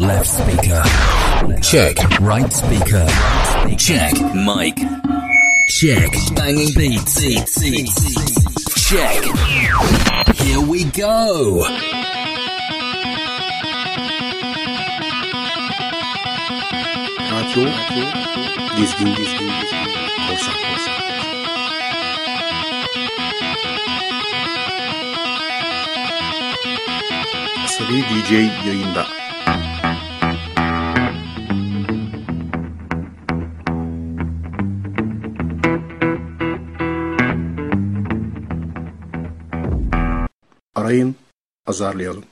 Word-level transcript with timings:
Left 0.00 0.26
speaker. 0.26 0.82
Check. 1.60 1.98
Right 2.20 2.50
speaker. 2.50 3.06
Check. 3.76 4.14
Mic. 4.34 4.76
Check. 5.68 6.10
Banging 6.34 6.72
beats. 6.74 7.20
Check. 8.88 9.22
Here 10.36 10.60
we 10.62 10.84
go. 10.84 11.66
Radyo 17.30 17.64
Dizgin 18.76 19.10
Dizgin 19.16 19.50
Korsan 20.26 20.56
Korsan 20.64 21.00
Asabi 27.64 28.02
DJ 28.02 28.30
yayında. 28.66 29.06
Arayın, 29.06 29.19
azarlayalım. 41.70 42.24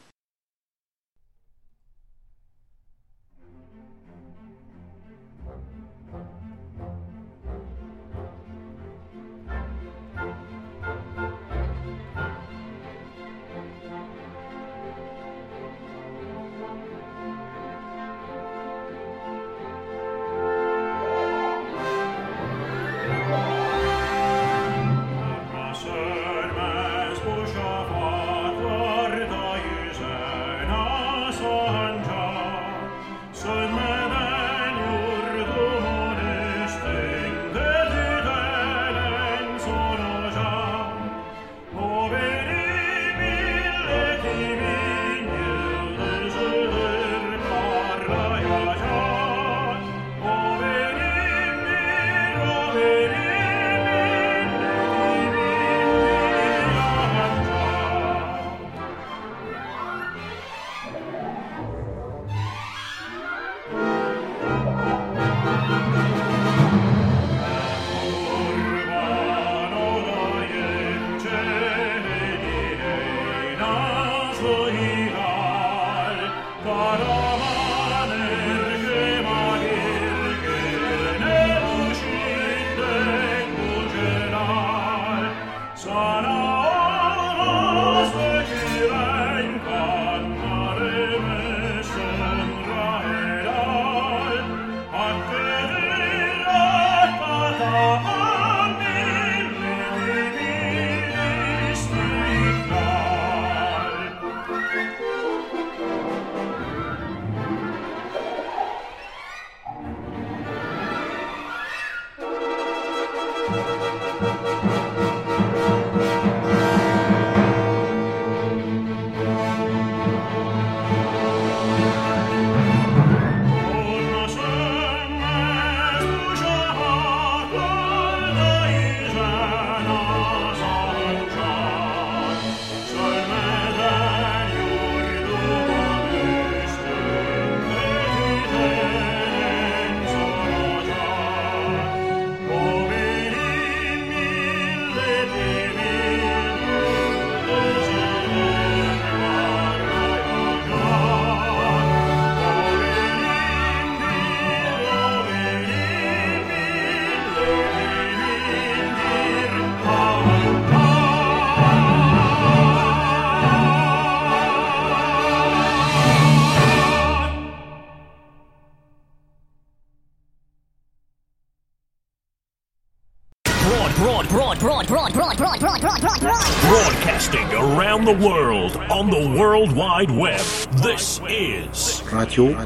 The 178.09 178.27
world 178.27 178.75
on 178.91 179.11
the 179.11 179.39
World 179.39 179.71
Wide 179.73 180.11
Web. 180.11 180.41
This 180.81 181.21
is 181.29 182.01
Radyo 182.09 182.57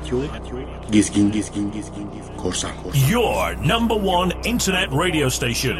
Dizgin 0.87 1.33
Dizgin 1.33 1.73
Dizgin 1.73 2.07
Korsan 2.37 2.71
Korsan 2.77 3.11
your 3.11 3.57
number 3.57 3.97
one 3.97 4.31
internet 4.45 4.89
radio 4.93 5.29
station. 5.29 5.77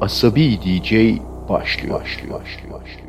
Asabi 0.00 0.60
DJ 0.62 1.18
başlıyor. 1.48 2.00
başlıyor, 2.00 2.40
başlıyor, 2.40 2.80
başlıyor, 2.80 3.07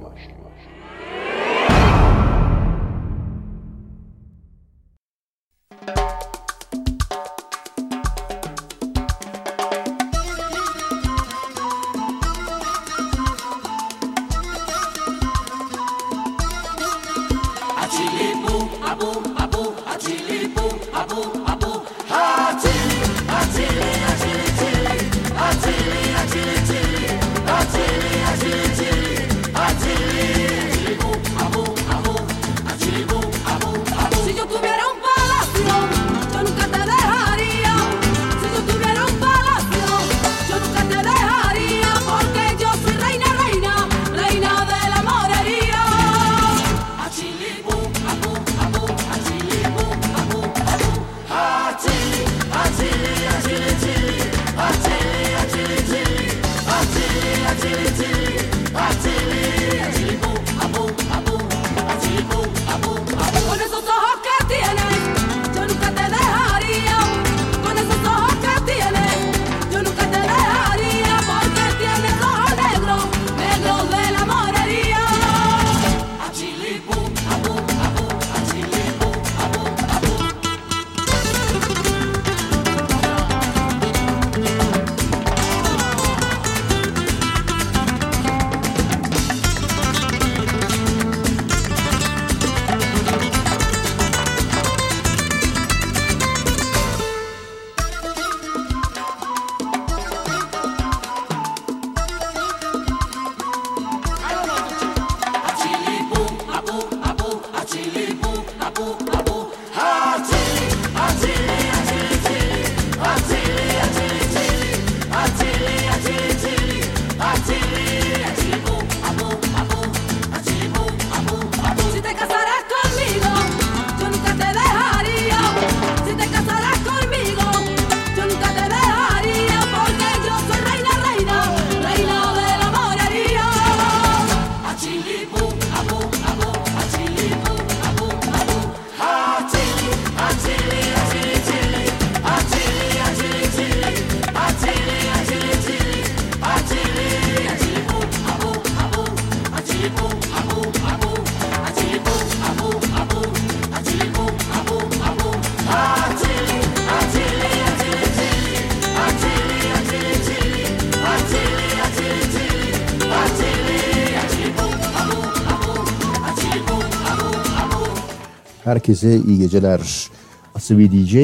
Herkese 168.89 169.21
iyi 169.27 169.37
geceler. 169.37 170.09
Asabi 170.55 170.91
DJ 170.91 171.15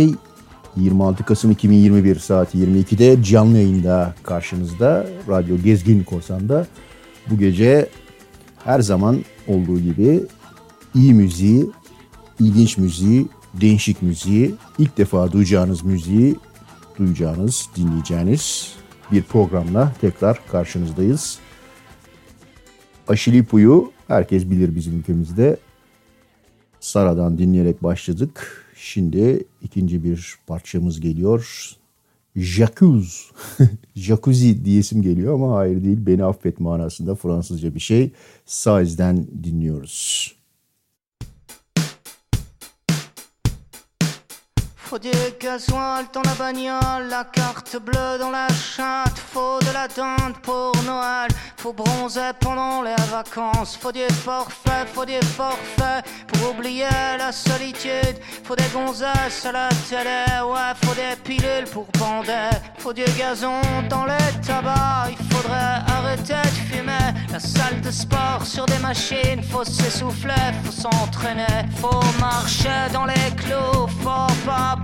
26 0.78 1.24
Kasım 1.26 1.52
2021 1.52 2.20
saat 2.20 2.56
22'de 2.56 3.24
canlı 3.24 3.58
yayında 3.58 4.16
karşınızda. 4.24 5.08
Radyo 5.30 5.58
Gezgin 5.58 6.04
Korsan'da. 6.04 6.68
Bu 7.30 7.38
gece 7.38 7.90
her 8.64 8.80
zaman 8.80 9.24
olduğu 9.48 9.80
gibi 9.80 10.24
iyi 10.96 11.14
müziği, 11.14 11.70
ilginç 12.40 12.78
müziği, 12.78 13.28
değişik 13.54 14.02
müziği, 14.02 14.56
ilk 14.80 14.98
defa 14.98 15.32
duyacağınız 15.32 15.84
müziği 15.84 16.36
duyacağınız, 17.00 17.70
dinleyeceğiniz 17.76 18.74
bir 19.12 19.24
programla 19.24 19.94
tekrar 20.02 20.40
karşınızdayız. 20.52 21.40
Aşilipu'yu 23.08 23.92
herkes 24.08 24.50
bilir 24.50 24.76
bizim 24.76 25.00
ülkemizde. 25.00 25.58
Sara'dan 26.96 27.38
dinleyerek 27.38 27.84
başladık. 27.84 28.66
Şimdi 28.76 29.44
ikinci 29.62 30.04
bir 30.04 30.36
parçamız 30.48 31.00
geliyor. 31.00 31.70
Jacuzzi. 32.36 33.24
Jacuzzi 33.96 34.66
diyesim 34.66 35.02
geliyor 35.02 35.34
ama 35.34 35.56
hayır 35.56 35.84
değil. 35.84 35.98
Beni 36.06 36.24
affet 36.24 36.60
manasında 36.60 37.16
Fransızca 37.16 37.76
bir 37.76 37.80
şey. 37.80 38.12
Size'den 38.46 39.28
dinliyoruz. 39.44 40.36
Faut 44.96 45.00
du 45.00 45.12
gasoil 45.42 46.06
dans 46.14 46.22
la 46.22 46.34
bagnole, 46.36 47.10
la 47.10 47.26
carte 47.26 47.76
bleue 47.76 48.18
dans 48.18 48.32
la 48.32 48.48
chatte, 48.48 49.20
faut 49.34 49.60
de 49.60 49.74
la 49.74 49.90
dinde 49.90 50.38
pour 50.42 50.72
Noël, 50.86 51.28
faut 51.58 51.74
bronzer 51.74 52.34
pendant 52.40 52.82
les 52.82 52.96
vacances, 53.12 53.76
faut 53.76 53.92
du 53.92 54.08
forfait, 54.24 54.86
faut 54.94 55.04
du 55.04 55.20
forfait. 55.36 56.02
Pour 56.28 56.52
oublier 56.52 56.88
la 57.18 57.34
solitude, 57.34 58.18
faut 58.46 58.56
des 58.56 58.70
gonzesses 58.74 59.46
à 59.46 59.52
la 59.52 59.68
télé, 59.90 60.24
ouais, 60.50 60.74
faut 60.82 60.96
des 60.96 61.18
pilules 61.26 61.68
pour 61.74 61.88
bander, 62.00 62.52
faut 62.78 62.94
du 62.94 63.04
gazon 63.18 63.60
dans 63.90 64.06
les 64.06 64.32
tabacs, 64.48 65.18
il 65.20 65.36
faudrait 65.36 65.82
arrêter 65.98 66.42
de 66.42 66.74
fumer, 66.74 67.12
la 67.34 67.40
salle 67.40 67.82
de 67.82 67.92
sport 67.92 68.46
sur 68.46 68.66
des 68.66 68.80
machines, 68.80 69.44
faut 69.44 69.66
s'essouffler, 69.66 70.54
faut 70.64 70.72
s'entraîner, 70.72 71.66
faut 71.82 72.00
marcher 72.22 72.90
dans 72.94 73.06
les 73.06 73.36
clous, 73.36 73.88
faut 74.02 74.34
pas 74.46 74.78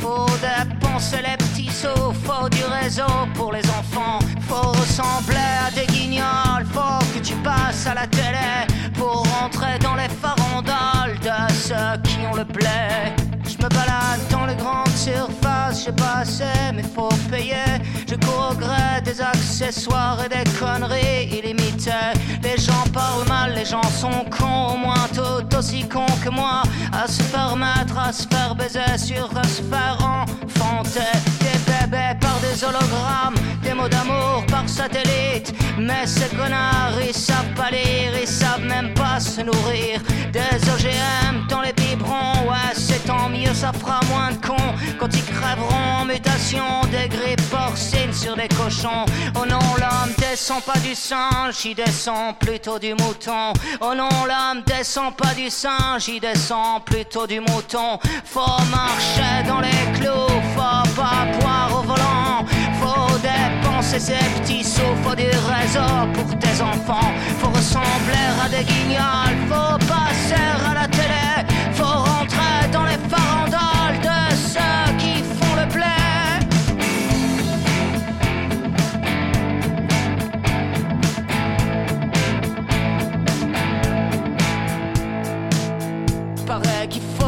Faut 0.00 0.26
dépenser 0.40 1.18
les 1.18 1.36
petits 1.36 1.70
sous, 1.70 2.12
faut 2.24 2.48
du 2.48 2.64
réseau 2.64 3.02
pour 3.34 3.52
les 3.52 3.64
enfants. 3.70 4.18
Faut 4.48 4.70
ressembler 4.70 5.36
à 5.66 5.70
des 5.70 5.86
guignols, 5.86 6.64
faut 6.72 7.04
que 7.14 7.18
tu 7.22 7.34
passes 7.36 7.86
à 7.86 7.94
la 7.94 8.06
télé 8.06 8.66
pour 8.94 9.26
rentrer 9.40 9.78
dans 9.80 9.94
les 9.94 10.08
farandoles 10.08 11.18
de 11.20 11.52
ceux 11.52 12.00
qui 12.04 12.18
ont 12.30 12.34
le 12.34 12.44
blé. 12.44 13.19
Je 13.60 13.66
me 13.66 13.68
balade 13.68 14.20
dans 14.30 14.46
les 14.46 14.54
grandes 14.54 14.96
surfaces, 14.96 15.84
j'ai 15.84 15.92
pas 15.92 16.20
assez, 16.20 16.44
mais 16.74 16.82
faut 16.82 17.10
payer. 17.30 17.76
Je 18.08 18.14
cours 18.14 18.52
au 18.52 18.54
gré 18.54 19.02
des 19.04 19.20
accessoires 19.20 20.16
et 20.24 20.28
des 20.30 20.48
conneries 20.58 21.28
illimitées. 21.28 22.14
Les 22.42 22.56
gens 22.56 22.84
parlent 22.94 23.28
mal, 23.28 23.52
les 23.54 23.66
gens 23.66 23.82
sont 23.82 24.24
cons, 24.30 24.74
au 24.74 24.76
moins 24.78 25.06
tout 25.12 25.56
aussi 25.56 25.86
cons 25.86 26.16
que 26.24 26.30
moi. 26.30 26.62
À 26.90 27.06
se 27.06 27.22
faire 27.22 27.54
mettre, 27.54 27.98
à 27.98 28.12
se 28.14 28.26
faire 28.28 28.54
baiser, 28.54 28.96
sur 28.96 29.28
se 29.28 29.62
faire 29.62 29.98
enfanter. 30.00 31.12
Des 31.40 31.58
bébés 31.70 32.16
par 32.18 32.38
des 32.40 32.64
hologrammes, 32.64 33.36
des 33.62 33.74
mots 33.74 33.88
d'amour 33.88 34.42
par 34.48 34.66
satellite. 34.68 35.52
Mais 35.78 36.06
ces 36.06 36.34
connards, 36.34 36.98
ils 37.06 37.14
savent 37.14 37.54
pas 37.56 37.70
lire, 37.70 38.12
ils 38.22 38.26
savent 38.26 38.64
même 38.64 38.94
pas 38.94 39.20
se 39.20 39.42
nourrir. 39.42 40.00
Des 40.32 40.56
OGM 40.70 41.46
dans 41.48 41.60
les 41.60 41.72
ouais, 41.98 42.74
c'est 42.74 43.04
tant 43.04 43.28
mieux, 43.28 43.54
ça 43.54 43.72
fera 43.72 44.00
moins 44.10 44.30
de 44.32 44.46
cons 44.46 44.74
quand 44.98 45.08
ils 45.12 45.24
crèveront 45.24 46.00
en 46.00 46.04
mutation 46.04 46.64
des 46.90 47.08
grippes 47.08 47.50
porcines 47.50 48.12
sur 48.12 48.36
des 48.36 48.48
cochons. 48.48 49.04
Oh 49.36 49.44
non, 49.48 49.58
l'homme 49.78 50.14
descend 50.18 50.62
pas 50.62 50.78
du 50.78 50.94
singe, 50.94 51.64
il 51.64 51.74
descend 51.74 52.38
plutôt 52.38 52.78
du 52.78 52.94
mouton. 52.94 53.52
Oh 53.80 53.94
non, 53.94 54.08
l'homme 54.26 54.62
descend 54.66 55.16
pas 55.16 55.34
du 55.34 55.50
singe, 55.50 56.08
il 56.08 56.20
descend 56.20 56.84
plutôt 56.84 57.26
du 57.26 57.40
mouton. 57.40 57.98
Faut 58.24 58.62
marcher 58.70 59.46
dans 59.46 59.60
les 59.60 59.98
clous, 59.98 60.40
faut 60.54 61.00
pas 61.00 61.26
boire 61.40 61.70
au 61.78 61.82
volant. 61.82 62.44
Faut 62.80 63.18
dépenser 63.18 64.00
ses 64.00 64.40
petits 64.40 64.64
sous, 64.64 64.94
faut 65.02 65.14
du 65.14 65.26
réseau 65.26 66.06
pour 66.14 66.38
tes 66.38 66.60
enfants. 66.62 67.12
Faut 67.38 67.50
ressembler 67.50 68.26
à 68.44 68.48
des 68.48 68.64
guignols, 68.64 69.36
faut 69.48 69.78
passer 69.86 69.99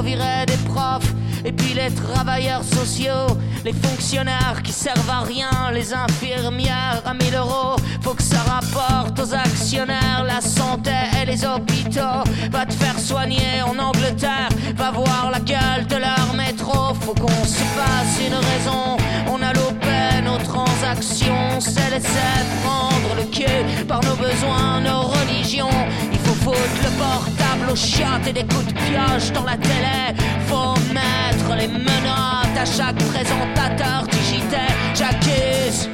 Des 0.02 0.56
profs 0.68 1.14
et 1.44 1.52
puis 1.52 1.74
les 1.74 1.88
travailleurs 1.94 2.64
sociaux, 2.64 3.38
les 3.64 3.72
fonctionnaires 3.72 4.60
qui 4.64 4.72
servent 4.72 5.08
à 5.08 5.20
rien, 5.20 5.70
les 5.72 5.94
infirmières 5.94 7.02
à 7.04 7.14
1000 7.14 7.36
euros. 7.36 7.76
Faut 8.00 8.14
que 8.14 8.22
ça 8.22 8.38
rapporte 8.40 9.16
aux 9.20 9.32
actionnaires 9.32 10.24
la 10.26 10.40
santé 10.40 10.90
et 11.20 11.24
les 11.24 11.44
hôpitaux. 11.44 12.24
Va 12.50 12.66
te 12.66 12.72
faire 12.74 12.98
soigner 12.98 13.62
en 13.64 13.78
Angleterre, 13.78 14.48
va 14.74 14.90
voir 14.90 15.30
la 15.30 15.38
gueule 15.38 15.86
de 15.88 15.96
leur 15.96 16.34
métro. 16.34 16.94
Faut 17.00 17.14
qu'on 17.14 17.44
se 17.44 17.62
fasse 17.76 18.18
une 18.26 18.34
raison. 18.34 18.96
On 19.32 19.40
a 19.40 19.52
loupé 19.52 20.20
nos 20.24 20.38
transactions, 20.38 21.60
s'est 21.60 21.90
laissé 21.90 22.26
prendre 22.64 23.14
le 23.16 23.24
cul 23.30 23.84
par 23.86 24.00
nos 24.02 24.16
besoins, 24.16 24.80
nos 24.80 25.02
religions. 25.02 25.70
Foutre 26.42 26.82
le 26.82 26.90
portable 26.98 27.70
aux 27.70 27.76
chiottes 27.76 28.26
et 28.26 28.32
des 28.32 28.46
coups 28.46 28.66
de 28.66 28.72
pioche 28.72 29.32
dans 29.32 29.44
la 29.44 29.56
télé. 29.56 30.00
Faut 30.48 30.74
mettre 30.92 31.56
les 31.56 31.68
menottes 31.68 32.58
à 32.60 32.64
chaque 32.64 32.98
présentateur 33.12 34.06
du 34.10 34.18
JT. 34.18 34.56
J'accuse. 34.94 35.88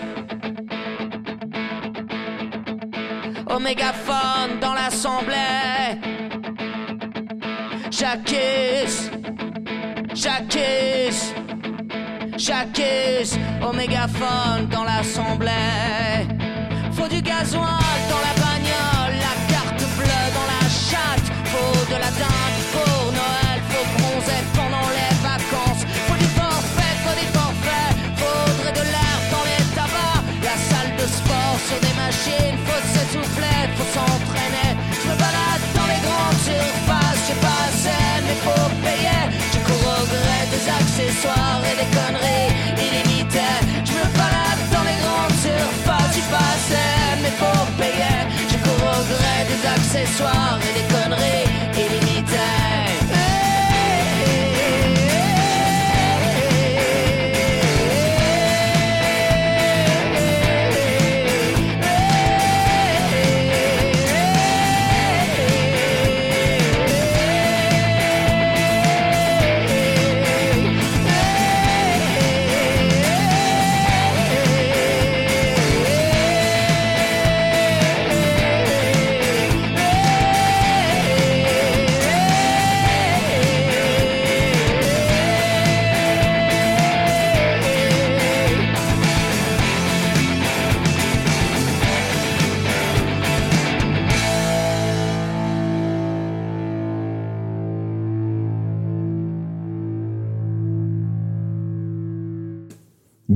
Au 3.46 3.58
dans 4.60 4.74
l'assemblée. 4.74 5.98
J'accuse. 7.90 9.10
J'accuse. 10.14 11.34
J'accuse. 12.36 13.38
Au 13.62 13.72
dans 14.70 14.84
l'assemblée. 14.84 15.50
Faut 16.92 17.08
du 17.08 17.20
gasoil 17.22 17.87
de 21.88 21.96
la 21.96 22.10
dinde 22.20 22.60
pour 22.72 23.12
Noël, 23.12 23.58
faut 23.70 23.86
bronzer 23.96 24.44
pendant 24.52 24.88
les 24.92 25.12
vacances. 25.24 25.84
Faut 26.06 26.18
du 26.20 26.28
forfait, 26.36 26.94
faut 27.04 27.16
des 27.16 27.30
forfaits, 27.32 27.92
faudrait 28.20 28.76
de 28.76 28.84
l'air 28.92 29.18
dans 29.32 29.44
les 29.48 29.62
tabacs. 29.72 30.24
La 30.44 30.56
salle 30.68 30.92
de 31.00 31.06
sport 31.08 31.56
sur 31.68 31.80
des 31.80 31.94
machines, 31.96 32.58
faut 32.68 32.84
s'essouffler, 32.92 33.60
faut 33.76 33.88
s'entraîner. 33.96 34.70
Je 35.00 35.06
me 35.08 35.16
balade 35.16 35.64
dans 35.78 35.88
les 35.88 36.00
grandes 36.04 36.40
surfaces, 36.44 37.20
j'ai 37.26 37.40
pas 37.40 37.60
assez, 37.68 38.04
mais 38.26 38.38
faut 38.44 38.68
payer. 38.84 39.22
Je 39.52 39.58
cours 39.64 39.86
au 39.96 40.04
gré 40.12 40.38
des 40.52 40.64
accessoires 40.68 41.62
et 41.70 41.76
des 41.80 41.88
conneries 41.96 42.52
illimitées. 42.84 43.60
Je 43.88 43.94
me 43.96 44.06
balade 44.12 44.62
dans 44.74 44.84
les 44.84 44.98
grandes 45.04 45.38
surfaces, 45.40 46.12
j'ai 46.12 46.28
pas 46.28 46.48
assez, 46.52 46.92
mais 47.22 47.32
faut 47.40 47.64
payer. 47.80 48.16
Je 48.52 48.56
cours 48.60 48.84
au 48.92 49.00
gré 49.08 49.36
des 49.48 49.62
accessoires 49.76 50.60
et 50.68 50.72
des 50.76 50.86
conneries 50.92 51.07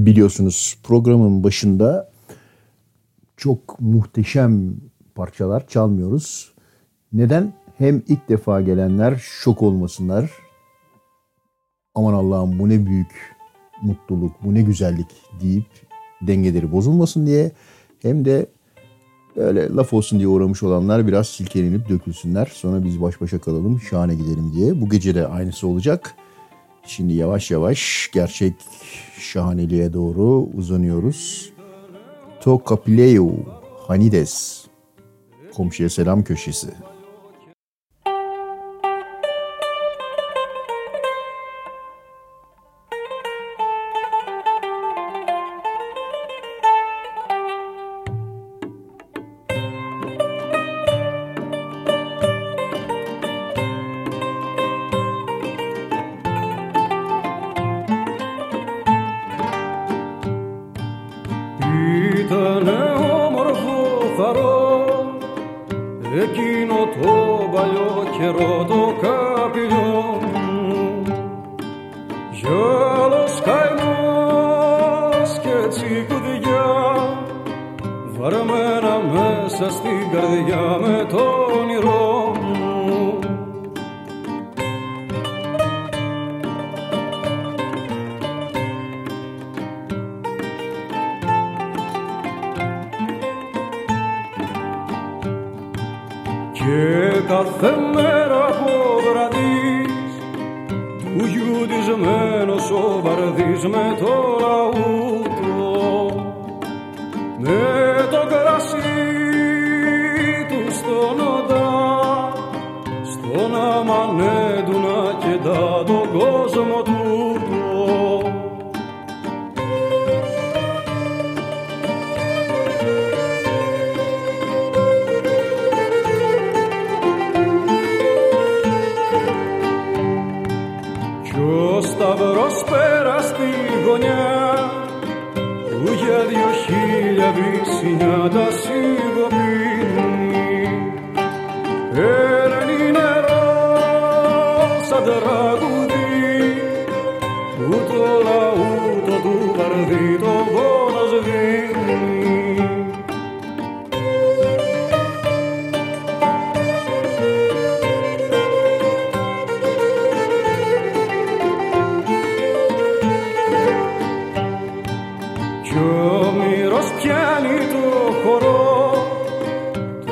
biliyorsunuz 0.07 0.79
programın 0.83 1.45
başında 1.45 2.11
çok 3.37 3.81
muhteşem 3.81 4.75
parçalar 5.15 5.67
çalmıyoruz. 5.67 6.53
Neden? 7.13 7.53
Hem 7.79 8.03
ilk 8.09 8.29
defa 8.29 8.61
gelenler 8.61 9.17
şok 9.17 9.63
olmasınlar. 9.63 10.31
Aman 11.95 12.15
Allah'ım 12.15 12.59
bu 12.59 12.69
ne 12.69 12.87
büyük 12.87 13.37
mutluluk, 13.83 14.33
bu 14.45 14.55
ne 14.55 14.63
güzellik 14.63 15.09
deyip 15.41 15.67
dengeleri 16.23 16.73
bozulmasın 16.73 17.27
diye 17.27 17.53
hem 18.03 18.25
de 18.25 18.47
böyle 19.37 19.69
laf 19.69 19.93
olsun 19.93 20.19
diye 20.19 20.29
uğramış 20.29 20.63
olanlar 20.63 21.07
biraz 21.07 21.29
silkelenip 21.29 21.89
dökülsünler. 21.89 22.51
Sonra 22.55 22.85
biz 22.85 23.03
baş 23.03 23.21
başa 23.21 23.39
kalalım, 23.39 23.81
şahane 23.81 24.15
gidelim 24.15 24.53
diye. 24.55 24.81
Bu 24.81 24.89
gece 24.89 25.15
de 25.15 25.27
aynısı 25.27 25.67
olacak. 25.67 26.15
Şimdi 26.87 27.13
yavaş 27.13 27.51
yavaş 27.51 28.11
gerçek 28.13 28.55
şahaneliğe 29.19 29.93
doğru 29.93 30.49
uzanıyoruz. 30.55 31.53
To 32.41 32.63
Capileo 32.69 33.33
Hanides. 33.87 34.65
Komşuya 35.55 35.91
selam 35.91 36.25
köşesi. 36.25 36.69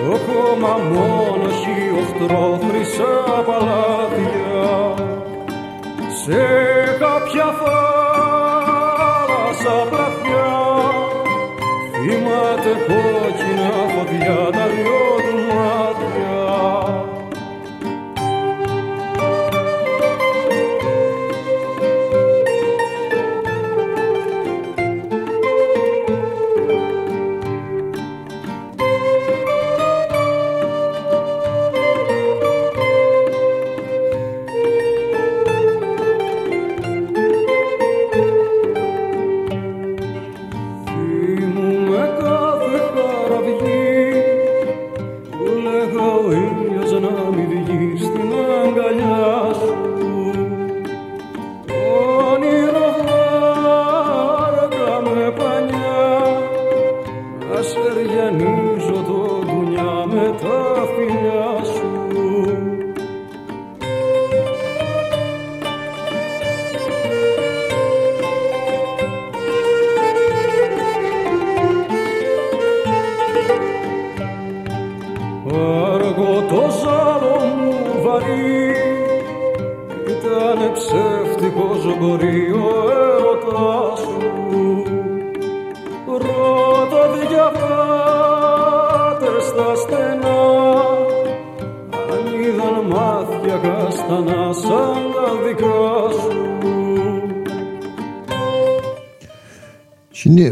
ακόμα 0.00 0.18
κόμμα 0.26 0.76
μόναχοι 0.76 1.90
οχτρόχρυσα 2.00 3.42
παλάτια. 3.46 4.94
Σε 6.24 6.42
κάποια 6.98 7.44
φάση 7.44 7.89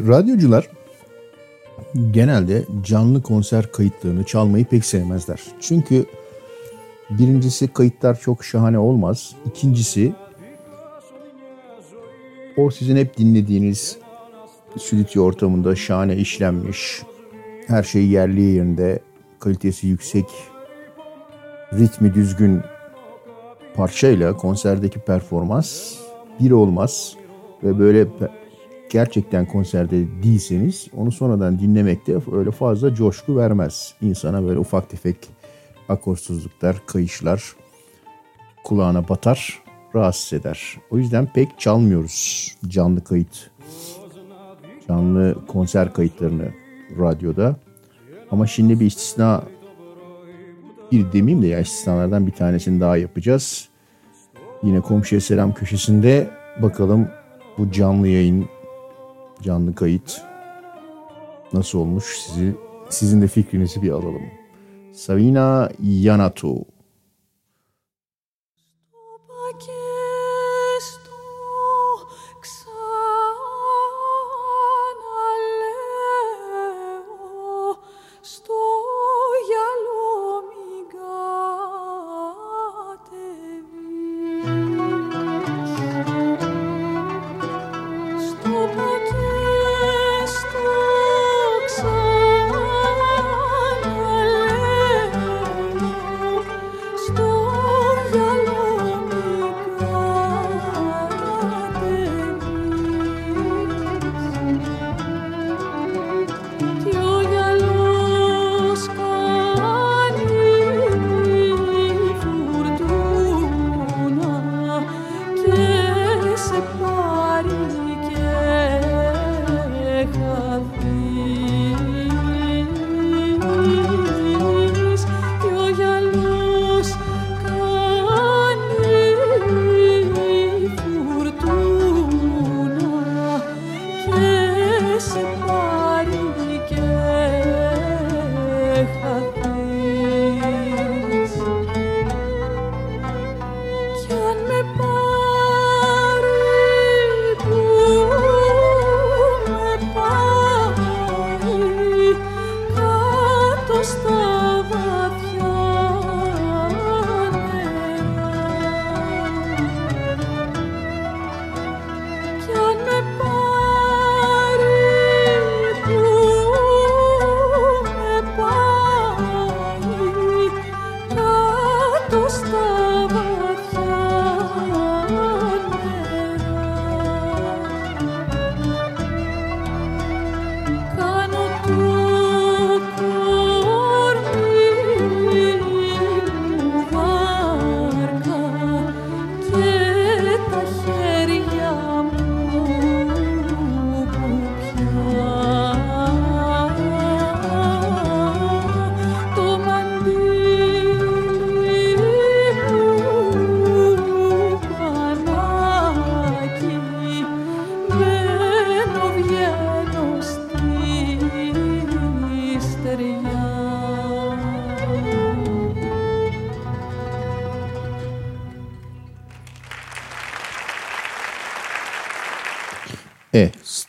radyocular 0.08 0.68
genelde 2.10 2.64
canlı 2.82 3.22
konser 3.22 3.72
kayıtlarını 3.72 4.24
çalmayı 4.24 4.64
pek 4.64 4.84
sevmezler. 4.84 5.40
Çünkü 5.60 6.06
birincisi 7.10 7.68
kayıtlar 7.68 8.20
çok 8.20 8.44
şahane 8.44 8.78
olmaz. 8.78 9.34
İkincisi 9.46 10.12
o 12.56 12.70
sizin 12.70 12.96
hep 12.96 13.16
dinlediğiniz 13.16 13.98
stüdyo 14.78 15.24
ortamında 15.24 15.76
şahane 15.76 16.16
işlenmiş, 16.16 17.02
her 17.66 17.82
şey 17.82 18.06
yerli 18.06 18.40
yerinde, 18.40 18.98
kalitesi 19.38 19.86
yüksek, 19.86 20.26
ritmi 21.72 22.14
düzgün 22.14 22.60
parçayla 23.74 24.36
konserdeki 24.36 25.00
performans 25.00 25.94
bir 26.40 26.50
olmaz 26.50 27.14
ve 27.64 27.78
böyle 27.78 28.06
gerçekten 28.90 29.46
konserde 29.46 30.22
değilseniz 30.22 30.86
onu 30.96 31.12
sonradan 31.12 31.58
dinlemekte 31.58 32.18
öyle 32.32 32.50
fazla 32.50 32.94
coşku 32.94 33.36
vermez. 33.36 33.94
İnsana 34.00 34.42
böyle 34.42 34.58
ufak 34.58 34.90
tefek 34.90 35.16
akorsuzluklar, 35.88 36.76
kayışlar 36.86 37.42
kulağına 38.64 39.08
batar, 39.08 39.62
rahatsız 39.94 40.32
eder. 40.32 40.76
O 40.90 40.98
yüzden 40.98 41.32
pek 41.32 41.58
çalmıyoruz 41.58 42.48
canlı 42.68 43.04
kayıt. 43.04 43.50
Canlı 44.88 45.46
konser 45.46 45.92
kayıtlarını 45.92 46.48
radyoda. 46.98 47.56
Ama 48.30 48.46
şimdi 48.46 48.80
bir 48.80 48.86
istisna 48.86 49.42
bir 50.92 51.12
demeyeyim 51.12 51.42
de 51.42 51.46
ya 51.46 51.60
istisnalardan 51.60 52.26
bir 52.26 52.32
tanesini 52.32 52.80
daha 52.80 52.96
yapacağız. 52.96 53.68
Yine 54.62 54.80
komşuya 54.80 55.20
selam 55.20 55.54
köşesinde 55.54 56.30
bakalım 56.62 57.08
bu 57.58 57.72
canlı 57.72 58.08
yayın, 58.08 58.46
canlı 59.42 59.74
kayıt 59.74 60.20
nasıl 61.52 61.78
olmuş 61.78 62.04
sizi 62.18 62.54
sizin 62.90 63.22
de 63.22 63.26
fikrinizi 63.26 63.82
bir 63.82 63.90
alalım. 63.90 64.22
Savina 64.92 65.70
Yanato. 65.82 66.64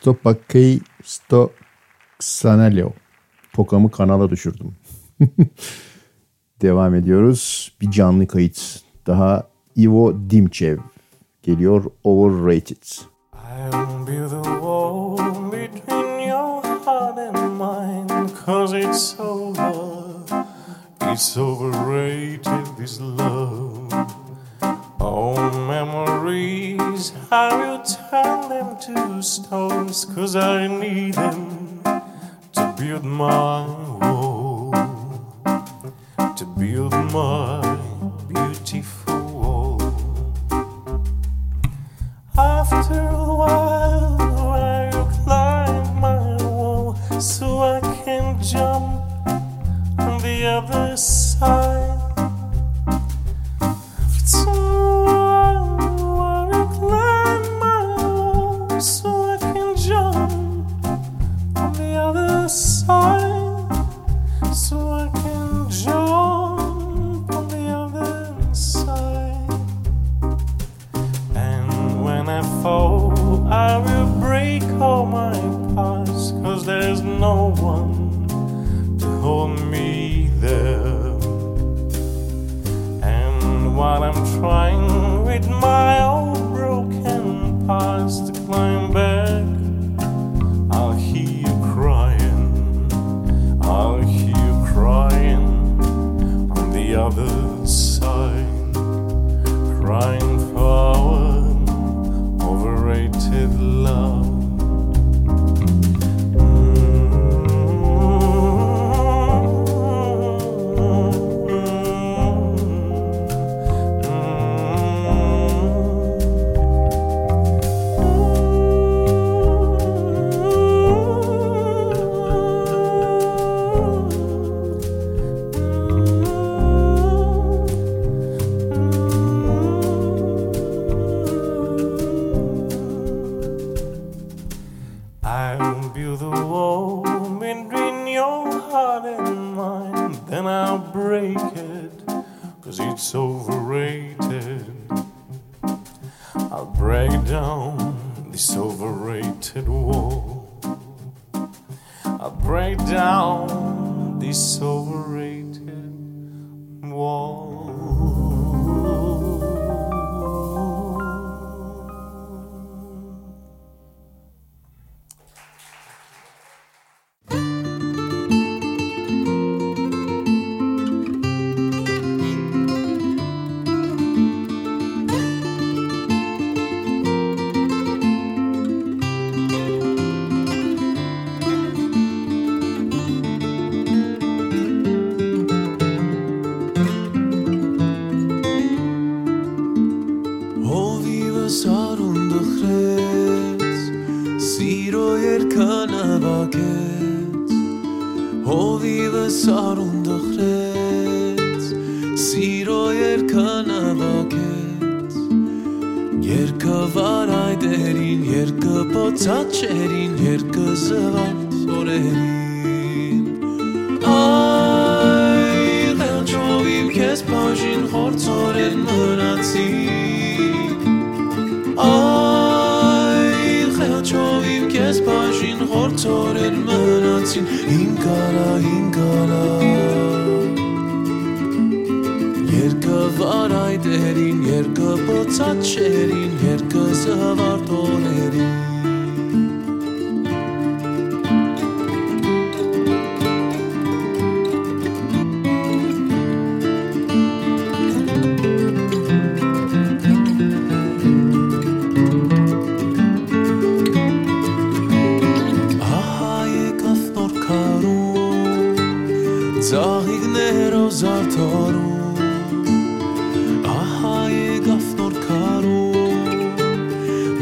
Stopakey 0.01 0.79
sto 1.03 1.51
Xanelio. 2.19 2.91
Pokamı 3.53 3.91
kanala 3.91 4.29
düşürdüm. 4.29 4.75
Devam 6.61 6.95
ediyoruz. 6.95 7.73
Bir 7.81 7.91
canlı 7.91 8.27
kayıt 8.27 8.81
daha 9.07 9.47
Ivo 9.77 10.15
Dimchev 10.29 10.77
geliyor 11.43 11.83
Overrated. 12.03 12.83
I'll 13.33 14.07
be 14.07 14.29
the 14.29 14.43
wall 14.43 15.17
between 15.51 16.29
your 16.29 16.63
heart 16.85 17.17
and 17.17 17.57
mine 17.57 18.29
Cause 18.45 18.73
it's 18.77 19.19
over 19.19 19.73
It's 21.13 21.37
overrated 21.37 22.77
this 22.77 23.01
love 23.01 23.78
All 25.09 25.49
memories. 25.65 27.13
I 27.31 27.49
will 27.57 27.81
turn 27.81 28.47
them 28.47 28.77
to 28.85 29.23
stones 29.23 30.05
Cause 30.05 30.35
I 30.35 30.67
need 30.67 31.15
them 31.15 31.81
To 32.53 32.75
build 32.77 33.03
my 33.03 33.65
wall. 34.01 34.71
To 36.37 36.45
build 36.45 36.93
my 37.11 37.79
beautiful 38.27 39.23
wall. 39.41 39.81
After 42.37 43.01
a 43.09 43.33
while, 43.33 44.21
I 44.53 44.91
will 44.93 45.11
climb 45.23 45.99
my 45.99 46.37
wall 46.43 46.93
so 47.19 47.63
I 47.63 47.79
can 48.05 48.39
jump 48.43 49.01
on 49.97 50.21
the 50.21 50.45
other 50.45 50.95
side. 50.95 51.98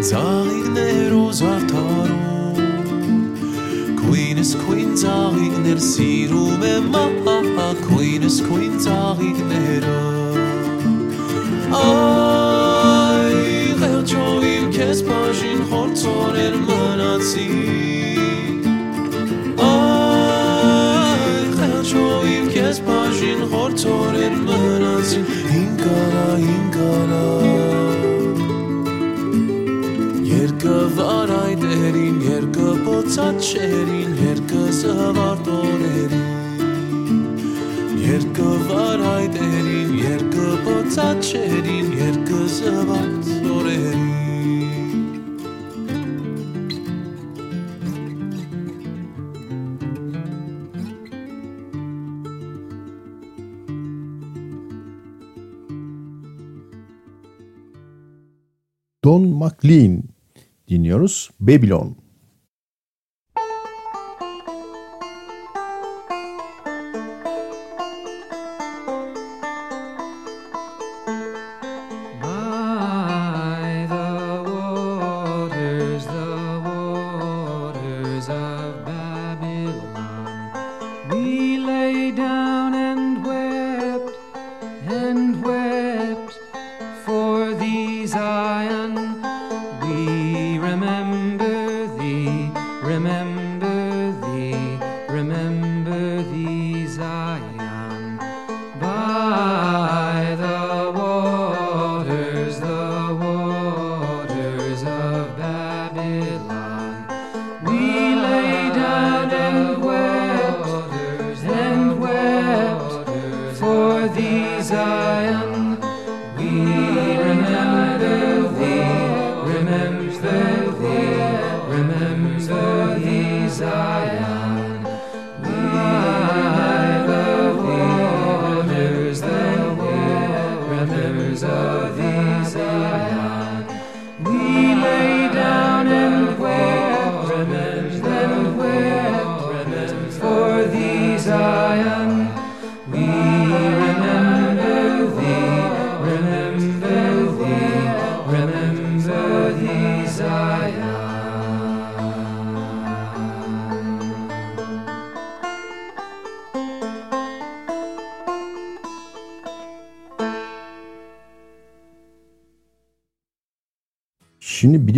Ծաղիկներ 0.07 1.13
ու 1.19 1.31
զարդարում 1.35 2.59
Քույնս 3.99 4.51
քույն 4.61 4.91
ծաղիկներ 5.01 5.81
սիրում 5.83 6.61
եմ 6.67 6.93
ահա 6.99 7.65
քույնս 7.81 8.37
քույն 8.45 8.77
ծաղիկները 8.85 9.95
Այ 11.79 13.35
ղերջոյին 13.81 14.69
քեզ 14.77 15.01
բաժին 15.09 15.65
խորցորեր 15.73 16.55
մնացի 16.69 17.49
Այ 19.67 21.35
ղերջոյին 21.59 22.47
քեզ 22.55 22.79
բաժին 22.87 23.43
խորցորեր 23.51 24.39
մնացի 24.47 25.21
Հինգալա 25.51 26.29
հինգալա 26.45 27.86
Կիսած 33.17 33.45
շերին 33.49 34.11
երկը 34.21 34.63
վարդ 35.17 35.47
օրերին 35.49 36.35
Երկը 38.03 38.49
վար 38.67 39.01
հայտերին 39.07 39.95
Երկը 40.03 40.49
բոցած 40.67 41.31
շերին 41.31 41.89
Երկը 41.97 42.43
զվարդ 42.59 43.31
օրերին 43.55 44.05
Don 59.01 59.23
McLean 59.41 60.03
dinliyoruz. 60.69 61.31
Babylon. 61.39 62.06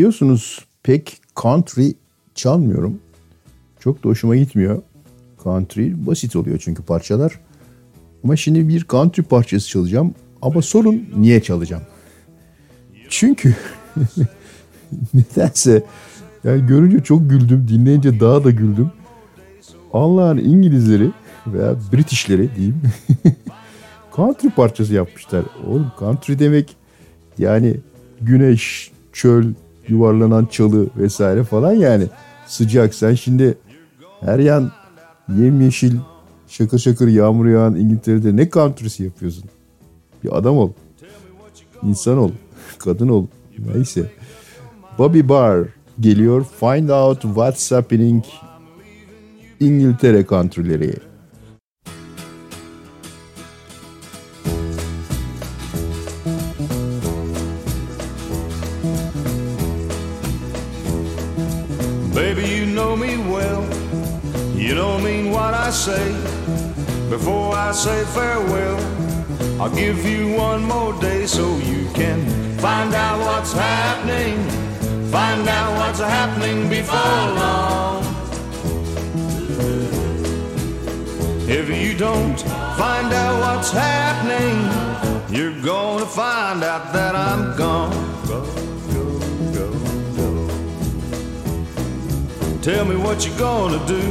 biliyorsunuz 0.09 0.65
pek 0.83 1.21
country 1.35 1.91
çalmıyorum. 2.35 2.99
Çok 3.79 4.03
da 4.03 4.09
hoşuma 4.09 4.35
gitmiyor. 4.35 4.81
Country 5.43 6.07
basit 6.07 6.35
oluyor 6.35 6.59
çünkü 6.59 6.83
parçalar. 6.83 7.39
Ama 8.23 8.35
şimdi 8.35 8.67
bir 8.67 8.85
country 8.87 9.21
parçası 9.21 9.69
çalacağım. 9.69 10.15
Ama 10.41 10.61
sorun 10.61 11.05
niye 11.17 11.41
çalacağım? 11.41 11.83
Çünkü 13.09 13.55
nedense 15.13 15.83
yani 16.43 16.67
görünce 16.67 17.03
çok 17.03 17.29
güldüm, 17.29 17.67
dinleyince 17.67 18.19
daha 18.19 18.43
da 18.43 18.51
güldüm. 18.51 18.91
Allah'ın 19.93 20.37
İngilizleri 20.37 21.11
veya 21.47 21.75
Britishleri 21.93 22.55
diyeyim 22.55 22.81
country 24.15 24.49
parçası 24.49 24.93
yapmışlar. 24.93 25.43
Oğlum 25.67 25.91
country 25.99 26.39
demek 26.39 26.75
yani 27.37 27.77
güneş, 28.21 28.91
çöl, 29.13 29.45
yuvarlanan 29.89 30.45
çalı 30.45 30.87
vesaire 30.97 31.43
falan 31.43 31.73
yani. 31.73 32.07
Sıcak. 32.47 32.95
Sen 32.95 33.13
şimdi 33.13 33.57
her 34.19 34.39
yan 34.39 34.71
yemyeşil 35.37 35.95
şakır 36.47 36.79
şakır 36.79 37.07
yağmur 37.07 37.45
yağan 37.45 37.75
İngiltere'de 37.75 38.35
ne 38.35 38.49
country'si 38.49 39.03
yapıyorsun? 39.03 39.43
Bir 40.23 40.37
adam 40.37 40.57
ol. 40.57 40.71
İnsan 41.83 42.17
ol. 42.17 42.31
Kadın 42.77 43.07
ol. 43.07 43.25
Neyse. 43.75 44.11
Bobby 44.97 45.21
Barr 45.29 45.67
geliyor. 45.99 46.45
Find 46.59 46.89
out 46.89 47.21
what's 47.21 47.71
happening 47.71 48.23
İngiltere 49.59 50.25
country'leri. 50.25 51.08
Give 69.95 70.05
you 70.05 70.35
one 70.35 70.63
more 70.63 70.93
day 71.01 71.25
so 71.25 71.57
you 71.57 71.89
can 71.95 72.19
find 72.59 72.93
out 72.93 73.19
what's 73.19 73.53
happening. 73.53 74.37
Find 75.09 75.47
out 75.49 75.71
what's 75.79 75.99
happening 75.99 76.69
before 76.69 77.23
long. 77.41 78.03
If 81.47 81.69
you 81.69 81.97
don't 81.97 82.39
find 82.77 83.11
out 83.23 83.35
what's 83.45 83.71
happening, 83.71 84.57
you're 85.35 85.59
gonna 85.63 86.05
find 86.05 86.63
out 86.63 86.93
that 86.93 87.15
I'm 87.15 87.57
gone. 87.57 87.91
Go, 88.27 88.41
go, 88.93 89.03
go, 89.55 89.67
go. 90.17 90.29
Tell 92.61 92.85
me 92.85 92.95
what 92.95 93.25
you're 93.25 93.39
gonna 93.39 93.81
do. 93.87 94.03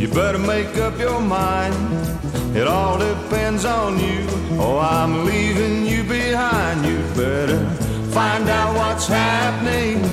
You 0.00 0.08
better 0.08 0.38
make 0.38 0.78
up 0.78 0.98
your 0.98 1.20
mind. 1.20 2.11
It 2.54 2.68
all 2.68 2.98
depends 2.98 3.64
on 3.64 3.98
you. 3.98 4.26
Oh, 4.60 4.78
I'm 4.78 5.24
leaving 5.24 5.86
you 5.86 6.04
behind. 6.04 6.84
You 6.84 6.98
better 7.16 7.64
find 8.12 8.46
out 8.46 8.76
what's 8.76 9.06
happening. 9.06 10.04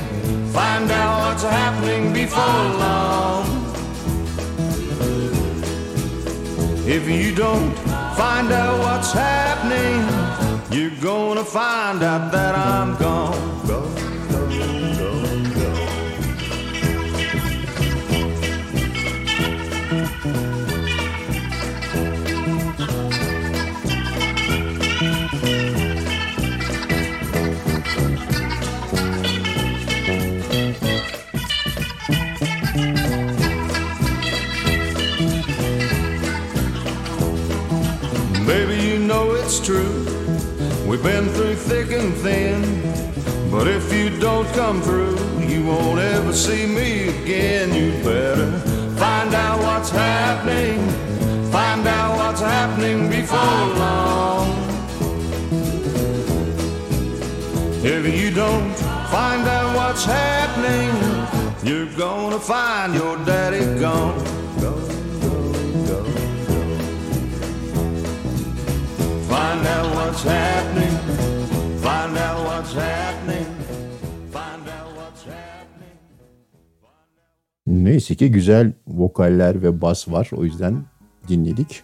Find 0.54 0.90
out 0.90 1.20
what's 1.20 1.44
happening 1.44 2.14
before 2.14 2.64
long. 2.86 3.46
If 6.88 7.10
you 7.10 7.36
don't 7.36 7.74
find 8.16 8.52
out 8.54 8.80
what's 8.80 9.12
happening, 9.12 10.00
you're 10.72 10.98
gonna 11.02 11.44
find 11.44 12.02
out 12.04 12.32
that 12.32 12.56
I'm 12.56 12.96
gone. 12.96 13.49
Thick 41.60 41.92
and 41.92 42.14
thin. 42.16 42.62
But 43.52 43.68
if 43.68 43.92
you 43.92 44.10
don't 44.20 44.48
come 44.54 44.82
through, 44.82 45.18
you 45.40 45.66
won't 45.66 46.00
ever 46.00 46.34
see 46.34 46.66
me 46.66 47.10
again. 47.10 47.74
You 47.74 47.92
better 48.04 48.52
find 48.98 49.34
out 49.34 49.60
what's 49.60 49.90
happening. 49.90 50.80
Find 51.52 51.88
out 51.88 52.18
what's 52.18 52.42
happening 52.42 53.10
before 53.10 53.66
long. 53.84 54.48
If 57.84 58.04
you 58.14 58.30
don't 58.32 58.74
find 59.10 59.48
out 59.48 59.76
what's 59.76 60.06
happening, 60.06 60.92
you're 61.64 61.92
gonna 61.98 62.40
find 62.40 62.94
your 62.94 63.18
daddy 63.26 63.66
gone. 63.80 64.18
Go, 64.60 64.74
go, 65.24 65.34
go, 65.88 66.04
go. 66.04 66.04
Find 69.28 69.66
out 69.66 69.96
what's 69.96 70.24
happening. 70.24 70.69
Neyse 78.00 78.16
ki 78.16 78.32
güzel 78.32 78.74
vokaller 78.88 79.62
ve 79.62 79.82
bas 79.82 80.08
var. 80.08 80.30
O 80.38 80.46
yüzden 80.46 80.78
dinledik. 81.28 81.82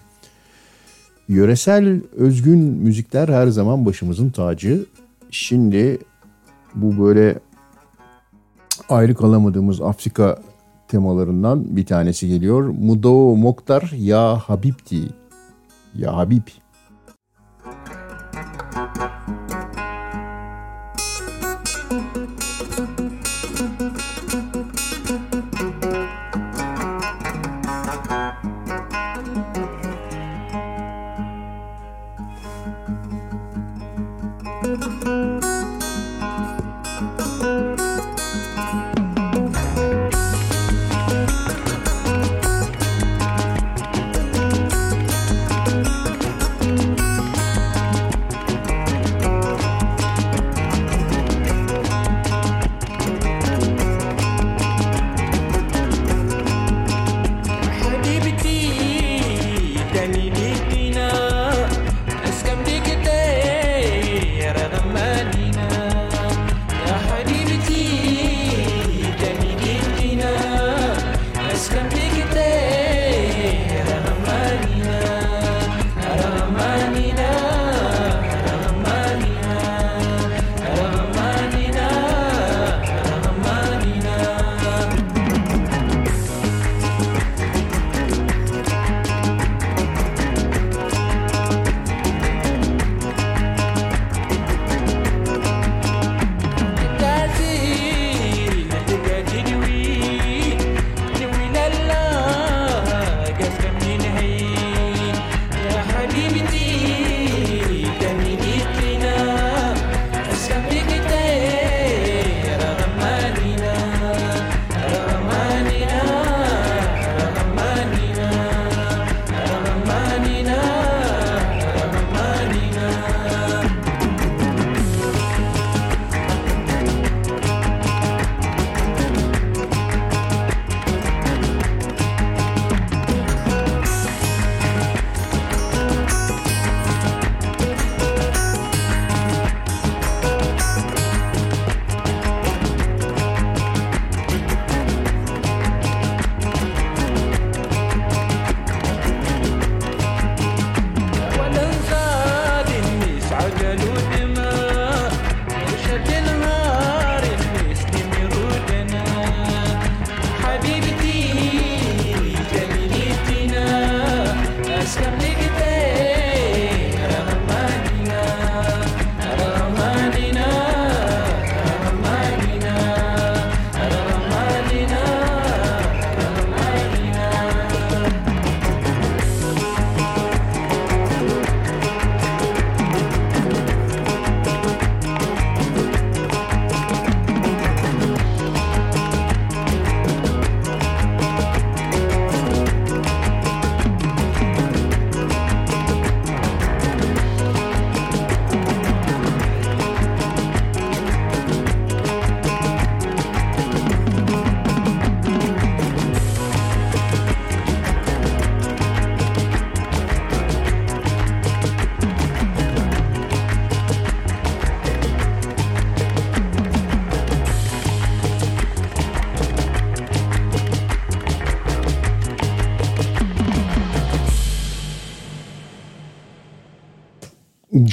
Yöresel 1.28 2.02
özgün 2.16 2.60
müzikler 2.60 3.30
her 3.30 3.48
zaman 3.48 3.86
başımızın 3.86 4.30
tacı. 4.30 4.86
Şimdi 5.32 6.00
bu 6.76 7.04
böyle 7.04 7.40
ayrı 8.90 9.16
kalamadığımız 9.16 9.82
Afrika 9.82 10.42
temalarından 10.88 11.76
bir 11.76 11.86
tanesi 11.86 12.28
geliyor. 12.28 12.64
Mudo 12.64 13.36
Moktar 13.36 13.92
Ya 13.98 14.38
Habibti. 14.38 15.02
Ya 15.96 16.18
Habib. 16.18 16.48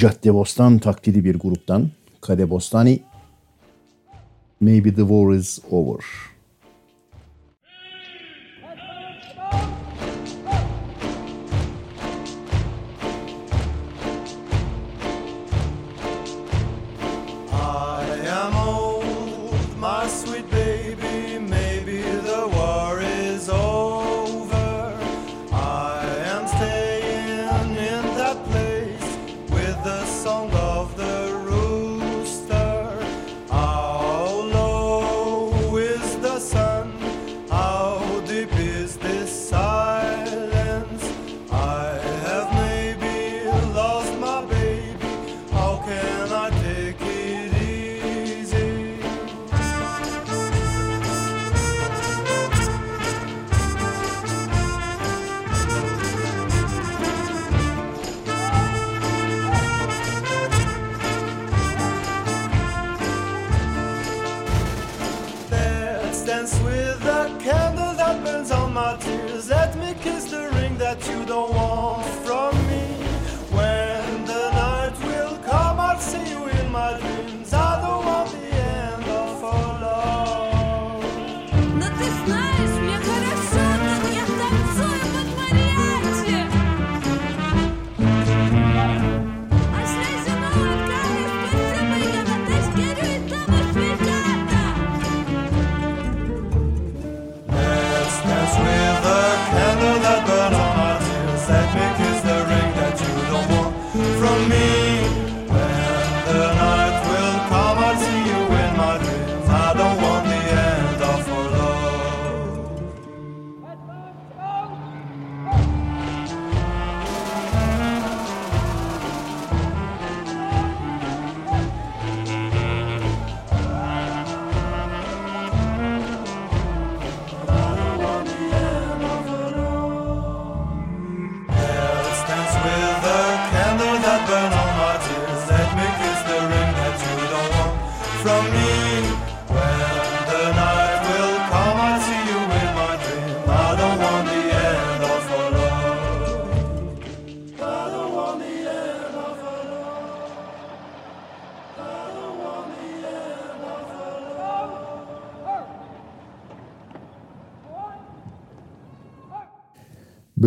Caddebostan 0.03 0.79
taklidi 0.79 1.23
bir 1.23 1.39
gruptan 1.39 1.89
Kadebostani 2.21 2.99
Maybe 4.61 4.95
the 4.95 5.01
War 5.01 5.35
is 5.35 5.59
Over. 5.71 6.22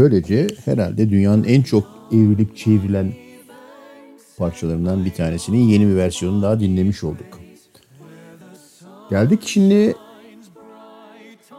Böylece 0.06 0.46
herhalde 0.64 1.10
dünyanın 1.10 1.44
en 1.44 1.62
çok 1.62 1.84
evrilip 2.12 2.56
çevrilen 2.56 3.12
parçalarından 4.38 5.04
bir 5.04 5.10
tanesinin 5.10 5.58
yeni 5.58 5.88
bir 5.88 5.96
versiyonunu 5.96 6.42
daha 6.42 6.60
dinlemiş 6.60 7.04
olduk. 7.04 7.40
Geldik 9.10 9.40
şimdi 9.44 9.94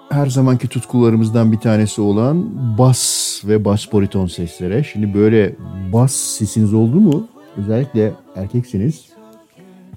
her 0.09 0.27
zamanki 0.27 0.67
tutkularımızdan 0.67 1.51
bir 1.51 1.57
tanesi 1.57 2.01
olan 2.01 2.51
bas 2.77 3.41
ve 3.45 3.65
bas 3.65 3.93
bariton 3.93 4.27
seslere. 4.27 4.83
Şimdi 4.83 5.13
böyle 5.13 5.55
bas 5.93 6.13
sesiniz 6.13 6.73
oldu 6.73 6.99
mu? 6.99 7.27
Özellikle 7.57 8.13
erkekseniz 8.35 9.05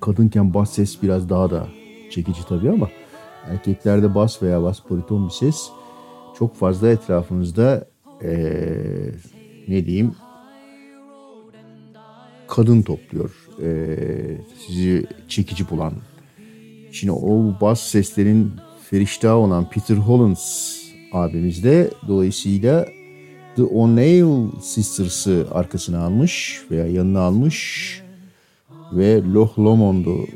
kadınken 0.00 0.54
bas 0.54 0.70
ses 0.70 1.02
biraz 1.02 1.28
daha 1.28 1.50
da 1.50 1.66
çekici 2.10 2.40
tabii 2.48 2.70
ama 2.70 2.88
erkeklerde 3.50 4.14
bas 4.14 4.42
veya 4.42 4.62
bas 4.62 4.80
bariton 4.90 5.26
bir 5.26 5.32
ses 5.32 5.68
çok 6.38 6.56
fazla 6.56 6.88
etrafınızda 6.88 7.89
eee, 8.24 9.12
ne 9.68 9.86
diyeyim 9.86 10.14
kadın 12.48 12.82
topluyor. 12.82 13.30
Eee, 13.62 14.40
sizi 14.66 15.06
çekici 15.28 15.70
bulan. 15.70 15.92
Şimdi 16.92 17.12
o 17.12 17.54
bas 17.60 17.80
seslerin 17.80 18.52
feriştahı 18.90 19.34
olan 19.34 19.70
Peter 19.70 19.96
Hollins 19.96 20.76
abimizde 21.12 21.90
dolayısıyla 22.08 22.86
The 23.56 23.62
O'Neill 23.62 24.60
Sisters'ı 24.62 25.46
arkasına 25.52 26.04
almış 26.04 26.62
veya 26.70 26.86
yanına 26.86 27.20
almış 27.20 28.02
ve 28.92 29.22
Loch 29.22 29.58
Lomond'u 29.58 30.26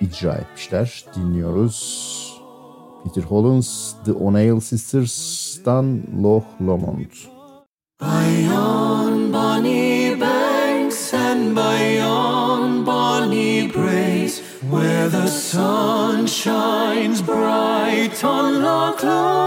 icra 0.00 0.34
etmişler. 0.34 1.04
Dinliyoruz. 1.16 2.27
Peter 3.08 3.26
Hollens, 3.26 3.94
The 4.04 4.12
O'Neill 4.14 4.60
Sisters'tan 4.60 6.04
Loch 6.22 6.44
Lomond. 6.60 7.10
By 7.98 8.28
yon 8.28 9.32
bonny 9.32 10.14
banks 10.14 11.14
and 11.14 11.54
by 11.54 11.94
yon 11.94 12.84
bonny 12.84 13.68
braes, 13.68 14.42
where 14.68 15.08
the 15.08 15.26
sun 15.26 16.26
shines 16.26 17.22
bright 17.22 18.22
on 18.22 18.60
Loch 18.60 19.02
Lomond, 19.02 19.38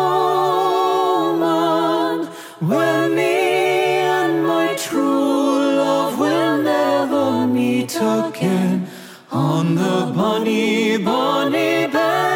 where 2.68 3.10
me 3.10 4.00
and 4.18 4.44
my 4.48 4.76
true 4.76 5.76
love 5.84 6.18
will 6.18 6.58
never 6.64 7.46
meet 7.46 7.96
again, 7.96 8.88
on 9.32 9.76
the 9.76 10.12
bonny, 10.16 10.98
bonny 10.98 11.86
banks 11.86 12.31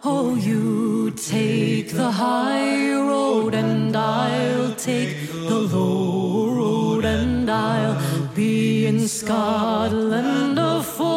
Oh, 0.04 0.36
you 0.36 1.12
take 1.12 1.92
the 1.92 2.12
high 2.12 2.94
road 2.94 3.54
and 3.54 3.96
I'll 3.96 4.76
take 4.76 5.32
the 5.32 5.60
low 5.74 6.54
road 6.54 7.06
and 7.06 7.50
I'll 7.50 7.98
be 8.36 8.86
in 8.86 9.08
Scotland 9.08 10.60
afore 10.60 11.08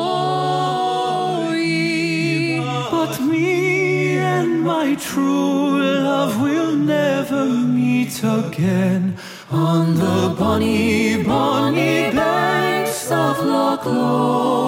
ye. 1.56 2.60
But 2.90 3.20
me 3.20 4.18
and 4.18 4.62
my 4.62 4.94
true 4.94 5.80
love 5.80 6.40
will 6.40 6.74
never 6.74 7.44
meet 7.44 8.22
again 8.22 9.16
on 9.50 9.94
the 9.94 10.34
bonny, 10.38 11.22
bonny 11.22 12.10
of 13.12 13.44
Loch 13.44 13.84
Lomond. 13.86 14.64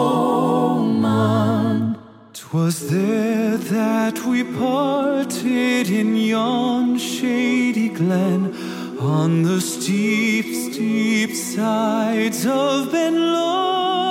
'Twas 2.34 2.76
there 2.90 3.56
that 3.56 4.16
we 4.26 4.44
parted 4.44 5.88
in 5.90 6.16
yon 6.16 6.98
shady 6.98 7.88
glen 7.88 8.54
on 9.00 9.42
the 9.42 9.60
steep, 9.60 10.46
steep 10.66 11.32
sides 11.34 12.46
of 12.46 12.92
Ben 12.92 13.16
Lomond. 13.36 14.04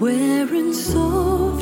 Where 0.00 0.48
in 0.60 0.72
soft 0.72 1.59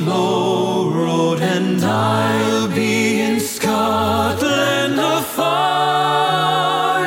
low 0.00 0.90
and 1.42 1.82
I'll 1.82 2.68
be 2.68 3.20
in 3.20 3.40
Scotland 3.40 4.98
afar. 4.98 7.06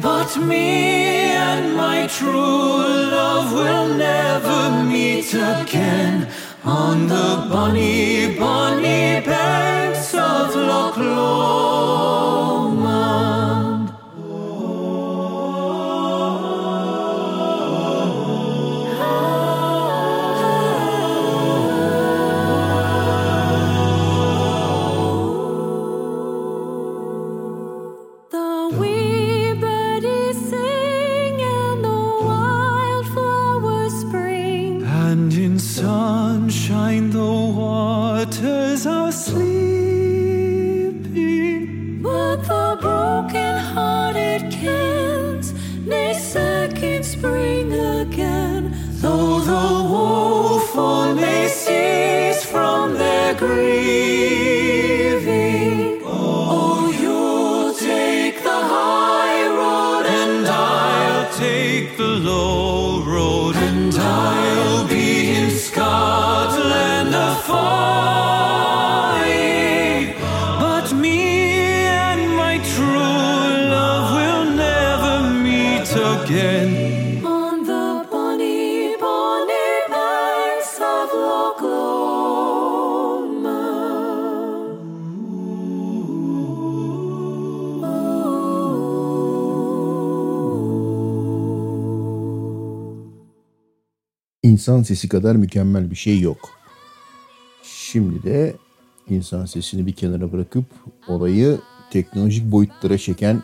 But 0.00 0.36
me 0.36 1.32
and 1.50 1.76
my 1.76 2.06
true 2.06 2.78
love 3.16 3.52
will 3.52 3.94
never 3.94 4.84
meet 4.84 5.34
again 5.34 6.28
on 6.64 7.08
the 7.08 7.48
bonny 7.50 8.37
İnsan 94.68 94.82
sesi 94.82 95.08
kadar 95.08 95.36
mükemmel 95.36 95.90
bir 95.90 95.96
şey 95.96 96.20
yok. 96.20 96.50
Şimdi 97.62 98.22
de 98.22 98.56
insan 99.08 99.46
sesini 99.46 99.86
bir 99.86 99.92
kenara 99.92 100.32
bırakıp 100.32 100.64
olayı 101.08 101.58
teknolojik 101.90 102.52
boyutlara 102.52 102.98
çeken 102.98 103.42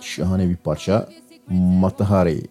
şahane 0.00 0.48
bir 0.48 0.56
parça 0.56 1.08
Matahari. 1.48 2.42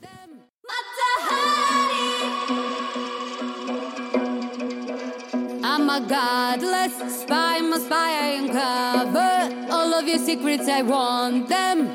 A 5.92 5.98
godless 6.00 6.94
spy, 6.94 7.64
must 7.70 7.86
spy, 7.86 7.96
I 7.96 8.40
uncover 8.42 9.72
all 9.72 9.94
of 9.94 10.08
your 10.08 10.20
secrets, 10.20 10.68
I 10.68 10.82
want 10.82 11.50
them. 11.50 11.88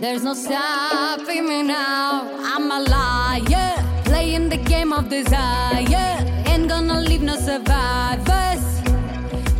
There's 0.00 0.24
no 0.24 0.34
stopping 0.34 1.48
me 1.48 1.62
now. 1.62 2.22
I'm 2.56 2.70
a 2.70 2.80
liar, 2.80 3.87
playing 4.18 4.48
the 4.48 4.56
game 4.56 4.92
of 4.92 5.08
desire. 5.08 6.16
Ain't 6.50 6.68
gonna 6.68 7.00
leave 7.00 7.22
no 7.22 7.36
survivors. 7.36 8.64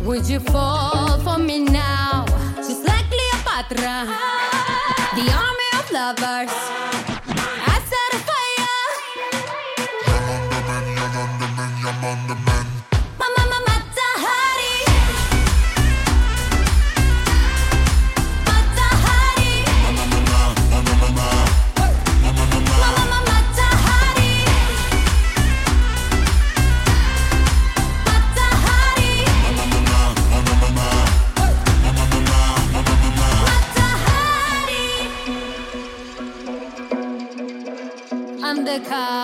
Would 0.05 0.27
you 0.27 0.41
fall 0.51 1.17
for 1.19 1.37
me 1.37 1.59
now? 1.59 2.25
Just 2.57 2.83
like 2.89 3.05
Cleopatra, 3.13 3.97
the 5.17 5.25
army 5.45 5.69
of 5.79 5.85
lovers. 5.97 6.98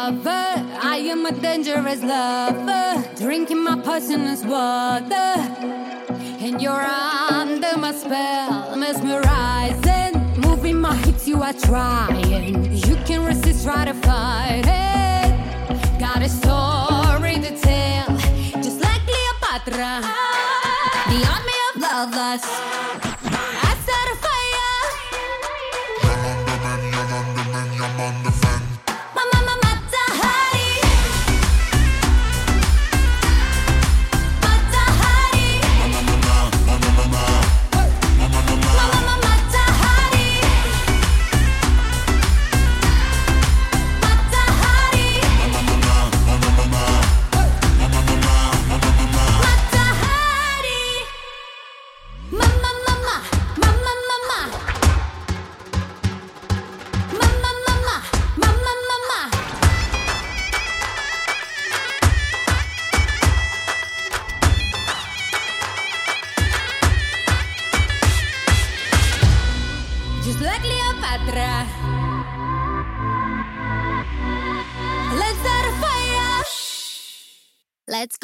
Undercover, 0.05 0.77
I 0.83 0.97
am 0.97 1.25
a 1.25 1.31
dangerous 1.31 2.03
lover, 2.03 3.03
drinking 3.15 3.63
my 3.63 3.75
poisonous 3.81 4.43
water, 4.43 5.33
and 6.45 6.61
you're 6.61 6.85
under 7.31 7.75
my 7.75 7.91
spell, 7.91 8.75
mesmerizing, 8.75 10.13
moving 10.41 10.79
my 10.79 10.95
hips. 10.95 11.27
You 11.27 11.41
are 11.41 11.53
trying, 11.53 12.71
you 12.71 12.95
can 13.07 13.25
resist, 13.25 13.65
try 13.65 13.85
to 13.85 13.95
fight 13.95 14.65
it. 14.67 15.99
Got 15.99 16.21
a 16.21 16.29
story 16.29 17.39
to 17.39 17.59
tell, 17.59 18.05
just 18.61 18.81
like 18.81 19.01
Cleopatra, 19.07 20.01
the 21.09 21.19
army 21.33 21.57
of 21.69 21.81
lovers. 21.81 22.74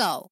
Go. 0.02 0.32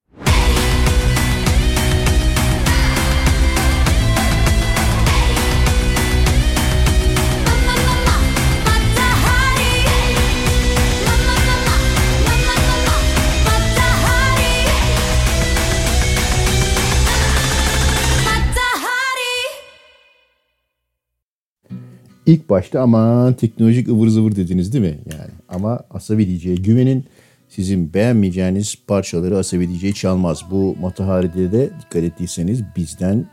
İlk 22.25 22.49
başta 22.49 22.81
aman 22.81 23.33
teknolojik 23.33 23.87
ıvır 23.87 24.07
zıvır 24.07 24.35
dediniz 24.35 24.73
değil 24.73 24.85
mi? 24.85 24.99
Yani 25.11 25.31
ama 25.49 25.79
Asabi 25.89 26.27
DJ'ye 26.27 26.55
güvenin 26.55 27.05
sizin 27.49 27.93
beğenmeyeceğiniz 27.93 28.75
parçaları 28.87 29.37
Asabi 29.37 29.69
DJ 29.69 29.93
çalmaz. 29.93 30.43
Bu 30.51 30.75
Matahari'de 30.81 31.51
de 31.51 31.69
dikkat 31.81 32.03
ettiyseniz 32.03 32.63
bizden 32.75 33.25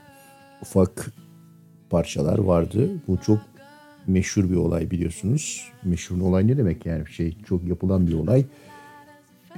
ufak 0.63 1.13
parçalar 1.91 2.39
vardı. 2.39 2.91
Bu 3.09 3.19
çok 3.27 3.39
meşhur 4.07 4.51
bir 4.51 4.57
olay 4.57 4.91
biliyorsunuz. 4.91 5.69
Meşhur 5.85 6.21
olay 6.21 6.47
ne 6.47 6.57
demek 6.57 6.87
yani 6.87 7.05
şey 7.11 7.37
çok 7.49 7.65
yapılan 7.65 8.07
bir 8.07 8.15
olay. 8.15 8.45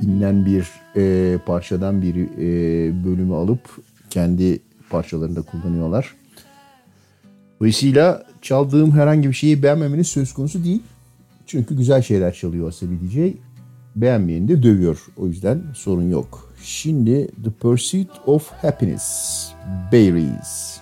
Bilinen 0.01 0.47
bir 0.47 0.69
e, 0.97 1.39
parçadan 1.39 2.03
bir 2.03 2.15
e, 2.17 3.05
bölümü 3.05 3.35
alıp 3.35 3.61
kendi 4.11 4.59
parçalarında 4.91 5.43
kullanıyorlar. 5.43 6.15
Dolayısıyla 7.61 8.27
çaldığım 8.43 8.93
herhangi 8.93 9.29
bir 9.29 9.35
şeyi 9.35 9.63
beğenmemeniz 9.63 10.07
söz 10.07 10.33
konusu 10.33 10.65
değil. 10.65 10.83
Çünkü 11.47 11.77
güzel 11.77 12.03
şeyler 12.03 12.35
çalıyor 12.35 12.69
Asabi 12.69 13.01
DJ. 13.01 13.17
Beğenmeyeni 13.97 14.49
de 14.49 14.63
dövüyor. 14.63 15.07
O 15.17 15.27
yüzden 15.27 15.63
sorun 15.75 16.11
yok. 16.11 16.55
Şimdi 16.63 17.27
The 17.45 17.51
Pursuit 17.51 18.11
of 18.27 18.51
Happiness. 18.51 19.49
Berries. 19.93 20.78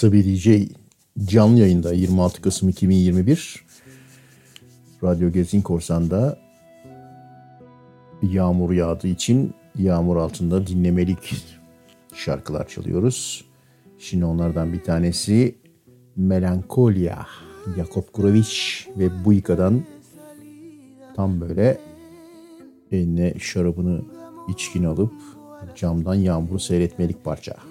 Sabilece 0.00 0.68
canlı 1.24 1.60
yayında 1.60 1.92
26 1.92 2.42
Kasım 2.42 2.68
2021 2.68 3.64
Radyo 5.04 5.32
Gezin 5.32 5.60
Korsan'da 5.60 6.38
yağmur 8.22 8.72
yağdığı 8.72 9.08
için 9.08 9.54
yağmur 9.78 10.16
altında 10.16 10.66
dinlemelik 10.66 11.34
şarkılar 12.14 12.68
çalıyoruz. 12.68 13.44
Şimdi 13.98 14.24
onlardan 14.24 14.72
bir 14.72 14.84
tanesi 14.84 15.58
Melankolia, 16.16 17.26
Jakop 17.76 18.12
Kuroviç 18.12 18.86
ve 18.98 19.24
Buika'dan 19.24 19.84
tam 21.16 21.40
böyle 21.40 21.80
eline 22.92 23.34
şarabını 23.38 24.02
içkin 24.48 24.84
alıp 24.84 25.12
camdan 25.76 26.14
yağmuru 26.14 26.58
seyretmelik 26.58 27.24
parça. 27.24 27.69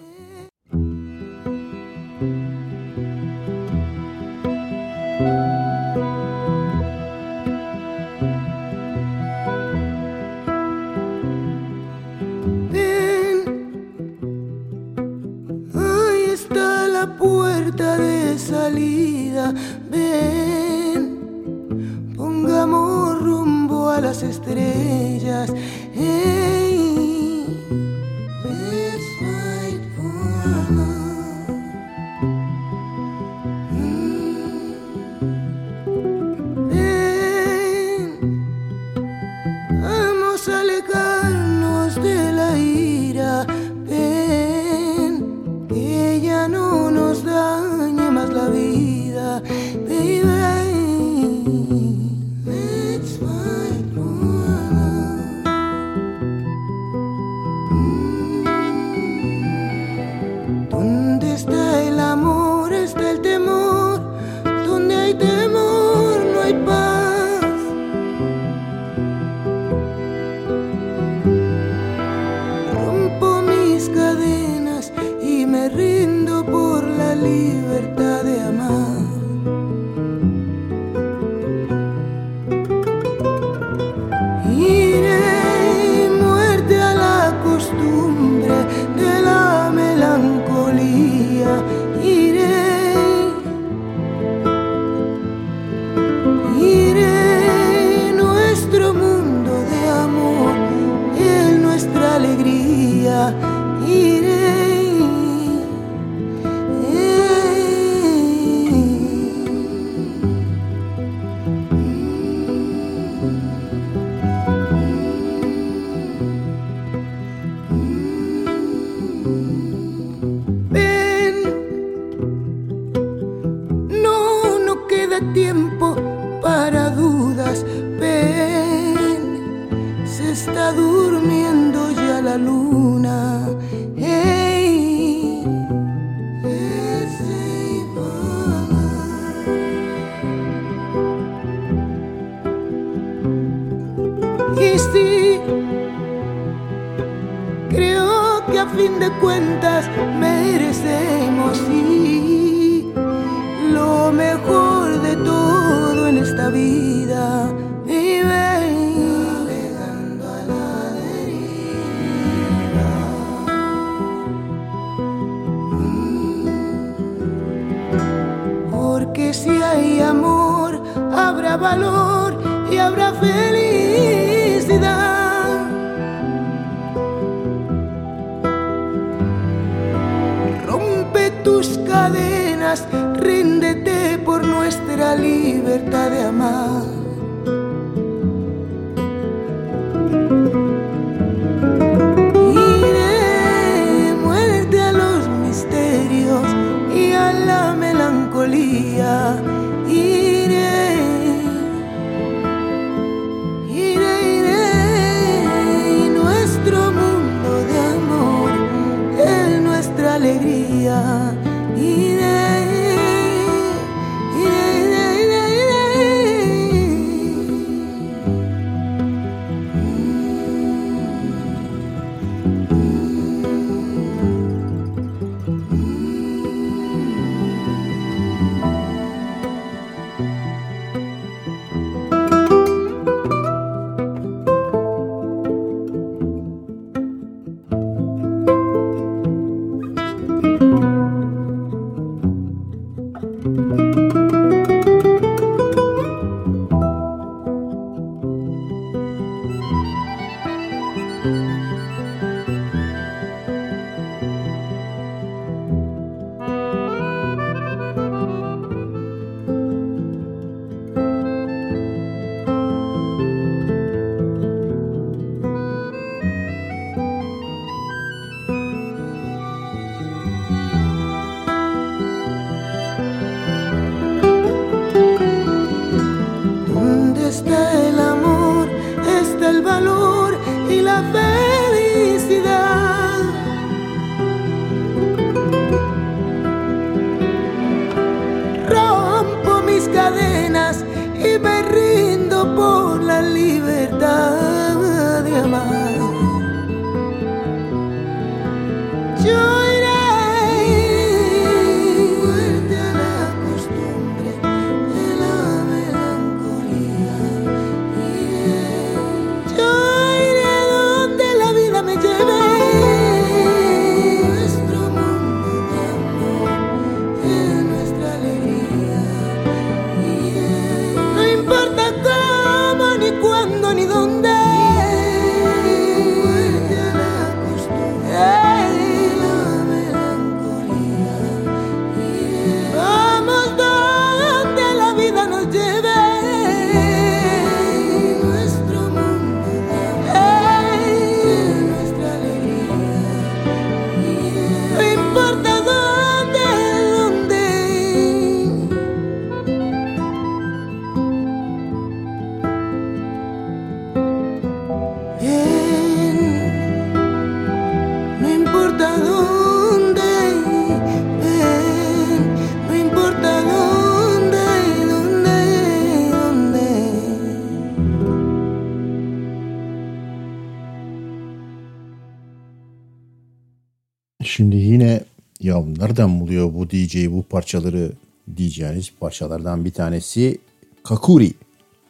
nereden 375.80 376.20
buluyor 376.20 376.54
bu 376.54 376.70
DJ 376.70 377.08
bu 377.08 377.24
parçaları 377.24 377.92
diyeceğiniz 378.38 378.92
parçalardan 379.00 379.66
bir 379.66 379.72
tanesi 379.72 380.38
Kakuri. 380.84 381.34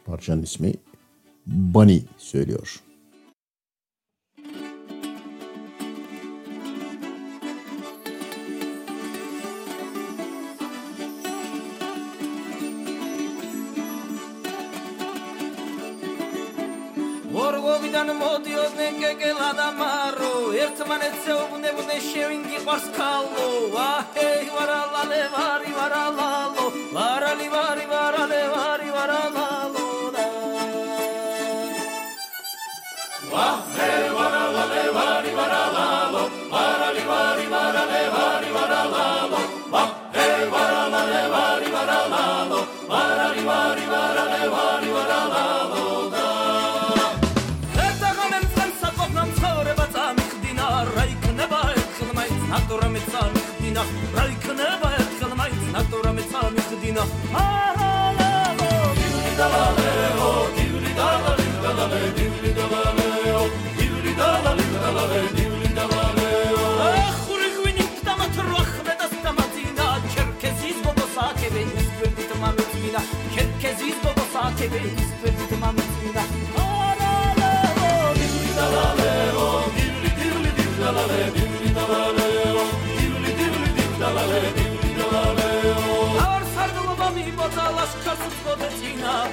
Parçanın 0.06 0.44
ismi 0.44 0.74
Bunny 1.46 2.02
söylüyor. 2.18 2.80
Varscalo, 22.70 23.72
Vahe, 23.74 24.30
Varalale, 24.55 25.22
Vari, 25.34 25.72
Varalalo, 25.78 26.65
Varali, 26.93 27.47
Vari, 27.49 27.86
Varale, 27.91 28.41
Vari, 28.53 28.89
Varalalo, 28.95 29.86
Vahe, 33.34 33.89
Varalale, 34.17 34.84
Vari, 34.97 35.32
Varalalo, 35.39 36.24
Varali, 36.53 37.03
Vari, 37.09 37.45
Varale, 37.53 38.01
Vari, 38.15 38.49
Varalalo, 38.57 39.41
Vahe, 39.74 40.30
Varalale, 40.53 41.22
Vari, 41.34 41.70
Varalalo, 41.76 42.59
Varali, 42.91 43.43
Vari, 43.49 43.79
Medina 53.80 54.22
Rajkneva 54.22 54.90
et 55.00 55.20
kalmait 55.20 55.72
natura 55.72 56.12
mitzal 56.14 56.52
mizdina 56.52 57.04
Haralavo 57.34 58.72
Divli 58.96 59.32
dalaleo 59.38 60.50
Divli 60.56 60.92
dalaleo 61.00 62.12
Divli 62.18 62.52
dalaleo 62.54 63.42
Divli 63.78 64.14
dalaleo 64.20 64.54
Divli 64.58 64.82
dalaleo 64.84 65.49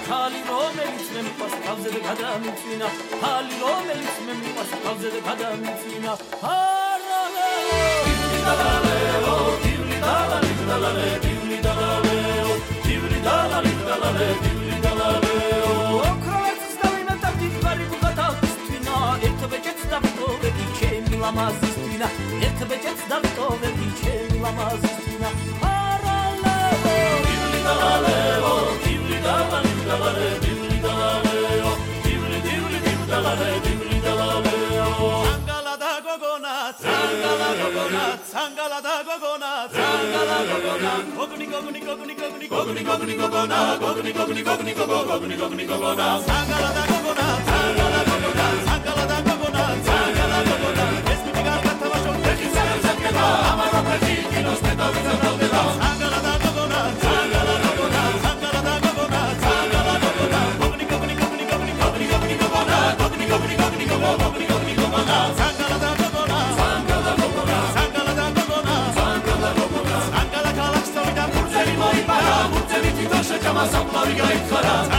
ხალი 0.07 0.41
რომელიც 0.49 1.07
მე 1.15 1.21
მიყვარს 1.27 1.55
თავზე 1.67 1.89
და 1.95 2.01
გადამიწინა 2.07 2.89
ხალი 3.23 3.57
რომელიც 3.63 4.15
მე 4.27 4.35
მიყვარს 4.43 4.73
თავზე 4.85 5.09
და 5.15 5.21
გადამიწინა 5.29 6.13
არალეო 6.51 7.81
დივლი 8.07 8.39
დალალეო 8.47 9.37
დივლი 9.65 9.97
დალალე 10.05 10.53
დალალე 10.69 11.09
დივლი 11.25 11.59
დალალეო 11.67 12.53
დივლი 12.87 13.19
დალალე 13.27 13.73
დალალე 13.89 14.29
დივლი 14.45 14.77
დალალეო 14.87 15.73
ოქროვერცს 16.11 16.77
დავიმეტა 16.83 17.31
დიდგვარი 17.41 17.85
ბუგატალთვინა 17.95 18.95
ერთ 19.27 19.41
ბეჭედს 19.51 19.85
დავიტოვებდი 19.93 20.67
ჩემი 20.79 21.17
ლამაზისთვინა. 21.25 22.09
ერთ 22.47 22.61
ბეჭედს 22.71 23.03
დავიტოვებდი 23.11 23.89
ჩემი 24.01 24.39
ლამაზისთვინა. 24.45 25.29
არალეო 25.75 27.19
დივლი 27.27 27.61
დალალეო 27.67 28.66
Sangala 35.27 35.77
da 35.83 36.01
gogona, 36.07 36.55
sangala 36.79 37.49
gogona, 37.59 38.05
da 38.87 39.03
gogona, 39.03 39.51
sangala 39.75 40.39
gogona. 40.49 40.93
Gogni 41.17 41.47
gogni 41.47 41.81
gogni 41.81 42.15
gogni 42.15 42.47
gogni 42.49 42.83
gogni 42.85 43.15
gogona, 43.17 43.59
gogni 43.81 44.13
gogni 44.13 44.43
gogni 44.43 44.73
gogni 44.75 45.37
gogni 45.37 45.65
gogona. 45.67 46.07
Sangala 46.27 46.71
da 46.77 46.83
gogona, 46.91 47.27
sangala 47.49 48.01
gogona, 48.09 48.47
sangala 48.67 49.05
da 49.11 49.19
gogona, 49.27 49.65
sangala 49.89 50.39
gogona. 50.49 50.87
Es 51.13 51.21
mi 51.25 51.33
garganta 51.47 51.87
va 51.93 51.99
con 52.07 52.17
teji 52.23 52.47
sangala 52.55 52.81
zakela, 52.87 53.27
amaro 53.51 53.81
preji 53.87 54.43
nos 54.47 54.61
meto 54.63 54.87
vita 54.95 55.15
brodela. 55.21 55.63
Sangala 55.81 56.06
Kasaplar 73.67 74.07
gayet 74.07 74.51
kara 74.51 74.97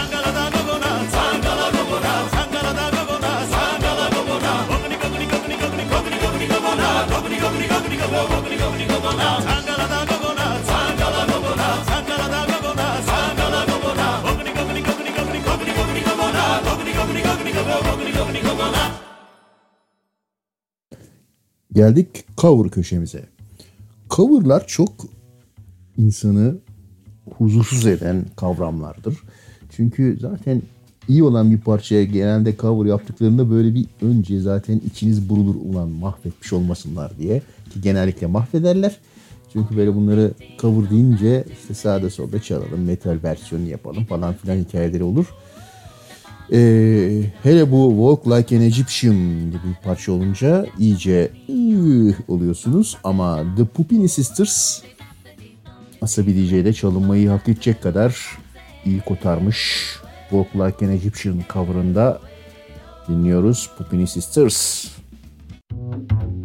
Geldik 21.77 22.25
cover 22.37 22.69
köşemize. 22.69 23.25
Coverlar 24.09 24.67
çok 24.67 24.91
insanı 25.97 26.55
huzursuz 27.37 27.85
eden 27.85 28.25
kavramlardır. 28.35 29.17
Çünkü 29.69 30.17
zaten 30.21 30.61
iyi 31.07 31.23
olan 31.23 31.51
bir 31.51 31.57
parçaya 31.57 32.03
genelde 32.03 32.55
cover 32.57 32.89
yaptıklarında 32.89 33.49
böyle 33.49 33.75
bir 33.75 33.85
önce 34.01 34.39
zaten 34.39 34.81
içiniz 34.91 35.29
burulur 35.29 35.55
ulan 35.55 35.89
mahvetmiş 35.89 36.53
olmasınlar 36.53 37.17
diye. 37.17 37.41
Ki 37.73 37.81
genellikle 37.81 38.27
mahvederler. 38.27 38.97
Çünkü 39.53 39.77
böyle 39.77 39.95
bunları 39.95 40.31
cover 40.61 40.89
deyince 40.89 41.43
işte 41.61 41.73
sağda 41.73 42.09
solda 42.09 42.41
çalalım, 42.41 42.83
metal 42.85 43.17
versiyonu 43.23 43.67
yapalım 43.67 44.05
falan 44.05 44.33
filan 44.33 44.57
hikayeleri 44.57 45.03
olur. 45.03 45.25
Ee, 46.51 47.23
hele 47.43 47.71
bu 47.71 47.89
Walk 47.89 48.37
Like 48.37 48.57
an 48.57 48.61
Egyptian 48.61 49.15
gibi 49.45 49.63
bir 49.69 49.83
parça 49.83 50.11
olunca 50.11 50.65
iyice 50.79 51.31
ıh 51.49 52.13
oluyorsunuz. 52.27 52.97
Ama 53.03 53.43
The 53.57 53.65
Pupini 53.65 54.09
Sisters 54.09 54.81
Asabi 56.01 56.35
DJ 56.35 56.53
ile 56.53 56.73
çalınmayı 56.73 57.29
hak 57.29 57.49
edecek 57.49 57.83
kadar 57.83 58.37
iyi 58.85 59.01
kotarmış. 59.01 59.89
Walk 60.29 60.55
Like 60.55 60.85
an 60.85 60.91
Egyptian 60.91 61.41
coverında 61.53 62.21
dinliyoruz 63.07 63.69
Pupini 63.77 64.07
Sisters. 64.07 64.87
All 65.73 66.36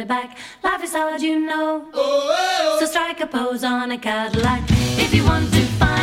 it 0.00 0.08
back. 0.08 0.38
Life 0.62 0.84
is 0.84 0.92
hard, 0.92 1.20
you 1.22 1.38
know. 1.40 1.86
Oh, 1.92 2.36
oh. 2.38 2.76
So 2.80 2.86
strike 2.86 3.20
a 3.20 3.26
pose 3.26 3.64
on 3.64 3.90
a 3.90 3.98
Cadillac. 3.98 4.62
If 4.98 5.14
you 5.14 5.24
want 5.24 5.52
to 5.52 5.60
find 5.78 5.95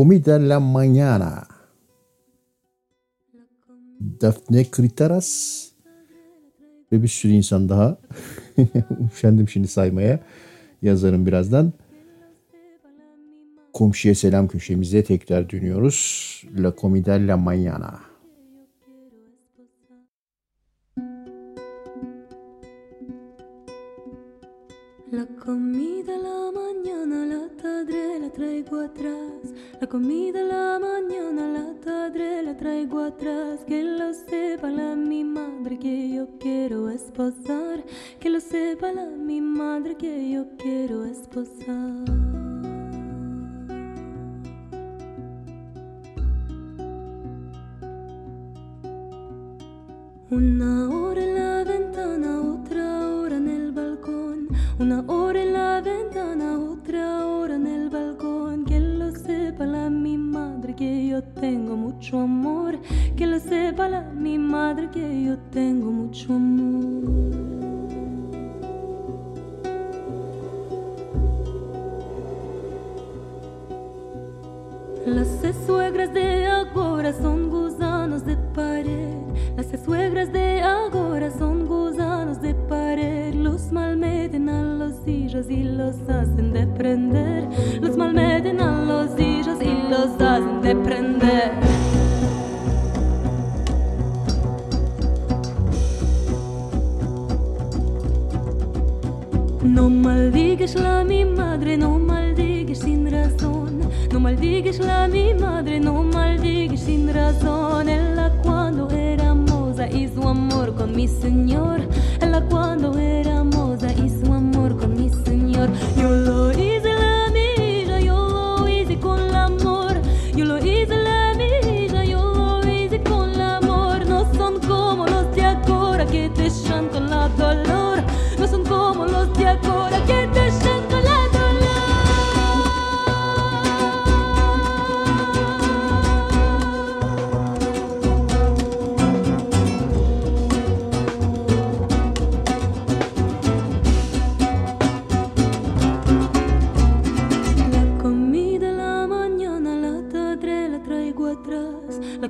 Comida 0.00 0.38
La 0.38 0.60
Mañana. 0.60 1.46
Daphne 4.00 4.64
Kritaras 4.70 5.68
ve 6.92 7.02
bir 7.02 7.08
sürü 7.08 7.32
insan 7.32 7.68
daha. 7.68 7.98
Üşendim 9.14 9.48
şimdi 9.48 9.68
saymaya. 9.68 10.20
Yazarım 10.82 11.26
birazdan. 11.26 11.72
Komşuya 13.72 14.14
selam 14.14 14.48
köşemize 14.48 15.04
tekrar 15.04 15.50
dönüyoruz. 15.50 16.42
La 16.58 16.74
Comida 16.80 17.12
La 17.12 17.34
Mañana. 17.34 17.98
La 25.12 25.26
comida 25.44 26.19
la 27.06 27.48
tadre 27.60 28.18
la 28.18 28.30
traigo 28.30 28.80
atrás. 28.80 29.54
La 29.80 29.86
comida 29.86 30.42
la 30.42 30.78
mañana 30.78 31.48
la 31.48 31.74
tadre 31.80 32.42
la 32.42 32.56
traigo 32.56 33.00
atrás. 33.00 33.60
Que 33.66 33.82
lo 33.82 34.12
sepa 34.12 34.70
la 34.70 34.94
mi 34.94 35.24
madre 35.24 35.78
que 35.78 36.10
yo 36.10 36.28
quiero 36.38 36.90
esposar. 36.90 37.82
Que 38.18 38.28
lo 38.28 38.40
sepa 38.40 38.92
la 38.92 39.06
mi 39.06 39.40
madre 39.40 39.96
que 39.96 40.30
yo 40.30 40.44
quiero 40.58 41.04
esposar. 41.04 42.04
Una 50.30 50.88
hora 50.88 51.22
en 51.22 51.34
la 51.34 51.64
ventana, 51.64 52.40
otra 52.40 53.08
hora 53.08 53.36
en 53.36 53.48
el 53.48 53.59
balcón. 53.70 54.48
Una 54.78 55.04
hora 55.06 55.42
en 55.42 55.52
la 55.52 55.80
ventana, 55.80 56.58
otra 56.58 57.26
hora 57.26 57.56
en 57.56 57.66
el 57.66 57.90
balcón. 57.90 58.64
Que 58.64 58.80
lo 58.80 59.10
sepa 59.12 59.66
la 59.66 59.90
mi 59.90 60.16
madre 60.16 60.74
que 60.74 61.08
yo 61.08 61.22
tengo 61.22 61.76
mucho 61.76 62.20
amor. 62.20 62.78
Que 63.16 63.26
lo 63.26 63.38
sepa 63.38 63.88
la 63.88 64.02
mi 64.02 64.38
madre 64.38 64.90
que 64.90 65.24
yo 65.24 65.38
tengo 65.50 65.90
mucho 65.90 66.34
amor. 66.34 67.50
Las 75.06 75.28
suegras 75.66 76.12
de 76.12 76.46
agora 76.46 77.12
son 77.12 77.50
gusanos 77.50 78.24
de 78.24 78.36
pared. 78.54 79.19
Las 79.60 79.78
suegras 79.84 80.32
de 80.32 80.62
agora 80.62 81.30
son 81.30 81.66
gusanos 81.66 82.40
de 82.40 82.54
pared. 82.54 83.34
Los 83.34 83.70
malmeten 83.70 84.48
a 84.48 84.62
los 84.62 85.06
hijos 85.06 85.50
y 85.50 85.64
los 85.64 85.96
hacen 86.08 86.54
de 86.54 86.66
prender. 86.66 87.46
Los 87.78 87.94
malmeten 87.94 88.58
a 88.62 88.82
los 88.82 89.20
hijos 89.20 89.58
y 89.60 89.90
los 89.90 90.18
hacen 90.18 90.62
de 90.62 90.74
prender. 90.76 91.52
No 99.62 99.90
maldigues 99.90 100.74
la 100.74 101.04
mi 101.04 101.26
madre, 101.26 101.76
no 101.76 101.98
maldigues 101.98 102.78
sin 102.78 103.10
razón. 103.10 103.80
No 104.10 104.20
maldigues 104.20 104.78
la 104.78 105.06
mi 105.06 105.34
madre, 105.34 105.78
no 105.78 106.02
maldigues 106.02 106.80
sin 106.80 107.12
razón. 107.12 107.90
Ella 107.90 108.32
cuando 108.42 108.88
era 108.88 109.09
moza 109.80 109.96
hizo 109.96 110.28
amor 110.28 110.74
con 110.74 110.94
mi 110.94 111.08
señor. 111.08 111.80
Ella 112.20 112.44
cuando 112.50 112.98
era 112.98 113.44
moza 113.44 113.92
hizo 113.92 114.32
amor 114.32 114.76
con 114.78 114.94
mi 114.94 115.08
señor. 115.24 115.70
Yo 115.96 116.10
lo 116.10 116.52
hice 116.52 116.79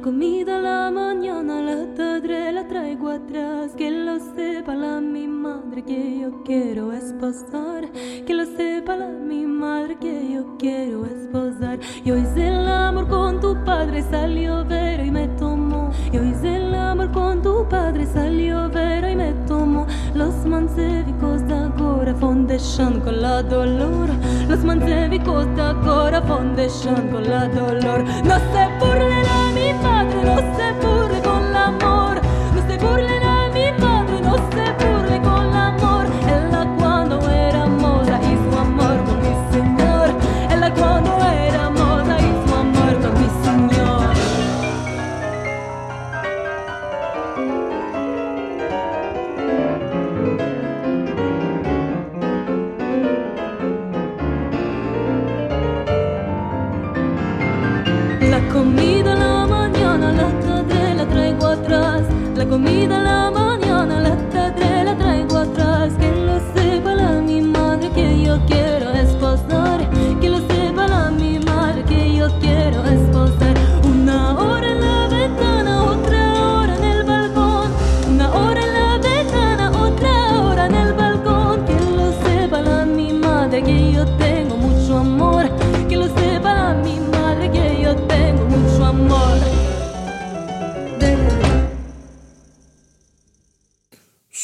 La 0.00 0.04
comida 0.04 0.58
la 0.58 0.90
mañana 0.90 1.60
la 1.60 1.94
tadre 1.94 2.50
la 2.52 2.66
traigo 2.66 3.10
atrás. 3.10 3.72
Que 3.76 3.90
lo 3.90 4.18
sepa 4.34 4.74
la 4.74 4.98
mi 4.98 5.28
madre 5.28 5.82
que 5.82 6.20
yo 6.20 6.42
quiero 6.42 6.90
esposar. 6.90 7.86
Que 8.26 8.32
lo 8.32 8.46
sepa 8.46 8.96
la 8.96 9.08
mi 9.08 9.44
madre 9.44 9.98
que 9.98 10.32
yo 10.32 10.56
quiero 10.58 11.04
esposar. 11.04 11.80
Yo 12.02 12.16
hice 12.16 12.48
el 12.48 12.66
amor 12.66 13.08
con 13.08 13.40
tu 13.40 13.62
padre, 13.62 14.02
salió 14.10 14.64
Vero 14.64 15.04
y 15.04 15.10
me 15.10 15.28
tomó. 15.36 15.90
Yo 16.10 16.24
hice 16.24 16.56
el 16.56 16.74
amor 16.74 17.12
con 17.12 17.42
tu 17.42 17.68
padre, 17.68 18.06
salió 18.06 18.70
Vero 18.70 19.06
y 19.06 19.16
me 19.16 19.34
tomó. 19.46 19.86
Los 20.14 20.46
mansevicos 20.46 21.46
de 21.46 21.54
agora 21.54 22.14
fondation 22.14 23.00
con 23.00 23.20
la 23.20 23.42
dolor. 23.42 24.08
Los 24.48 24.64
mansevicos 24.64 25.44
de 25.54 25.62
agora 25.62 26.22
fondation 26.22 27.08
con 27.08 27.28
la 27.28 27.48
dolor. 27.48 28.02
No 28.24 28.36
se 28.52 28.66
burlen 28.80 29.12
a 29.12 29.19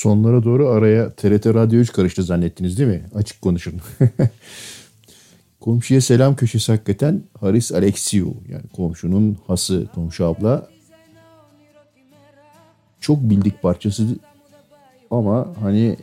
sonlara 0.06 0.44
doğru 0.44 0.68
araya 0.68 1.10
TRT 1.10 1.46
Radyo 1.46 1.80
3 1.80 1.92
karıştı 1.92 2.22
zannettiniz 2.22 2.78
değil 2.78 2.88
mi? 2.88 3.04
Açık 3.14 3.42
konuşun. 3.42 3.74
Komşuya 5.60 6.00
selam 6.00 6.36
köşesi 6.36 6.72
hakikaten 6.72 7.22
Haris 7.40 7.72
Alexiou. 7.72 8.34
Yani 8.48 8.62
komşunun 8.76 9.38
hası 9.46 9.86
komşu 9.94 10.24
abla. 10.26 10.68
Çok 13.00 13.20
bildik 13.22 13.62
parçası 13.62 14.06
ama 15.10 15.54
hani 15.60 15.96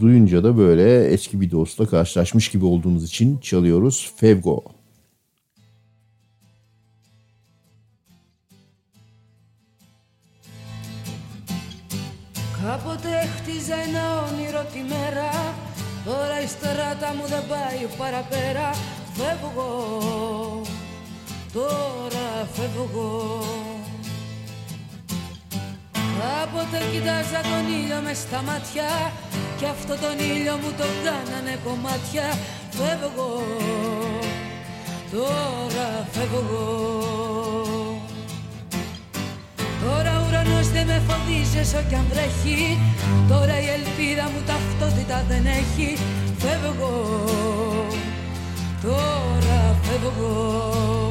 duyunca 0.00 0.44
da 0.44 0.58
böyle 0.58 1.04
eski 1.04 1.40
bir 1.40 1.50
dostla 1.50 1.86
karşılaşmış 1.86 2.48
gibi 2.48 2.64
olduğumuz 2.64 3.04
için 3.04 3.38
çalıyoruz. 3.38 4.12
Fevgo. 4.16 4.62
Fevgo. 4.64 4.79
Η 16.90 16.92
στράτα 16.92 17.14
μου 17.14 17.26
δεν 17.26 17.44
πάει 17.48 17.86
παραπέρα. 17.98 18.70
Φεύγω, 19.16 20.62
τώρα 21.52 22.48
φεύγω 22.54 23.42
Κάποτε 25.92 26.78
κοιτάζα 26.92 27.40
τον 27.50 27.64
ήλιο 27.78 28.00
μες 28.04 28.18
στα 28.18 28.42
μάτια 28.42 29.12
Κι 29.58 29.64
αυτό 29.64 29.94
τον 29.94 30.18
ήλιο 30.18 30.56
μου 30.62 30.70
τον 30.78 30.92
κάνανε 31.04 31.58
κομμάτια. 31.64 32.26
Φεύγω, 32.70 33.30
τώρα 35.10 36.08
φεύγω 36.12 36.64
Τώρα 39.84 40.09
ο 40.40 40.42
ουρανός 40.42 40.68
δεν 40.68 40.86
με 40.86 41.02
φοβίζει 41.08 41.58
όσο 41.58 41.82
κι 41.88 41.94
αν 41.94 42.06
βρέχει. 42.10 42.78
Τώρα 43.28 43.60
η 43.60 43.68
ελπίδα 43.76 44.24
μου 44.32 44.42
ταυτότητα 44.46 45.24
δεν 45.28 45.46
έχει. 45.46 45.96
Φεύγω, 46.38 46.94
τώρα 48.82 49.76
φεύγω 49.82 49.82
Φεύγω, 49.82 51.09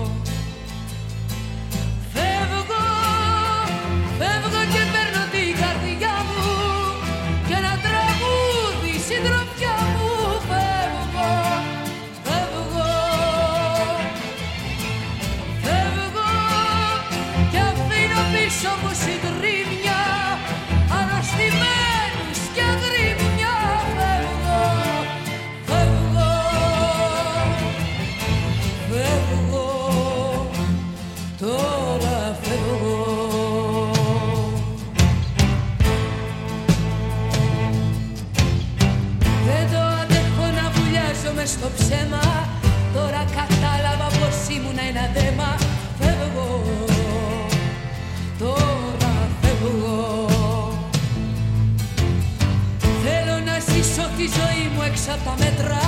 ζωή 54.99 55.07
μου 55.07 55.07
έξω 55.07 55.11
από 55.11 55.23
τα 55.23 55.35
μέτρα. 55.43 55.81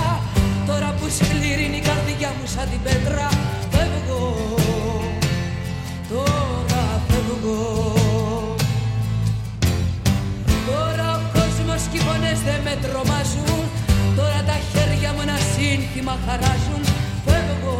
Τώρα 0.67 0.93
που 0.99 1.05
σκληρύνει 1.17 1.77
η 1.77 1.79
καρδιά 1.79 2.29
μου 2.37 2.45
σαν 2.53 2.67
την 2.71 2.81
πέτρα. 2.83 3.29
Φεύγω, 3.71 4.23
τώρα 6.09 6.83
φεύγω. 7.07 7.93
Τώρα 10.67 11.07
ο 11.15 11.21
κόσμος 11.33 11.81
και 11.91 11.97
οι 11.97 12.01
φωνές 12.01 12.39
δεν 12.47 12.59
με 12.63 12.75
τρομάζουν. 12.83 13.61
Τώρα 14.15 14.43
τα 14.49 14.57
χέρια 14.71 15.09
μου 15.13 15.21
ένα 15.21 15.37
σύνθημα 15.53 16.15
χαράζουν. 16.25 16.83
Φεύγω, 17.25 17.77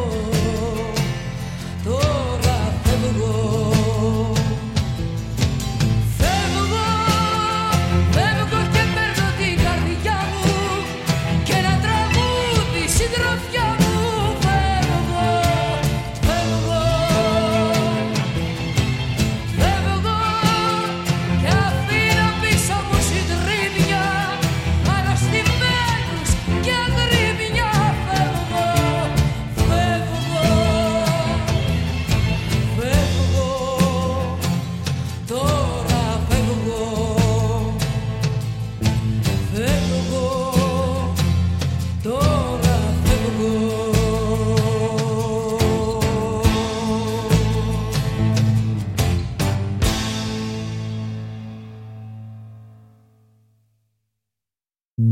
τώρα 1.83 2.57
φεύγω 2.83 2.91
Φεύγω, 2.91 3.70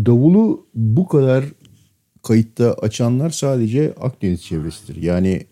Davulu 0.10 0.66
bu 0.76 1.08
kadar 1.08 1.46
kayıtta 2.24 2.74
açanlar 2.74 3.30
sadece 3.30 3.94
Akdeniz 4.02 4.44
çevresidir. 4.44 5.02
Yani 5.04 5.46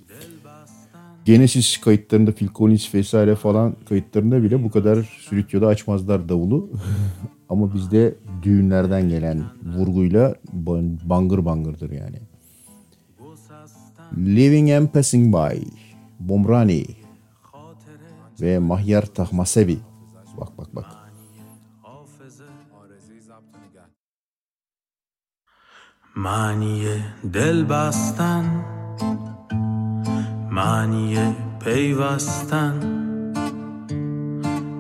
Genesis 1.25 1.77
kayıtlarında 1.77 2.31
Phil 2.31 2.47
Collins 2.55 2.95
vesaire 2.95 3.35
falan 3.35 3.75
kayıtlarında 3.89 4.43
bile 4.43 4.63
bu 4.63 4.71
kadar 4.71 5.19
stüdyoda 5.25 5.67
açmazlar 5.67 6.29
davulu. 6.29 6.69
Ama 7.49 7.73
bizde 7.73 8.15
düğünlerden 8.43 9.09
gelen 9.09 9.43
vurguyla 9.77 10.35
ban- 10.65 10.97
bangır 11.09 11.45
bangırdır 11.45 11.91
yani. 11.91 12.17
Living 14.17 14.71
and 14.71 14.87
Passing 14.87 15.35
By, 15.35 15.61
Bomrani 16.19 16.85
ve 18.41 18.59
Mahyar 18.59 19.05
Tahmasebi. 19.05 19.77
معنی 26.17 26.83
دل 27.33 27.63
بستن 27.63 28.65
معنی 30.51 31.35
پیوستن 31.59 32.73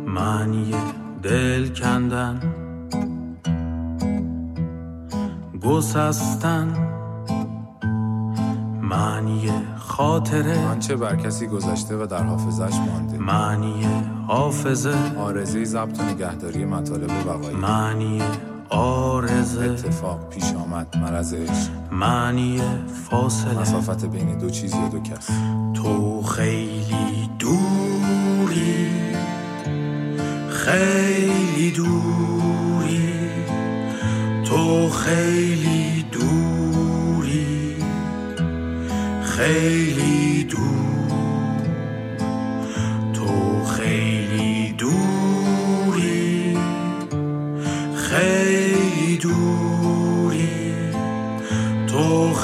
معنی 0.07 0.75
دل 1.23 1.67
کندن 1.67 2.39
گسستن 5.61 6.73
معنی 8.81 9.51
خاطره. 9.77 10.67
آنچه 10.67 10.95
بر 10.95 11.15
کسی 11.15 11.47
گذشته 11.47 11.95
و 11.95 12.05
در 12.05 12.23
حافظش 12.23 12.75
مانده. 12.75 13.17
معنی 13.17 13.87
حافظه. 14.27 15.17
آرزه 15.17 15.63
ضبط 15.63 15.99
و 15.99 16.03
نگهداری 16.03 16.65
مطالب 16.65 17.11
وقایع. 17.27 17.57
معنی 17.57 18.21
آرزه. 18.69 19.63
اتفاق 19.63 20.29
پیش 20.29 20.43
آمد 20.53 20.87
عشق 21.33 21.71
معنی 21.91 22.61
فاصله. 23.09 23.59
مسافت 23.59 24.05
بین 24.05 24.37
دو 24.37 24.49
چیز 24.49 24.73
یا 24.73 24.87
دو 24.87 24.99
کس. 24.99 25.27
تو 25.73 26.21
خیلی 26.21 27.29
دوری. 27.39 28.89
خیلی 30.49 31.71
دوری. 31.71 33.09
تو 34.45 34.89
خیلی 34.89 36.05
دوری. 36.11 37.75
خیلی 39.23 40.43
دور 40.43 40.96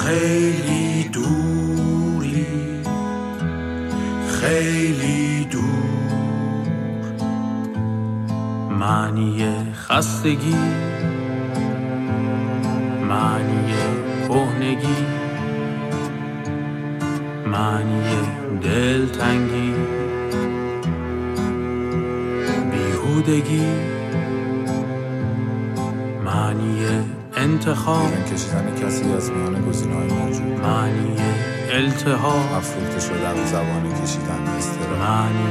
خیلی 0.04 1.10
دوری 1.14 2.46
خیلی 4.28 5.46
دور. 5.46 5.64
معنی 8.80 9.46
خستگی 9.74 10.56
معنی 13.10 13.74
کهنگی 14.28 15.06
معنی 17.46 18.02
دلتنگی 18.62 19.74
بیهودگی. 22.72 23.93
انتخاب. 27.44 28.26
کشیدن 28.34 28.76
کسی 28.76 29.14
از 29.14 29.32
میان 29.32 29.70
گزینه‌های 29.70 30.08
موجود. 30.08 30.60
معنی 30.60 31.16
التهاب. 31.70 32.54
افروخته 32.54 33.00
شدن 33.00 33.46
زبان 33.46 33.94
کشیدن 34.02 34.48
استرا 34.58 34.98
معنی 34.98 35.48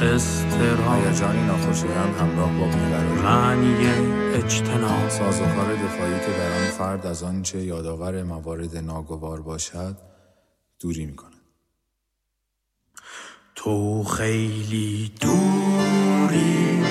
استراب 0.00 1.06
هیجانی 1.06 1.46
ناخوشایند 1.46 2.16
همراه 2.20 2.58
با 2.58 2.66
بیقراری. 2.66 3.22
معنی 3.22 3.86
اجتناب. 4.34 5.08
سازوکار 5.08 5.74
دفاعی 5.74 6.20
که 6.20 6.32
در 6.38 6.52
آن 6.52 6.70
فرد 6.78 7.06
از 7.06 7.22
آنچه 7.22 7.64
یادآور 7.64 8.22
موارد 8.22 8.76
ناگوار 8.76 9.40
باشد 9.40 9.96
دوری 10.80 11.06
می‌کند. 11.06 11.30
تو 13.54 14.04
خیلی 14.04 15.12
دوری 15.20 16.84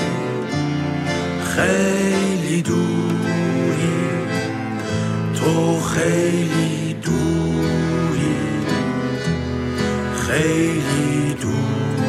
خیلی 1.43 2.61
دوری. 2.61 3.18
تو 5.39 5.79
خیلی 5.79 6.93
دوری 6.93 8.35
خیلی 10.27 11.33
دور. 11.33 11.99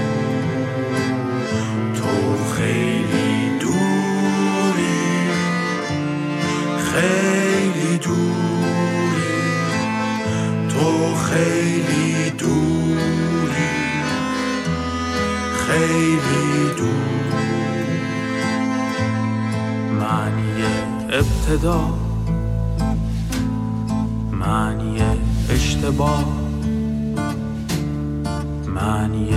تو 1.95 2.37
خیلی 2.57 3.59
دوری 3.61 5.03
خیلی 6.93 7.99
دوری. 7.99 9.33
تو 10.69 11.15
خیلی 11.15 12.31
دوری 12.31 13.77
خیلی 15.67 16.75
دور. 16.79 17.37
معنی 20.01 20.65
ابتدا 21.11 22.00
معنی 24.41 24.99
اشتباه 25.51 26.25
معنی 28.67 29.31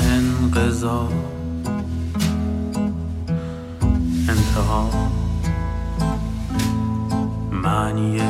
انقضا. 0.00 1.08
انتها 4.28 4.90
معنی 7.52 8.20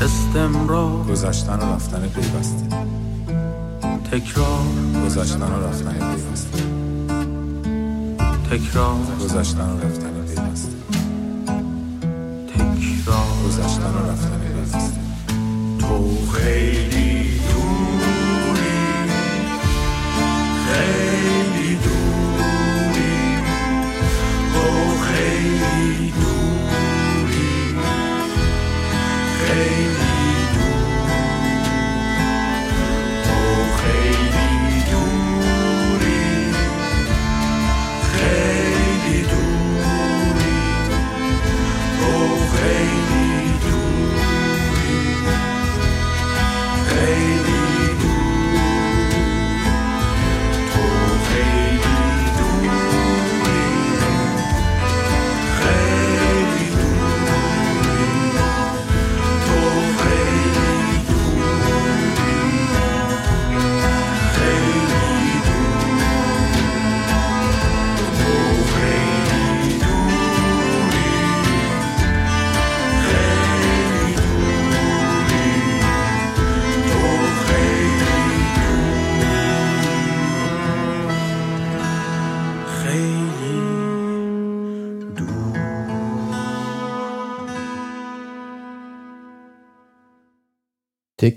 استمرار. 0.00 1.04
گذشتن 1.10 1.58
و 1.58 1.74
رفتن 1.74 2.08
پیوسته. 2.08 2.66
تکرار. 4.10 4.66
گذشتن 5.06 5.42
و 5.42 5.66
رفتن 5.66 5.92
پیوسته. 5.92 6.62
تکرار. 8.50 8.96
گذشتن 9.20 9.60
و 9.60 9.76
رفتن 9.86 10.12
پیوسته. 10.26 10.76
تکرار. 12.48 13.26
گذشتن 13.46 13.94
و 13.94 14.10
رفتن 14.10 14.37
Oh, 16.00 16.38
hey, 16.38 17.07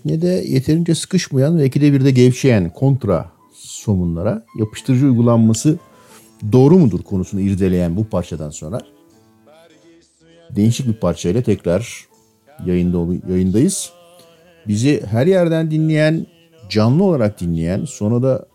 Teknede 0.04 0.28
yeterince 0.28 0.96
sıkışmayan 0.96 1.58
ve 1.58 1.66
ikide 1.66 1.94
bir 1.94 2.06
de 2.06 2.12
gevşeyen 2.12 2.70
kontra 2.70 3.32
somunlara 3.54 4.46
yapıştırıcı 4.60 5.06
uygulanması 5.06 5.80
doğru 6.52 6.78
mudur 6.78 7.04
konusunu 7.04 7.42
irdeleyen 7.42 7.96
bu 7.96 8.04
parçadan 8.04 8.50
sonra 8.50 8.80
değişik 10.56 10.88
bir 10.88 10.94
parçayla 10.94 11.42
tekrar 11.42 12.06
yayında 12.66 12.98
yayındayız. 13.30 13.92
Bizi 14.68 15.04
her 15.06 15.28
yerden 15.28 15.72
dinleyen, 15.72 16.26
canlı 16.70 17.04
olarak 17.04 17.42
dinleyen, 17.42 17.86
sonra 17.86 18.24
da 18.24 18.46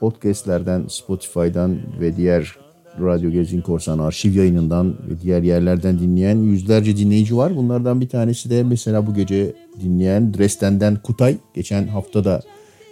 podcastlerden, 0.00 0.86
Spotify'dan 0.88 1.78
ve 2.00 2.16
diğer 2.16 2.56
Radyo 3.00 3.30
Gezgin 3.30 3.60
Korsan 3.60 3.98
arşiv 3.98 4.34
yayınından 4.34 4.94
ve 5.08 5.20
diğer 5.22 5.42
yerlerden 5.42 5.98
dinleyen 5.98 6.38
yüzlerce 6.38 6.96
dinleyici 6.96 7.36
var. 7.36 7.56
Bunlardan 7.56 8.00
bir 8.00 8.08
tanesi 8.08 8.50
de 8.50 8.62
mesela 8.62 9.06
bu 9.06 9.14
gece 9.14 9.52
dinleyen 9.82 10.34
Dresden'den 10.34 10.96
Kutay. 10.96 11.36
Geçen 11.54 11.86
hafta 11.86 12.24
da 12.24 12.42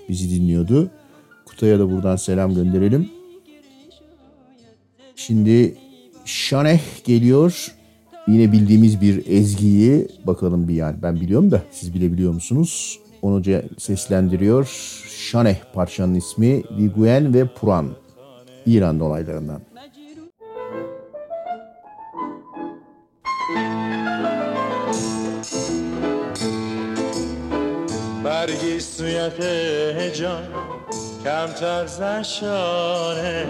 bizi 0.08 0.30
dinliyordu. 0.30 0.90
Kutay'a 1.44 1.78
da 1.78 1.90
buradan 1.90 2.16
selam 2.16 2.54
gönderelim. 2.54 3.08
Şimdi 5.16 5.74
Şaneh 6.24 6.80
geliyor. 7.04 7.74
Yine 8.28 8.52
bildiğimiz 8.52 9.00
bir 9.00 9.26
ezgiyi 9.26 10.08
bakalım 10.26 10.68
bir 10.68 10.74
yani 10.74 10.96
ben 11.02 11.20
biliyorum 11.20 11.50
da 11.50 11.62
siz 11.70 11.94
bilebiliyor 11.94 12.32
musunuz? 12.32 12.98
Onu 13.22 13.42
seslendiriyor. 13.78 14.68
Şaneh 15.30 15.56
parçanın 15.74 16.14
ismi 16.14 16.62
Viguen 16.78 17.34
ve 17.34 17.46
Puran. 17.46 17.88
İran 18.66 19.00
olaylarından. 19.00 19.71
برگی 28.24 28.80
سویت 28.80 29.42
جان 30.14 30.42
کمتر 31.24 31.86
زشانه. 31.86 33.44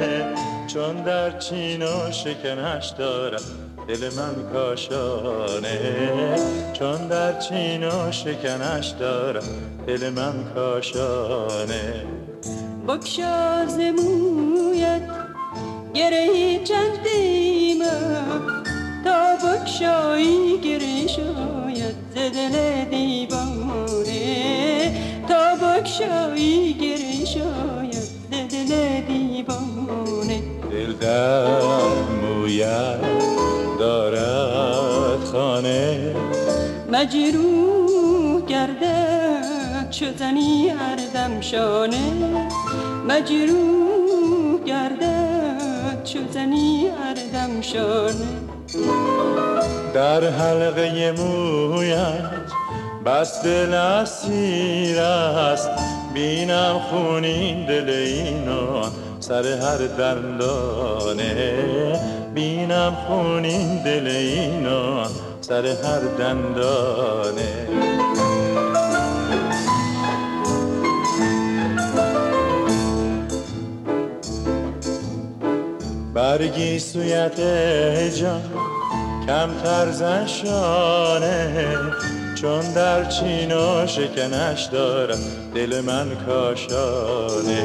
چون 0.67 1.03
در 1.03 1.39
چین 1.39 1.83
و 1.83 2.13
شکنش 2.13 2.89
دارم 2.99 3.43
دل 3.89 4.11
من 4.17 4.53
کاشانه. 4.53 5.79
چون 6.73 7.09
در 7.09 7.39
چین 7.39 7.85
و 7.85 8.13
شکنش 8.13 8.89
دارم 8.89 9.43
دل 9.87 10.11
من 10.11 10.45
کاشانه. 10.55 12.07
بگشا 12.89 13.67
ز 13.67 13.79
مویت 13.79 15.03
گره 15.95 16.59
چندیمه 16.65 18.62
تا 19.05 19.37
بگشایی 19.37 20.59
گره 20.59 21.07
شاید 21.07 21.97
ز 22.15 22.15
دل 22.15 22.85
دیوانه. 22.91 24.23
تا 25.29 25.57
بگشایی 25.57 26.75
گره 26.75 27.25
شاید 27.25 27.95
ز 27.95 28.31
دل 28.31 29.01
دیوانه. 29.09 30.43
دل 30.71 30.93
در 30.93 31.63
مویت 32.23 33.01
دارد 33.79 35.25
خانه. 35.25 36.15
مجروح 36.93 38.47
کرده 38.47 39.23
چو 39.91 40.07
زنی 40.19 40.69
هر 40.69 40.97
دم 41.15 41.41
شانه 41.41 42.13
مجروح 43.09 44.65
گردد 44.67 46.05
چو 46.05 46.19
زنی 46.33 46.87
هر 46.87 47.15
دم 47.33 47.61
شانه 47.61 48.52
در 49.95 50.31
حلقه 50.31 51.13
مویت 51.13 52.53
بس 53.07 53.43
دل 53.45 53.75
اسیر 53.75 55.01
است. 55.01 55.71
بینم 56.15 56.81
خونین 56.91 57.67
دل 57.67 57.91
اینو 57.91 58.83
سر 59.21 59.45
هر 59.45 59.79
دندانه. 59.99 61.55
بینم 62.35 62.97
خونین 63.07 63.83
دل 63.83 64.07
اینو 64.07 65.05
سر 65.41 65.67
هر 65.67 66.01
دندانه. 66.19 67.69
برگی 76.15 76.79
سویت 76.79 77.41
جان 78.17 78.43
کمتر 79.27 79.91
زشانه 79.91 81.67
چون 82.35 82.73
در 82.73 83.05
چین 83.05 83.53
و 83.53 83.87
شکنش 83.87 84.65
دارم. 84.73 85.19
دل 85.55 85.81
من 85.81 86.09
کاشانه. 86.27 87.65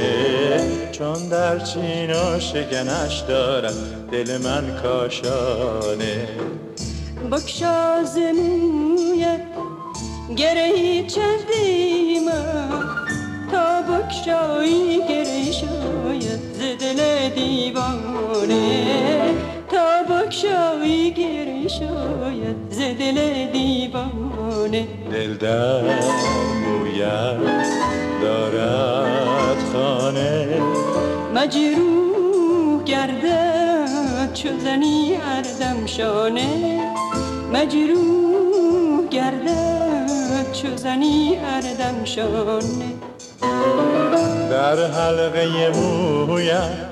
چون 0.91 1.29
در 1.29 1.59
چین 1.59 2.11
و 2.11 2.39
شکنش 2.39 3.19
دارم. 3.19 3.73
دل 4.11 4.37
من 4.37 4.75
کاشانه. 4.83 6.27
بکشا 7.31 8.03
ز 8.03 8.17
مویت 8.17 9.41
گرهی 10.35 11.07
چندیم 11.07 12.29
تا 12.29 13.06
بکشایی 13.89 14.99
گره 15.09 15.51
شاید 15.51 16.41
ز 16.53 16.59
دل 16.79 17.29
دیوانه. 17.29 18.85
تا 19.71 20.03
بکشایی 20.09 21.11
گره 21.11 21.67
شاید 21.67 22.57
ز 22.69 22.79
دل 22.79 23.47
دیوانه. 23.53 24.87
دل 25.11 25.33
در 25.33 25.81
دارد 28.21 29.57
خانه. 29.73 30.61
مجروح 31.35 32.83
گردد 32.85 34.33
چو 34.33 34.49
زنی 34.59 35.15
هر 35.15 35.41
دم 35.41 35.85
شانه 35.85 36.79
مجروح 37.53 39.07
گردد 39.11 40.51
چو 40.53 40.77
زنی 40.77 41.35
هر 41.35 41.61
دم 41.61 42.05
شانه 42.05 43.06
در 44.51 44.87
حلقه 44.91 45.69
مویت 45.69 46.87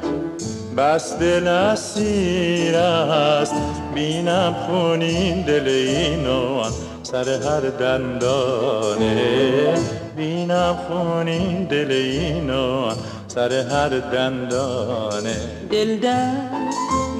بس 0.77 1.19
دل 1.19 1.47
اسیر 1.47 2.75
است. 2.75 3.55
بینم 3.93 4.55
خونین 4.67 5.41
دل 5.41 5.67
اینو 5.67 6.63
سر 7.03 7.29
هر 7.29 7.59
دندانه. 7.79 9.73
بینم 10.17 10.77
خونین 10.87 11.63
دل 11.63 11.91
اینو 11.91 12.91
سر 13.27 13.53
هر 13.53 13.89
دندانه. 13.89 15.35
دل 15.71 15.99
در 15.99 16.31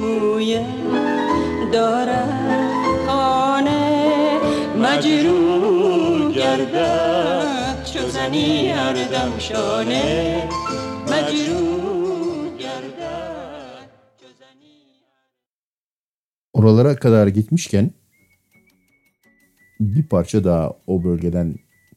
مویت 0.02 0.62
دارد 1.72 2.30
خانه. 3.08 4.06
مجروح 4.82 6.32
گردد 6.32 7.45
چو 7.45 7.45
زنی 8.05 8.69
هر 8.73 8.95
دم 8.95 9.39
شانه 9.39 10.49
مجروح 11.07 11.81
Oralara 16.53 16.97
kadar 16.97 17.27
gitmişken 17.27 17.91
bir 19.81 20.03
parça 20.03 20.45
daha 20.45 20.73
o 20.87 21.05
bölgeden 21.05 21.55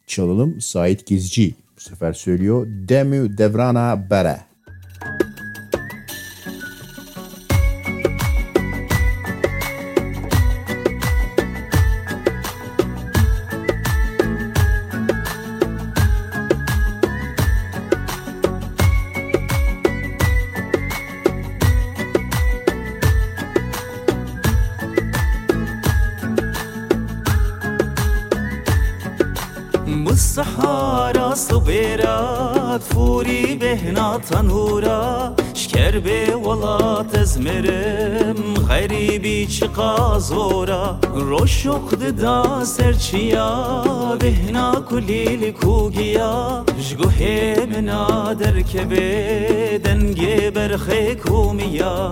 çalalım. 0.07 0.61
Sait 0.61 1.07
Gezici 1.07 1.53
bu 1.77 1.81
sefer 1.81 2.14
söylüyor. 2.14 2.68
Demü 2.69 3.38
Devrana 3.38 4.10
Bere. 4.10 4.47
بهنا 34.18 34.18
تنورا 34.18 35.35
شكر 35.53 35.99
بي 35.99 36.34
ولا 36.34 37.05
تزمرم 37.14 38.53
غريبي 38.69 39.47
چقا 39.47 40.19
زورا 40.19 40.99
روشق 41.15 41.95
دا 41.95 42.64
سرچيا 42.64 43.49
بهنا 44.22 44.84
كليل 44.89 45.53
كوگيا 45.53 46.64
جگوه 46.80 47.19
منا 47.72 48.34
دركبه 48.34 49.77
دنگي 49.77 50.49
برخي 50.49 51.15
كوميا 51.15 52.11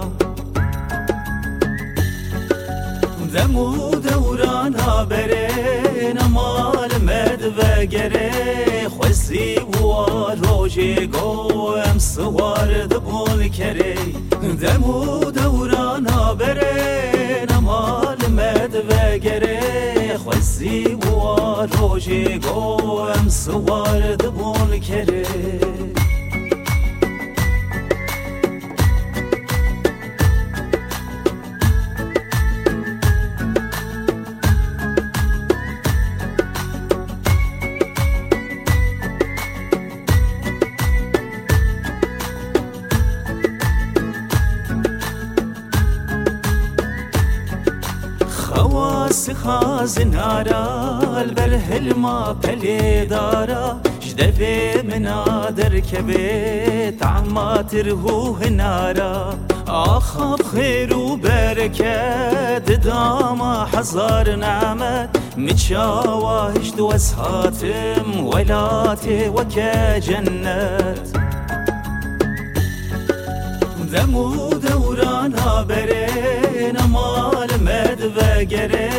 دمو 3.34 3.94
دورانا 3.94 5.04
برين 5.04 6.18
مال 6.34 6.72
مد 6.82 6.85
درد 7.27 7.59
و 7.59 7.87
گره 7.87 8.89
خوزی 8.89 9.57
و 9.59 9.87
روشی 10.35 11.07
گو 11.07 11.53
ام 11.75 11.99
سوار 11.99 12.87
دبول 12.87 13.49
کری 13.49 13.95
دمو 14.61 15.31
دوران 15.31 16.07
بره 16.39 17.47
نمال 17.51 18.17
مد 18.27 18.75
و 18.75 19.19
گره. 19.19 20.19
خوزی 20.25 20.85
و 20.85 21.17
روشی 21.67 22.39
گو 22.39 23.01
ام 23.01 23.29
سوار 23.29 24.17
دبول 24.17 24.79
کری 24.79 25.23
ما 51.95 52.35
پلی 52.43 53.07
دارا 53.07 53.81
جدفي 54.01 54.83
من 54.83 55.07
که 55.07 55.81
كبيت 55.81 57.03
عما 57.03 57.63
ترهوه 57.63 58.49
نارا 58.49 59.39
أخاب 59.69 60.43
خير 60.43 60.97
برکت 60.97 62.71
داما 62.85 63.67
حزار 63.73 64.37
نعمة. 64.37 65.09
متشاوهش 65.37 66.71
دوس 66.77 67.13
ولاته 68.25 69.31
و 69.31 69.45
که 69.45 70.01
جنات 70.01 71.19
دمو 73.93 74.49
دوران 74.49 75.35
هابرين 75.35 76.77
أمان 76.77 77.36
درد 77.87 78.17
و 78.17 78.45
گره 78.45 78.91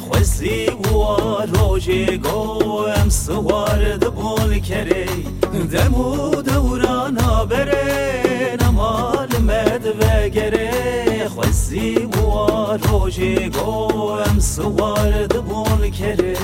خوزی 0.00 0.66
و 0.66 0.98
روژه 1.46 2.16
گو 2.16 2.84
ام 2.96 3.08
سوارد 3.08 4.14
بول 4.14 4.58
کره. 4.58 5.06
دمو 5.72 6.42
دورانا 6.42 7.44
بره 7.44 8.56
نمال 8.60 9.28
مد 9.38 9.86
و 10.00 10.28
گره. 10.28 11.28
خوزی 11.28 11.94
و 11.94 12.20
روژه 12.76 13.48
گو 13.48 14.10
ام 14.10 14.40
سوارد 14.40 15.44
بول 15.44 15.90
کره. 15.90 16.36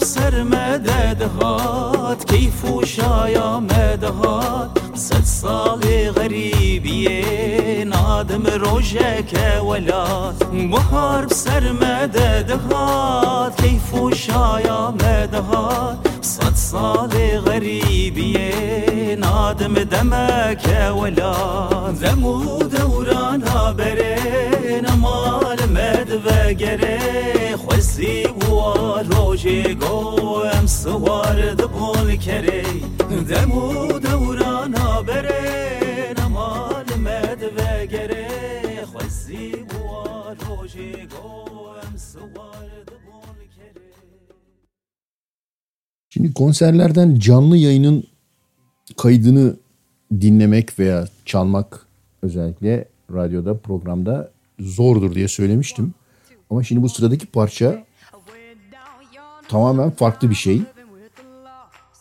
بسر 0.00 0.44
مداد 0.44 1.30
هات 1.42 2.24
كيف 2.24 2.64
وشايا 2.64 3.58
مدهات 3.58 4.78
صد 4.94 5.24
صالي 5.24 6.08
غريبية 6.08 7.84
نادم 7.84 8.46
روجك 8.46 9.60
ولا 9.60 10.32
بحر 10.52 11.24
بسر 11.24 11.72
مداد 11.72 12.60
هات 12.72 13.60
كيف 13.60 13.94
وشايا 13.94 14.90
مدهات 14.90 16.07
صد 16.28 16.54
سال 16.54 17.10
غریبیه 17.46 19.16
نادم 19.18 19.74
دمک 19.74 20.66
ولا 21.00 21.34
زمو 21.94 22.58
دوران 22.58 23.42
ها 23.42 23.72
بره 23.72 24.18
نمال 24.86 25.58
مد 25.74 26.10
و 26.26 26.52
گره. 26.52 27.56
خوزی 27.56 28.26
بوا 28.26 29.02
گو 29.80 30.42
ام 30.52 30.66
سوار 30.66 31.54
دبون 31.54 32.16
کره. 32.16 32.64
زمو 33.28 33.98
دوران 33.98 34.74
ها 34.74 35.02
بره 35.02 36.14
نمال 36.18 36.88
مد 37.04 37.42
و 37.56 37.86
گره. 37.86 38.17
Şimdi 46.10 46.32
konserlerden 46.32 47.18
canlı 47.18 47.56
yayının 47.56 48.04
kaydını 48.96 49.56
dinlemek 50.12 50.78
veya 50.78 51.08
çalmak 51.24 51.86
özellikle 52.22 52.88
radyoda 53.12 53.58
programda 53.58 54.30
zordur 54.60 55.14
diye 55.14 55.28
söylemiştim. 55.28 55.94
Ama 56.50 56.62
şimdi 56.62 56.82
bu 56.82 56.88
sıradaki 56.88 57.26
parça 57.26 57.84
tamamen 59.48 59.90
farklı 59.90 60.30
bir 60.30 60.34
şey. 60.34 60.62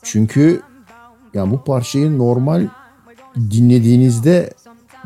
Çünkü 0.03 0.61
yani 1.33 1.51
bu 1.51 1.63
parçayı 1.63 2.17
normal 2.17 2.67
dinlediğinizde 3.35 4.53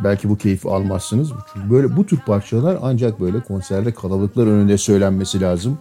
belki 0.04 0.30
bu 0.30 0.38
keyfi 0.38 0.70
almazsınız. 0.70 1.32
Çünkü 1.54 1.70
böyle 1.70 1.98
bu 1.98 2.06
tür 2.06 2.20
parçalar 2.20 2.78
ancak 2.82 3.20
böyle 3.20 3.40
konserde 3.40 3.94
kalabalıklar 3.94 4.48
önünde 4.48 4.78
söylenmesi 4.78 5.42
lazım. 5.42 5.78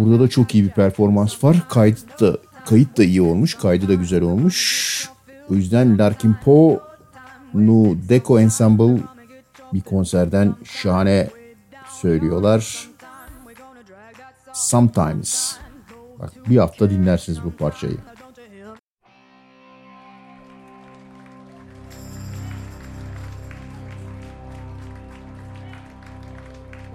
Burada 0.00 0.20
da 0.20 0.28
çok 0.28 0.54
iyi 0.54 0.64
bir 0.64 0.70
performans 0.70 1.44
var. 1.44 1.56
Kayıt 1.68 2.20
da, 2.20 2.36
kayıt 2.66 2.98
da 2.98 3.04
iyi 3.04 3.22
olmuş. 3.22 3.54
Kaydı 3.54 3.88
da 3.88 3.94
güzel 3.94 4.22
olmuş. 4.22 5.08
O 5.50 5.54
yüzden 5.54 5.98
Larkin 5.98 6.36
Poe 6.44 6.80
Nu 7.54 7.96
Deco 8.08 8.40
Ensemble 8.40 8.98
bir 9.72 9.80
konserden 9.80 10.54
şahane 10.64 11.28
söylüyorlar. 11.88 12.88
Sometimes. 14.52 15.56
Bak 16.18 16.32
bir 16.48 16.56
hafta 16.56 16.90
dinlersiniz 16.90 17.44
bu 17.44 17.50
parçayı. 17.50 17.96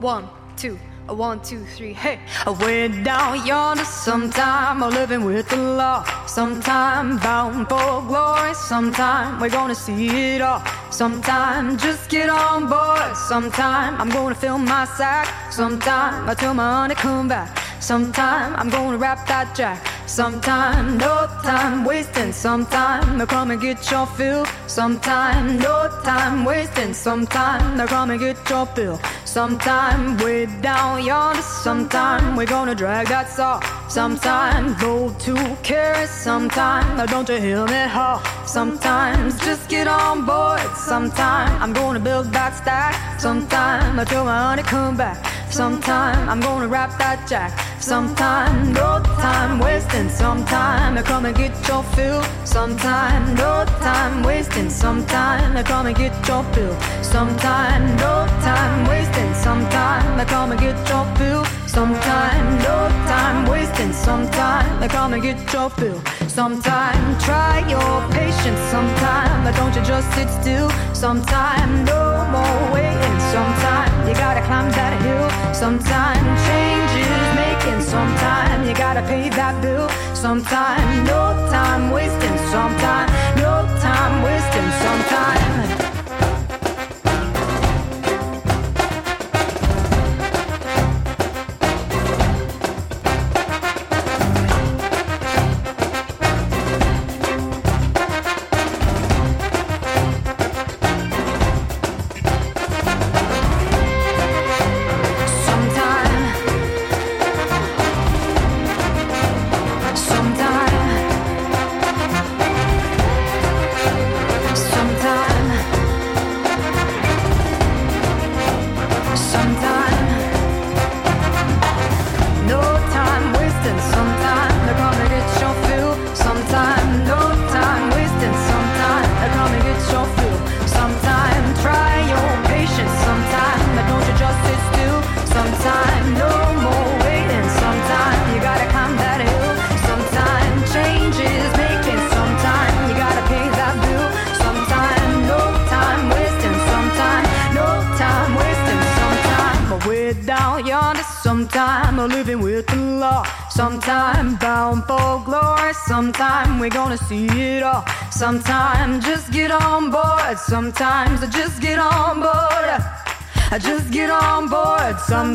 One, 0.02 0.26
two, 0.58 0.78
Uh, 1.08 1.14
one, 1.14 1.40
two, 1.42 1.64
three, 1.66 1.94
hey. 1.94 2.20
I 2.48 2.50
went 2.50 3.04
down 3.04 3.46
yonder 3.46 3.86
sometime, 3.86 4.82
I'm 4.82 4.90
living 4.90 5.24
with 5.24 5.48
the 5.50 5.58
law. 5.58 6.04
Sometime 6.26 7.20
bound 7.20 7.70
for 7.70 8.02
glory, 8.08 8.56
sometime 8.56 9.40
we're 9.40 9.50
gonna 9.50 9.76
see 9.76 10.08
it 10.08 10.42
all. 10.42 10.64
Sometime 10.90 11.78
just 11.78 12.10
get 12.10 12.30
on 12.30 12.68
board, 12.68 13.16
sometime 13.16 14.02
I'm 14.02 14.10
gonna 14.10 14.34
fill 14.34 14.58
my 14.58 14.86
sack. 14.86 15.28
Sometime 15.52 16.28
I 16.28 16.34
tell 16.34 16.56
my 16.56 16.72
honey 16.72 16.96
come 16.96 17.28
back. 17.28 17.56
Sometime 17.86 18.56
I'm 18.56 18.72
gonna 18.72 18.98
wrap 18.98 19.28
that 19.28 19.56
jack. 19.56 19.80
Sometime 20.08 20.98
no 20.98 21.28
time 21.44 21.86
wasting. 21.86 22.32
Sometime 22.34 23.22
I 23.22 23.28
come 23.28 23.52
and 23.52 23.62
get 23.62 23.92
your 23.92 24.08
fill. 24.08 24.44
Sometime 24.66 25.60
no 25.60 25.88
time 26.04 26.46
wasting. 26.46 26.96
Sometime 26.96 27.80
I 27.80 27.86
come 27.86 28.10
and 28.10 28.20
get 28.20 28.38
your 28.50 28.66
fill. 28.66 29.00
Sometime 29.24 30.18
way 30.18 30.48
down 30.64 31.06
yonder. 31.06 31.44
Sometime 31.44 32.36
we're 32.36 32.48
gonna 32.48 32.74
drag 32.74 33.08
that 33.10 33.30
saw. 33.30 33.60
Sometime 33.88 34.76
go 34.80 35.14
to 35.20 35.36
carry. 35.62 36.08
Sometime 36.08 36.98
now 36.98 37.06
don't 37.06 37.30
you 37.30 37.38
hear 37.38 37.66
me 37.68 37.86
haw. 37.88 38.18
Sometimes 38.48 39.40
just 39.46 39.70
get 39.70 39.88
on 39.88 40.26
board. 40.26 40.76
Sometime 40.76 41.62
I'm 41.62 41.72
gonna 41.72 42.00
build 42.00 42.34
that 42.34 42.56
stack. 42.56 43.20
Sometime 43.20 44.00
I 44.00 44.06
tell 44.06 44.26
my 44.26 44.40
honey 44.42 44.64
come 44.64 44.98
back. 44.98 45.36
Sometime 45.56 46.28
I'm 46.28 46.42
gonna 46.42 46.68
rap 46.68 46.98
that 46.98 47.30
jack. 47.30 47.50
Sometime 47.80 48.74
no 48.74 49.00
time 49.24 49.58
wasting. 49.58 50.10
Sometime 50.10 50.98
I 50.98 51.02
come 51.02 51.24
and 51.24 51.34
get 51.34 51.56
your 51.66 51.82
fill. 51.96 52.22
Sometime 52.44 53.24
no 53.36 53.64
time 53.80 54.22
wasting. 54.22 54.70
Sometime 54.70 55.56
I 55.56 55.64
come 55.64 55.86
and 55.86 55.96
get 55.96 56.12
your 56.28 56.44
fill. 56.52 56.76
Sometime 57.02 57.88
no 57.96 58.28
time 58.44 58.86
wasting. 58.90 59.34
Sometime 59.34 60.20
I 60.20 60.26
come 60.26 60.52
and 60.52 60.60
get 60.60 60.76
your 60.90 61.06
fill. 61.16 61.46
Sometime 61.68 62.58
no 62.58 62.90
time 63.08 63.48
wasting. 63.48 63.94
Sometime 63.94 64.84
I 64.84 64.90
come 64.90 65.14
and 65.14 65.24
get 65.24 65.40
your 65.54 65.70
fill. 65.70 66.02
Sometime 66.28 67.18
try 67.20 67.64
your 67.70 67.96
patience. 68.12 68.60
Sometime 68.76 69.46
But 69.46 69.56
don't 69.56 69.74
you 69.74 69.84
just 69.84 70.12
sit 70.16 70.28
still. 70.42 70.70
Sometime 70.94 71.86
no 71.86 72.28
more 72.30 72.74
waiting. 72.74 73.15
Sometime 73.36 74.08
you 74.08 74.14
gotta 74.14 74.40
climb 74.48 74.72
that 74.72 74.94
hill. 75.04 75.28
Sometime 75.54 76.24
change 76.48 76.92
is 77.04 77.28
making. 77.36 77.82
Sometime 77.82 78.66
you 78.66 78.74
gotta 78.74 79.02
pay 79.02 79.28
that 79.28 79.62
bill. 79.62 79.90
Sometime 80.16 81.04
no 81.04 81.36
time 81.52 81.92
wasting. 81.92 82.38
Sometime 82.48 83.10
no 83.36 83.68
time 83.82 84.24
wasting. 84.24 84.72
Sometime. 84.80 85.36
Sometime. 85.36 85.75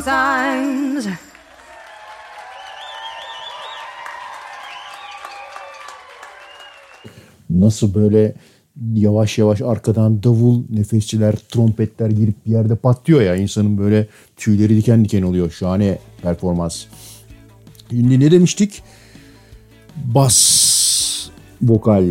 Sometimes. 0.00 1.06
Nasıl 7.50 7.94
böyle 7.94 8.34
yavaş 8.94 9.38
yavaş 9.38 9.62
arkadan 9.62 10.22
davul, 10.22 10.62
nefesçiler, 10.70 11.32
trompetler 11.32 12.10
girip 12.10 12.46
bir 12.46 12.50
yerde 12.50 12.76
patlıyor 12.76 13.20
ya 13.20 13.36
insanın 13.36 13.78
böyle 13.78 14.06
tüyleri 14.36 14.76
diken 14.76 15.04
diken 15.04 15.22
oluyor. 15.22 15.50
Şahane 15.50 15.98
performans. 16.22 16.84
Şimdi 17.90 18.20
ne 18.20 18.30
demiştik? 18.30 18.82
Bas 19.96 21.28
vokal. 21.62 22.06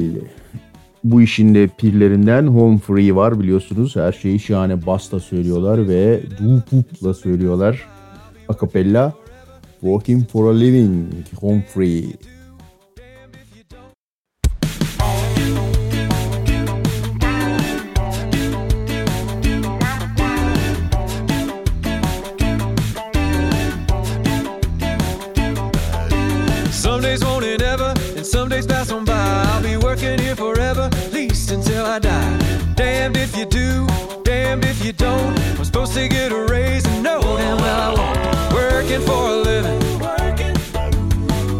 Bu 1.04 1.22
işin 1.22 1.56
de 1.56 1.68
pirlerinden 1.68 2.48
Home 2.48 2.78
Free 2.78 3.16
var 3.16 3.40
biliyorsunuz. 3.40 3.96
Her 3.96 4.12
şeyi 4.12 4.40
şahane 4.40 4.86
basla 4.86 5.20
söylüyorlar 5.20 5.88
ve 5.88 6.22
dupupla 6.40 7.14
söylüyorlar. 7.14 7.88
Acapella. 8.50 9.14
Working 9.82 10.30
for 10.30 10.54
a 10.54 10.58
Living. 10.58 11.08
Home 11.42 11.66
Free. 11.74 12.04
Get 36.10 36.32
a 36.32 36.46
raise 36.46 36.86
and 36.88 37.04
know 37.04 37.22
damn 37.22 37.58
well 37.58 37.80
I 37.80 37.90
won't. 37.98 38.54
Working 38.54 39.02
for 39.02 39.30
a 39.30 39.36
living, 39.50 39.80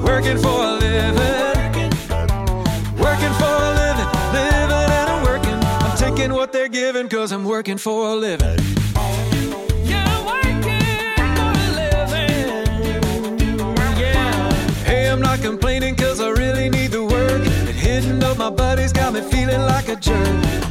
working 0.02 0.38
for 0.38 0.64
a 0.64 0.74
living, 0.86 1.92
working 2.98 3.34
for 3.42 3.54
a 3.68 3.72
living, 3.82 4.10
living 4.34 4.90
and 5.00 5.10
I'm 5.14 5.24
working. 5.24 5.60
I'm 5.86 5.98
taking 5.98 6.34
what 6.34 6.52
they're 6.52 6.68
giving 6.68 7.08
cause 7.10 7.32
I'm 7.32 7.46
working 7.46 7.78
for 7.78 8.10
a 8.10 8.16
living. 8.16 8.60
Hey, 14.86 15.10
I'm 15.12 15.22
not 15.22 15.40
complaining 15.42 15.96
cause 15.96 16.20
I 16.20 16.30
really 16.30 16.70
need. 16.70 16.79
Hitting 18.00 18.24
up 18.24 18.38
my 18.38 18.50
buddies 18.50 18.94
got 18.94 19.12
me 19.12 19.20
feeling 19.20 19.60
like 19.64 19.90
a 19.90 19.96
jerk. 19.98 20.26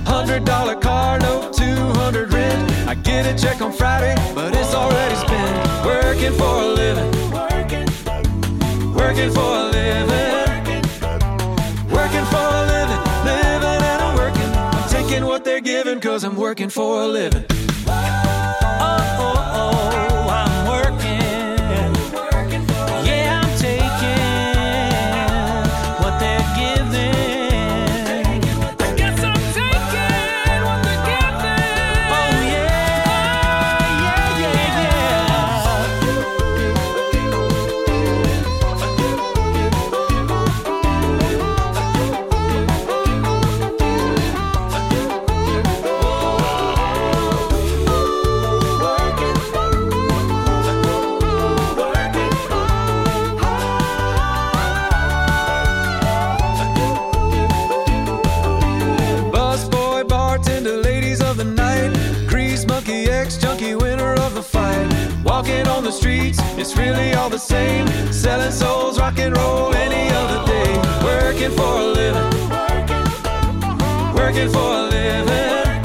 Hundred 0.07 0.47
dollar 0.47 0.75
car 0.75 1.19
note, 1.19 1.53
two 1.53 1.77
hundred 2.01 2.33
rent. 2.33 2.89
I 2.89 2.95
get 2.95 3.27
a 3.27 3.37
check 3.37 3.61
on 3.61 3.71
Friday, 3.71 4.15
but 4.35 4.55
it's 4.57 4.75
already 4.75 5.15
spent. 5.15 5.85
Working 5.85 6.33
for 6.33 6.55
a 6.63 6.69
living. 6.69 7.11
Working 8.95 9.31
for 9.31 9.51
a 9.61 9.65
living. 9.77 10.55
Working 11.93 12.25
for 12.33 12.47
a 12.61 12.63
living. 12.75 13.03
Living 13.29 13.83
and 13.93 14.01
I'm 14.07 14.17
working. 14.17 14.51
I'm 14.55 14.89
taking 14.89 15.27
what 15.27 15.45
they're 15.45 15.61
giving 15.61 16.01
cause 16.01 16.25
I'm 16.25 16.35
working 16.35 16.71
for 16.71 17.03
a 17.03 17.07
living. 17.07 17.45
Oh, 17.87 17.93
oh, 19.21 19.37
oh, 19.61 20.18
really 66.89 67.13
all 67.15 67.31
the 67.31 67.39
same. 67.39 67.87
Selling 68.13 68.51
souls, 68.51 68.99
rock 68.99 69.19
and 69.19 69.37
roll 69.37 69.75
any 69.75 70.11
other 70.21 70.41
day. 70.47 70.71
Working 71.05 71.53
for 71.57 71.73
a 71.85 71.87
living. 72.01 72.31
Working 74.15 74.49
for 74.55 74.69
a 74.81 74.85
living. 74.97 75.83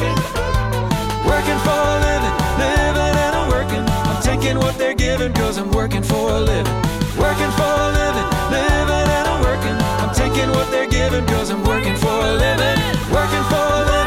Working 1.32 1.60
for 1.66 1.80
a 1.94 1.98
living. 2.08 2.36
Living 2.64 3.16
and 3.26 3.34
I'm 3.40 3.50
working. 3.50 3.84
I'm 4.10 4.22
taking 4.22 4.58
what 4.58 4.78
they're 4.78 5.00
giving 5.06 5.34
cause 5.34 5.58
I'm 5.58 5.72
working 5.72 6.04
for 6.04 6.30
a 6.38 6.40
living. 6.40 6.80
Working 7.18 7.52
for 7.60 7.74
a 7.86 7.90
living. 8.00 8.28
Living 8.58 9.08
and 9.18 9.28
I'm 9.32 9.42
working. 9.50 9.78
I'm 10.02 10.14
taking 10.14 10.50
what 10.56 10.70
they're 10.72 10.90
giving 10.90 11.26
cause 11.28 11.50
I'm 11.50 11.64
working 11.64 11.96
for 11.96 12.18
a 12.30 12.34
living. 12.46 12.78
Working 13.12 13.46
for 13.52 13.66
a. 13.80 13.84
Living 13.88 14.03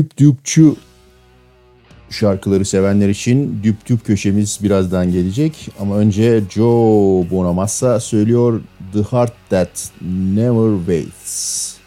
Düp 0.00 0.18
düpçü 0.18 0.74
şarkıları 2.10 2.64
sevenler 2.64 3.08
için 3.08 3.60
düp 3.62 3.88
düp 3.88 4.06
köşemiz 4.06 4.58
birazdan 4.62 5.12
gelecek. 5.12 5.68
Ama 5.80 5.96
önce 5.96 6.42
Joe 6.50 7.30
Bonamassa 7.30 8.00
söylüyor 8.00 8.60
The 8.92 9.02
Heart 9.02 9.32
That 9.50 9.90
Never 10.34 10.78
Waits. 10.78 11.79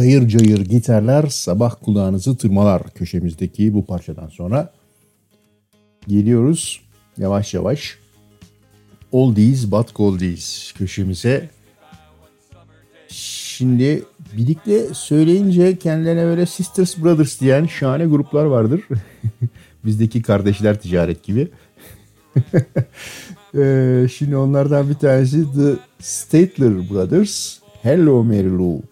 Cayır 0.00 0.28
cayır 0.28 0.58
gitarlar 0.60 1.26
sabah 1.26 1.74
kulağınızı 1.82 2.36
tırmalar 2.36 2.90
köşemizdeki 2.94 3.74
bu 3.74 3.86
parçadan 3.86 4.28
sonra 4.28 4.72
geliyoruz 6.08 6.80
yavaş 7.18 7.54
yavaş 7.54 7.98
Oldies 9.12 9.70
but 9.70 9.96
Goldies 9.96 10.72
köşemize. 10.72 11.48
Şimdi 13.08 14.04
birlikte 14.36 14.94
söyleyince 14.94 15.78
kendilerine 15.78 16.24
böyle 16.24 16.46
Sisters 16.46 16.98
Brothers 16.98 17.40
diyen 17.40 17.66
şahane 17.66 18.06
gruplar 18.06 18.44
vardır. 18.44 18.80
Bizdeki 19.84 20.22
kardeşler 20.22 20.80
ticaret 20.80 21.22
gibi. 21.22 21.48
Ee, 23.54 24.06
Şimdi 24.16 24.36
onlardan 24.36 24.88
bir 24.88 24.94
tanesi 24.94 25.44
The 25.52 25.74
Statler 25.98 26.90
Brothers. 26.90 27.58
Hello 27.82 28.24
Mary 28.24 28.58
Lou. 28.58 28.82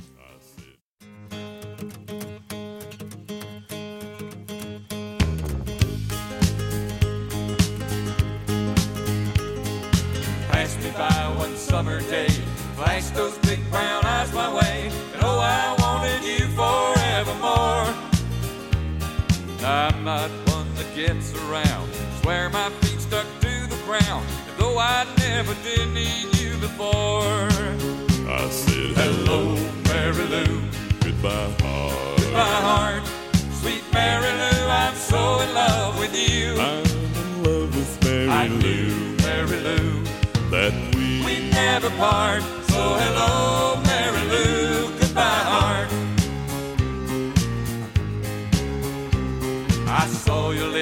I'm 20.09 20.31
not 20.31 20.55
one 20.55 20.75
that 20.77 20.95
gets 20.95 21.35
around, 21.35 21.93
swear 22.23 22.49
my 22.49 22.71
feet 22.81 22.99
stuck 22.99 23.27
to 23.41 23.67
the 23.67 23.77
ground, 23.85 24.27
and 24.49 24.57
though 24.57 24.79
I 24.79 25.07
never 25.19 25.53
did 25.63 25.87
need 25.93 26.35
you 26.41 26.57
before. 26.57 27.49
I 28.27 28.49
said, 28.49 28.97
Hello, 28.97 29.55
Mary 29.85 30.25
Lou, 30.25 30.63
goodbye, 31.01 31.53
heart. 31.61 32.21
Goodbye, 32.21 32.61
heart. 32.71 33.03
Sweet 33.61 33.85
Mary 33.93 34.33
Lou, 34.33 34.69
I'm 34.69 34.95
so 34.95 35.41
in 35.41 35.53
love 35.53 35.99
with 35.99 36.17
you. 36.17 36.59
I'm 36.59 36.87
in 36.87 37.43
love 37.43 37.77
with 37.77 38.05
Mary 38.05 38.31
I 38.31 38.49
knew, 38.49 39.15
Mary 39.19 39.61
Lou, 39.61 40.05
that 40.49 40.73
we 40.95 41.23
we 41.23 41.51
never 41.51 41.91
part. 41.91 42.43
So 42.71 42.81
hello, 42.97 43.83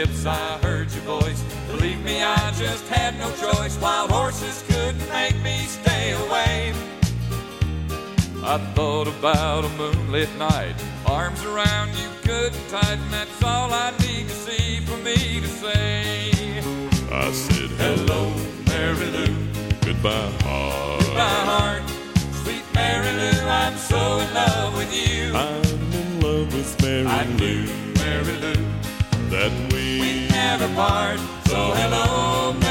lips, 0.00 0.26
I 0.26 0.58
heard 0.58 0.92
your 0.92 1.04
voice. 1.20 1.42
Believe 1.68 2.02
me, 2.04 2.22
I 2.22 2.52
just 2.52 2.86
had 2.88 3.18
no 3.18 3.28
choice. 3.44 3.78
Wild 3.78 4.10
horses 4.10 4.62
couldn't 4.68 5.08
make 5.08 5.36
me 5.42 5.56
stay 5.78 6.12
away. 6.24 6.74
I 8.44 8.58
thought 8.74 9.08
about 9.08 9.64
a 9.64 9.70
moonlit 9.70 10.32
night, 10.36 10.74
arms 11.06 11.42
around 11.44 11.88
you 12.00 12.08
good 12.24 12.52
and 12.54 12.68
tight, 12.68 12.98
and 13.04 13.12
that's 13.12 13.42
all 13.42 13.72
I 13.72 13.90
need 14.04 14.28
to 14.28 14.36
see 14.46 14.80
for 14.80 14.98
me 14.98 15.40
to 15.44 15.48
say. 15.64 16.30
I 17.10 17.32
said, 17.32 17.70
Hello, 17.82 18.20
Mary 18.68 19.06
Lou, 19.16 19.32
goodbye, 19.86 20.30
heart. 20.44 21.00
Goodbye, 21.04 21.44
heart. 21.52 21.82
Sweet 22.42 22.66
Mary 22.74 23.12
Lou, 23.20 23.38
I'm 23.48 23.76
so 23.78 24.18
in 24.24 24.34
love 24.34 24.76
with 24.76 24.92
you. 24.92 25.34
I'm 25.34 25.92
in 26.00 26.20
love 26.20 26.52
with 26.52 26.82
Mary 26.82 27.06
I 27.06 27.24
knew, 27.38 27.64
Mary 28.02 28.34
Lou, 28.44 28.60
that 29.30 29.52
we, 30.66 30.72
we 30.72 30.74
never 30.74 30.74
part. 30.74 31.18
So 31.48 31.72
hello, 31.74 32.65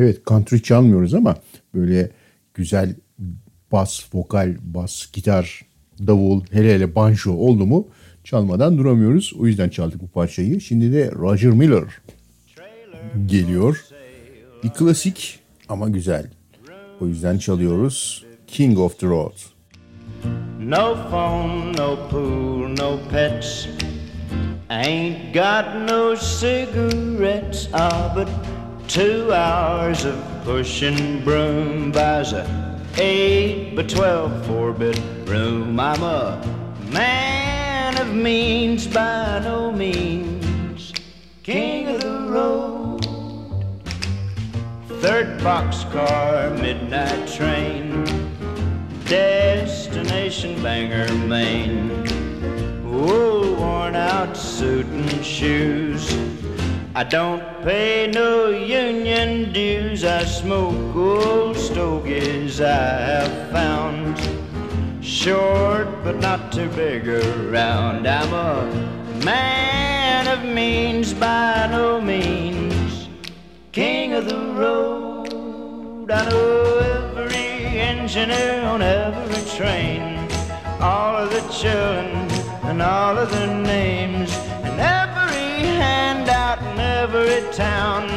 Evet 0.00 0.26
country 0.26 0.62
çalmıyoruz 0.62 1.14
ama 1.14 1.36
böyle 1.74 2.10
güzel 2.54 2.94
bas, 3.72 4.00
vokal, 4.14 4.56
bas, 4.62 5.12
gitar, 5.12 5.60
davul, 6.06 6.44
hele 6.50 6.74
hele 6.74 6.94
banjo 6.94 7.32
oldu 7.32 7.66
mu 7.66 7.88
çalmadan 8.24 8.78
duramıyoruz. 8.78 9.32
O 9.38 9.46
yüzden 9.46 9.68
çaldık 9.68 10.02
bu 10.02 10.08
parçayı. 10.08 10.60
Şimdi 10.60 10.92
de 10.92 11.12
Roger 11.12 11.50
Miller 11.50 11.84
geliyor. 13.26 13.84
Bir 14.64 14.70
klasik 14.70 15.38
ama 15.68 15.88
güzel. 15.88 16.30
O 17.00 17.06
yüzden 17.06 17.38
çalıyoruz. 17.38 18.24
King 18.46 18.78
of 18.78 18.98
the 18.98 19.06
Road. 19.06 19.32
No 20.60 20.96
phone, 21.10 21.72
no 21.72 22.08
pool, 22.10 22.68
no 22.68 22.98
pets. 23.10 23.66
Ain't 24.68 25.34
got 25.34 25.90
no 25.90 26.16
cigarettes, 26.16 27.68
ah, 27.72 28.16
but 28.16 28.28
two 28.90 29.32
hours 29.32 30.04
of 30.04 30.18
pushing 30.42 31.22
broom 31.22 31.92
buys 31.92 32.32
a 32.32 32.44
eight 32.98 33.76
by 33.76 33.84
twelve 33.84 34.44
four 34.46 34.72
bit 34.72 35.00
room. 35.26 35.78
I'm 35.78 36.02
a 36.02 36.42
man 36.90 37.96
of 38.00 38.12
means 38.12 38.88
by 38.88 39.42
no 39.44 39.70
means, 39.70 40.92
king 41.44 41.86
of 41.86 42.00
the 42.00 42.26
road. 42.30 43.04
Third 45.00 45.38
boxcar, 45.38 46.60
midnight 46.60 47.28
train, 47.28 48.04
destination 49.04 50.60
Bangor, 50.64 51.14
Maine. 51.28 51.90
Whoa, 52.82 53.54
worn 53.54 53.94
out 53.94 54.36
suit 54.36 54.86
and 54.86 55.24
shoes. 55.24 56.12
I 56.92 57.04
don't 57.04 57.40
pay 57.62 58.10
no 58.12 58.48
union 58.48 59.52
dues. 59.52 60.02
I 60.02 60.24
smoke 60.24 60.96
old 60.96 61.56
stogies 61.56 62.60
I 62.60 62.66
have 62.66 63.50
found. 63.52 64.18
Short 65.00 65.86
but 66.02 66.16
not 66.16 66.50
too 66.50 66.68
big 66.70 67.06
around. 67.06 68.08
I'm 68.08 68.32
a 68.32 69.24
man 69.24 70.26
of 70.26 70.44
means 70.44 71.14
by 71.14 71.68
no 71.70 72.00
means. 72.00 73.08
King 73.70 74.14
of 74.14 74.28
the 74.28 74.52
road. 74.54 76.10
I 76.10 76.28
know 76.28 77.14
every 77.14 77.78
engineer 77.78 78.62
on 78.64 78.82
every 78.82 79.48
train. 79.56 80.28
All 80.80 81.18
of 81.18 81.30
the 81.30 81.42
children 81.52 82.28
and 82.64 82.82
all 82.82 83.16
of 83.16 83.30
their 83.30 83.62
names. 83.62 84.39
Handout 86.50 86.72
in 86.72 86.80
every 86.80 87.52
town. 87.52 88.08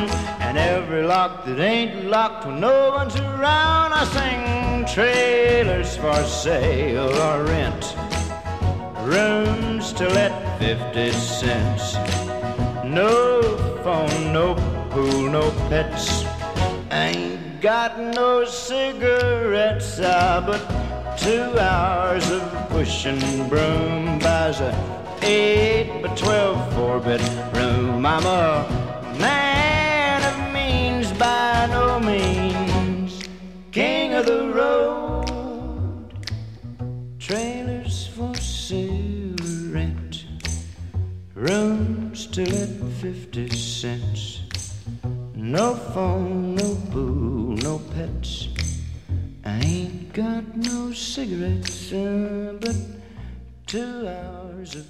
And 0.41 0.57
every 0.57 1.03
lock 1.03 1.45
that 1.45 1.59
ain't 1.59 2.05
locked 2.05 2.45
when 2.45 2.59
no 2.59 2.89
one's 2.89 3.15
around. 3.15 3.93
I 3.93 4.03
sing 4.05 4.85
trailers 4.93 5.95
for 5.97 6.23
sale 6.23 7.09
or 7.09 7.43
rent. 7.43 7.95
Rooms 9.05 9.93
to 9.93 10.07
let 10.09 10.59
50 10.59 11.11
cents. 11.11 11.95
No 12.83 13.41
phone, 13.83 14.33
no 14.33 14.55
pool, 14.89 15.29
no 15.29 15.51
pets. 15.69 16.25
Ain't 16.91 17.61
got 17.61 17.99
no 17.99 18.45
cigarettes, 18.45 19.99
ah, 20.01 20.43
but 20.45 20.61
two 21.17 21.59
hours 21.59 22.29
of 22.31 22.41
pushing 22.69 23.47
broom 23.49 24.19
buys 24.19 24.59
a 24.59 25.02
eight 25.23 26.01
by 26.01 26.13
twelve 26.15 26.73
four 26.73 26.99
bedroom. 26.99 28.05
I'm 28.05 28.25
a 28.25 28.67
man 29.19 30.21
of 30.23 30.53
means 30.53 31.11
by 31.13 31.67
no 31.67 31.99
means, 31.99 33.21
king 33.71 34.13
of 34.13 34.25
the 34.25 34.49
road. 34.49 36.25
Trailers 37.19 38.07
for 38.07 38.35
sale 38.35 39.35
rent, 39.71 40.25
rooms 41.33 42.27
to 42.27 42.41
let 42.41 42.69
fifty 43.01 43.49
cents. 43.49 44.41
No 45.35 45.75
phone, 45.75 46.55
no 46.55 46.75
pool, 46.91 47.55
no 47.57 47.79
pets. 47.95 48.49
I 49.45 49.59
ain't 49.59 50.13
got 50.13 50.55
no 50.55 50.91
cigarettes, 50.93 51.91
uh, 51.91 52.57
but 52.59 52.75
two 53.67 54.07
hours 54.07 54.75
of 54.75 54.85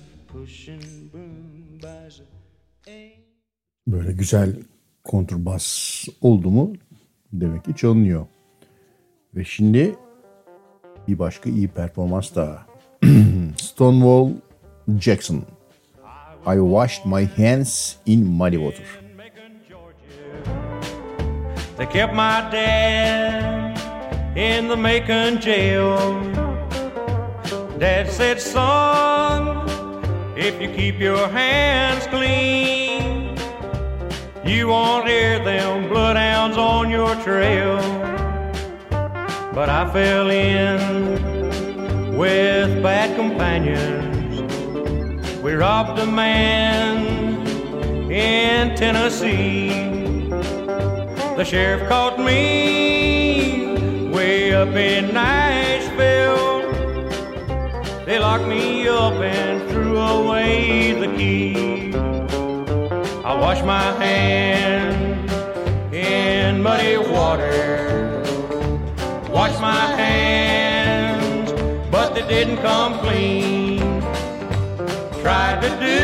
Böyle 3.88 4.12
güzel 4.12 4.56
kontrbas 5.04 6.06
oldu 6.22 6.50
mu 6.52 6.74
demek 7.34 7.66
ki 7.66 7.76
çalınıyor. 7.76 8.26
Ve 9.36 9.46
şimdi 9.46 9.96
bir 11.08 11.20
başka 11.20 11.50
iyi 11.50 11.68
performans 11.68 12.36
daha. 12.36 12.66
Stonewall 13.58 14.32
Jackson. 15.00 15.46
I 16.46 16.58
washed 16.58 17.06
my 17.06 17.26
hands 17.26 17.96
in 18.06 18.26
muddy 18.26 18.58
water. 18.58 18.86
They 21.78 21.86
kept 21.86 22.14
my 22.14 22.42
dad 22.52 23.78
in 24.36 24.68
the 24.68 24.76
Macon 24.76 25.42
jail. 25.42 25.98
Dad 27.80 28.08
said, 28.08 28.40
son, 28.40 29.63
if 30.36 30.60
you 30.62 30.70
keep 30.70 31.00
your 31.00 31.28
hands 31.28 32.08
clean, 32.08 33.38
you 34.44 34.68
won't 34.68 35.08
hear 35.08 35.44
them 35.44 35.88
bloodhounds 35.90 36.58
on 36.58 36.90
your 36.90 37.16
trail. 37.24 37.78
But 39.54 39.70
I 39.70 39.88
fell 39.94 40.30
in 40.32 42.18
with 42.18 42.82
bad 42.82 43.16
companions. 43.16 44.42
We 45.42 45.54
robbed 45.54 46.00
a 46.00 46.06
man 46.06 47.06
in 48.12 48.76
Tennessee. 48.76 49.70
The 51.38 51.44
sheriff 51.44 51.88
caught 51.88 52.18
me 52.20 54.10
way 54.12 54.54
up 54.54 54.70
in 54.70 55.14
Nashville. 55.14 56.62
They 58.06 58.20
locked 58.20 58.48
me 58.48 58.88
up 58.88 59.14
and 59.14 59.53
threw 59.94 60.02
away 60.02 60.94
the 60.94 61.08
key. 61.18 61.94
I 63.24 63.36
washed 63.40 63.64
my 63.64 63.92
hands 64.04 65.32
in 65.94 66.64
muddy 66.64 66.98
water. 66.98 68.24
Washed 69.30 69.62
my 69.62 69.86
hands, 70.04 71.52
but 71.92 72.16
they 72.16 72.28
didn't 72.28 72.58
come 72.58 72.98
clean. 73.06 74.02
Tried 75.22 75.62
to 75.62 75.70
do 75.88 76.02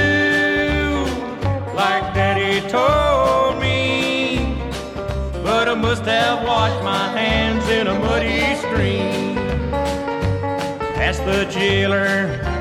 like 1.73 2.05
Daddy 2.13 2.61
told 2.69 3.59
me, 3.59 4.55
but 5.43 5.67
I 5.67 5.73
must 5.73 6.03
have 6.03 6.47
washed 6.47 6.83
my 6.83 7.07
hands 7.19 7.67
in 7.69 7.87
a 7.87 7.97
muddy 7.97 8.55
stream. 8.63 9.37
Asked 11.07 11.25
the 11.25 11.45
jailer, 11.45 12.58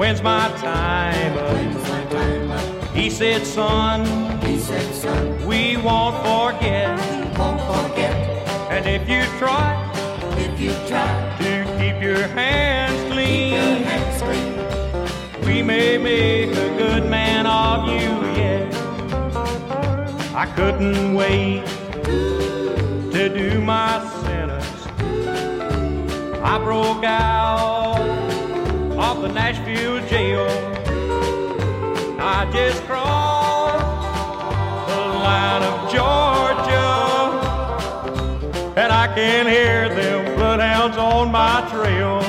when's 0.00 0.22
my 0.22 0.48
time 0.62 1.36
up? 1.36 2.94
He 2.94 3.10
said, 3.10 3.44
son, 3.44 4.00
we 5.46 5.76
won't 5.76 6.16
forget. 6.24 6.98
And 8.70 8.86
if 8.86 9.06
you 9.06 9.22
try, 9.38 9.76
if 10.38 10.58
you 10.58 10.70
try 10.88 11.36
to 11.42 11.64
keep 11.78 12.02
your 12.02 12.26
hands 12.28 12.98
clean, 13.12 13.84
we 15.44 15.60
may 15.62 15.98
make 15.98 16.52
a 16.52 16.70
good 16.78 17.10
man 17.10 17.46
of 17.46 17.86
you 17.86 18.08
yet. 18.40 18.74
I 20.34 20.46
couldn't 20.56 21.14
wait 21.14 21.66
to 23.12 23.28
do 23.28 23.60
my 23.60 24.00
sentence. 24.22 24.86
I 26.42 26.58
broke 26.64 27.04
out 27.04 28.09
of 29.00 29.22
the 29.22 29.28
Nashville 29.28 30.06
jail. 30.08 30.46
I 32.20 32.48
just 32.52 32.82
crossed 32.84 34.08
the 34.88 34.96
line 35.26 35.62
of 35.62 35.90
Georgia, 35.90 36.88
and 38.76 38.92
I 38.92 39.06
can 39.14 39.46
hear 39.46 39.88
them 39.88 40.36
bloodhounds 40.36 40.98
on 40.98 41.32
my 41.32 41.66
trail. 41.70 42.20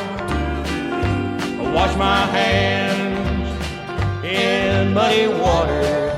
I 1.59 1.71
wash 1.75 1.95
my 1.97 2.25
hands 2.37 3.49
in 4.25 4.93
muddy 4.93 5.27
water. 5.27 6.11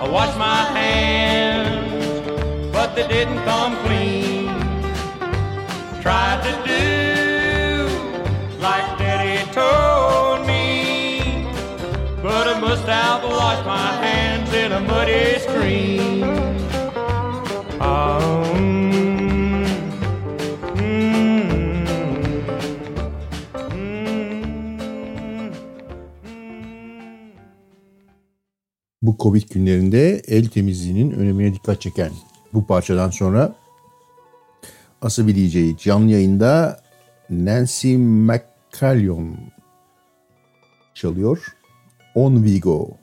I 0.00 0.08
wash 0.08 0.36
my 0.36 0.64
hands, 0.78 2.72
but 2.72 2.94
they 2.96 3.06
didn't 3.06 3.42
come 3.44 3.76
clean. 3.84 4.48
Tried 6.02 6.42
to 6.42 6.52
do 6.68 6.82
like 8.60 8.91
I 13.12 13.16
must 13.16 13.24
have 13.24 13.36
washed 13.36 13.66
my 13.66 13.92
hands 14.06 14.54
in 14.54 14.72
a 14.72 14.80
muddy 14.80 15.38
stream. 15.38 16.22
Bu 29.02 29.16
Covid 29.18 29.42
günlerinde 29.50 30.22
el 30.28 30.48
temizliğinin 30.48 31.10
önemine 31.10 31.54
dikkat 31.54 31.80
çeken 31.80 32.10
bu 32.52 32.66
parçadan 32.66 33.10
sonra 33.10 33.54
Asabi 35.02 35.36
DJ 35.36 35.82
canlı 35.84 36.10
yayında 36.10 36.82
Nancy 37.30 37.96
McCallion 37.96 39.36
çalıyor. 40.94 41.56
On 42.14 42.34
We 42.36 42.58
Go. 42.58 43.01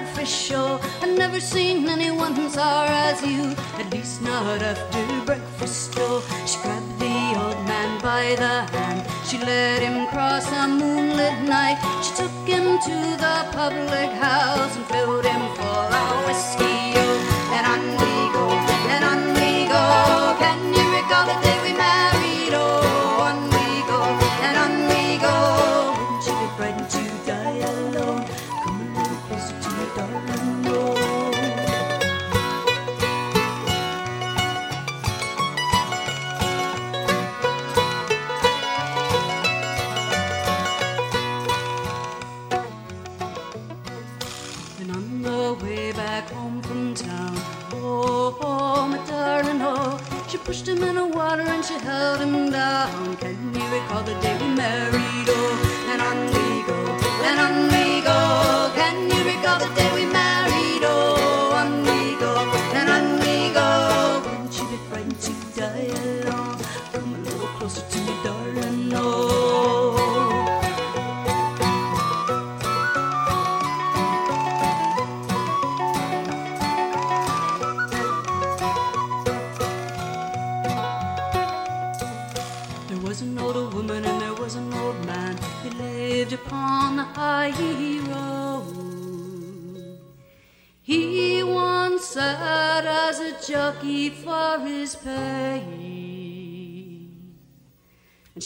Codfish 0.00 0.30
show. 0.30 0.80
I've 1.02 1.16
never 1.16 1.40
seen 1.40 1.88
anyone 1.88 2.34
sour 2.50 2.86
as 2.88 3.22
you, 3.22 3.54
at 3.78 3.92
least 3.92 4.22
not 4.22 4.62
after 4.62 5.24
breakfast. 5.24 5.94
Oh, 5.98 6.20
she 6.46 6.58
grabbed 6.62 6.98
the 6.98 7.16
old 7.40 7.60
man 7.66 8.00
by 8.00 8.34
the 8.36 8.76
hand. 8.76 9.06
She 9.26 9.38
led 9.38 9.82
him 9.82 10.08
cross 10.08 10.46
a 10.52 10.66
moonlit 10.68 11.42
night. 11.42 11.78
She 12.02 12.12
took 12.22 12.36
him 12.46 12.78
to 12.86 12.96
the 13.24 13.36
public 13.52 14.10
house 14.12 14.74
and 14.76 14.86
filled 14.86 15.24
him 15.24 15.42
full 15.56 15.92
of 16.02 16.26
whiskey. 16.26 16.89
she 51.70 51.78
held 51.84 52.20
him 52.20 52.50
down. 52.50 53.16
Can 53.16 53.54
you 53.54 53.66
recall 53.74 54.02
the 54.02 54.14
day 54.14 54.36
we 54.40 54.48
married? 54.54 55.28
Oh, 55.28 55.88
and 55.92 56.02
on 56.02 56.26
the 56.26 56.49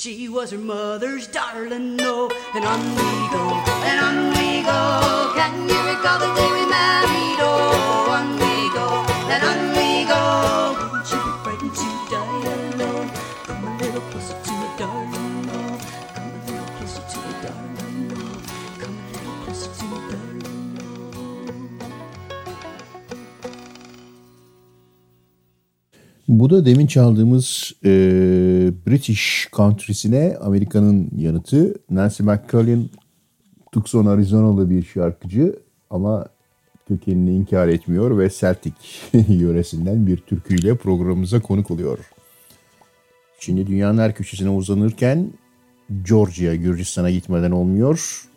She 0.04 0.28
was 0.28 0.50
her 0.50 0.58
mother's 0.58 1.26
darling, 1.26 1.98
oh, 2.02 2.28
no. 2.28 2.30
And 2.54 2.62
on 2.66 2.78
we 2.90 3.10
go, 3.32 3.44
and 3.88 4.00
on 4.04 4.16
we 4.36 4.60
go. 4.60 5.32
Can 5.34 5.66
you 5.66 5.80
recall 5.88 6.18
the 6.18 6.28
day 6.34 6.52
we 6.52 6.63
Bu 26.44 26.50
da 26.50 26.66
demin 26.66 26.86
çaldığımız 26.86 27.72
e, 27.84 27.90
British 28.86 29.48
Country'sine 29.52 30.36
Amerika'nın 30.40 31.10
yanıtı. 31.16 31.74
Nancy 31.90 32.22
McCullin 32.22 32.90
Tucson 33.72 34.06
Arizonalı 34.06 34.70
bir 34.70 34.82
şarkıcı 34.82 35.56
ama 35.90 36.26
kökenini 36.88 37.36
inkar 37.36 37.68
etmiyor 37.68 38.18
ve 38.18 38.30
Celtic 38.30 38.74
yöresinden 39.28 40.06
bir 40.06 40.16
türküyle 40.16 40.76
programımıza 40.76 41.40
konuk 41.40 41.70
oluyor. 41.70 41.98
Şimdi 43.40 43.66
dünyanın 43.66 43.98
her 43.98 44.14
köşesine 44.14 44.50
uzanırken 44.50 45.30
Georgia, 46.08 46.54
Gürcistan'a 46.54 47.10
gitmeden 47.10 47.50
olmuyor. 47.50 48.28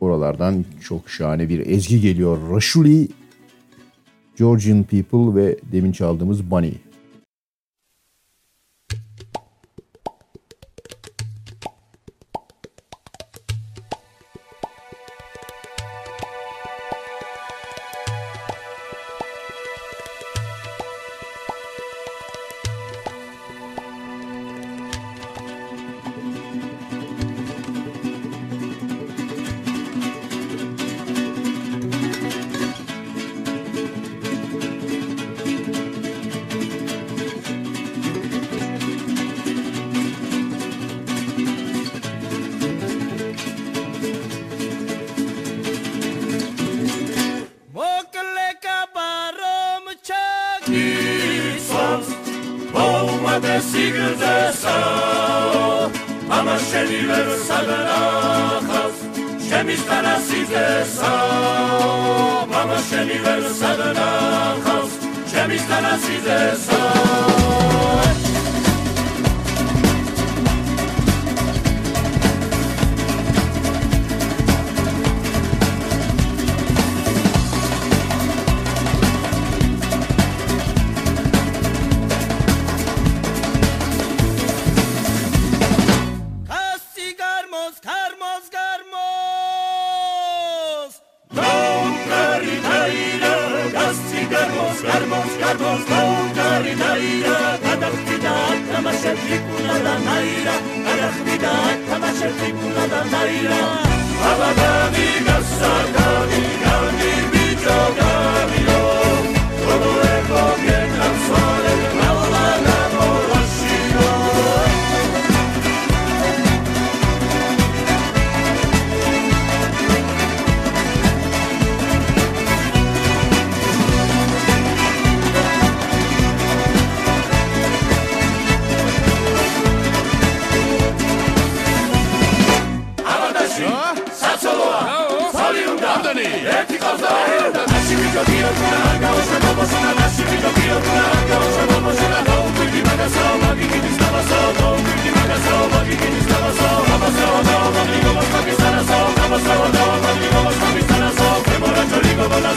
Oralardan 0.00 0.64
çok 0.80 1.10
şahane 1.10 1.48
bir 1.48 1.66
ezgi 1.66 2.00
geliyor. 2.00 2.38
Raşuli 2.50 3.08
Georgian 4.40 4.82
People 4.84 5.34
ve 5.34 5.56
demin 5.72 5.92
çaldığımız 5.92 6.50
Bunny. 6.50 6.72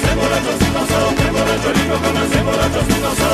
Semos 0.04 0.30
la 0.30 0.42
chocita, 0.46 0.86
semos 2.34 2.58
la 2.58 2.74
chocita, 2.74 3.10
semos 3.16 3.33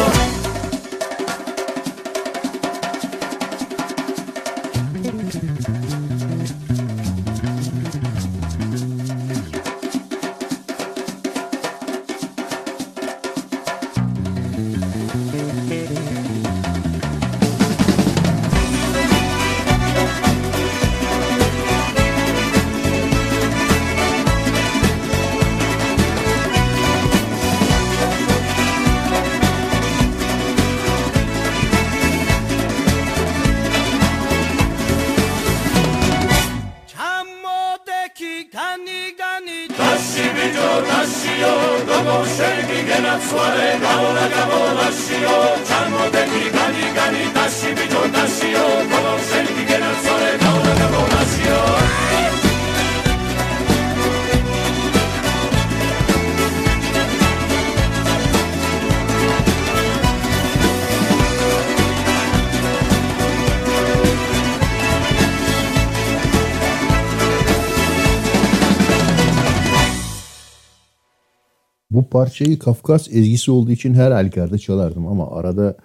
parçayı 72.30 72.60
Kafkas 72.60 73.08
ezgisi 73.12 73.52
olduğu 73.52 73.72
için 73.72 73.94
her 73.94 74.12
halükarda 74.12 74.58
çalardım 74.58 75.08
ama 75.08 75.32
arada 75.32 75.78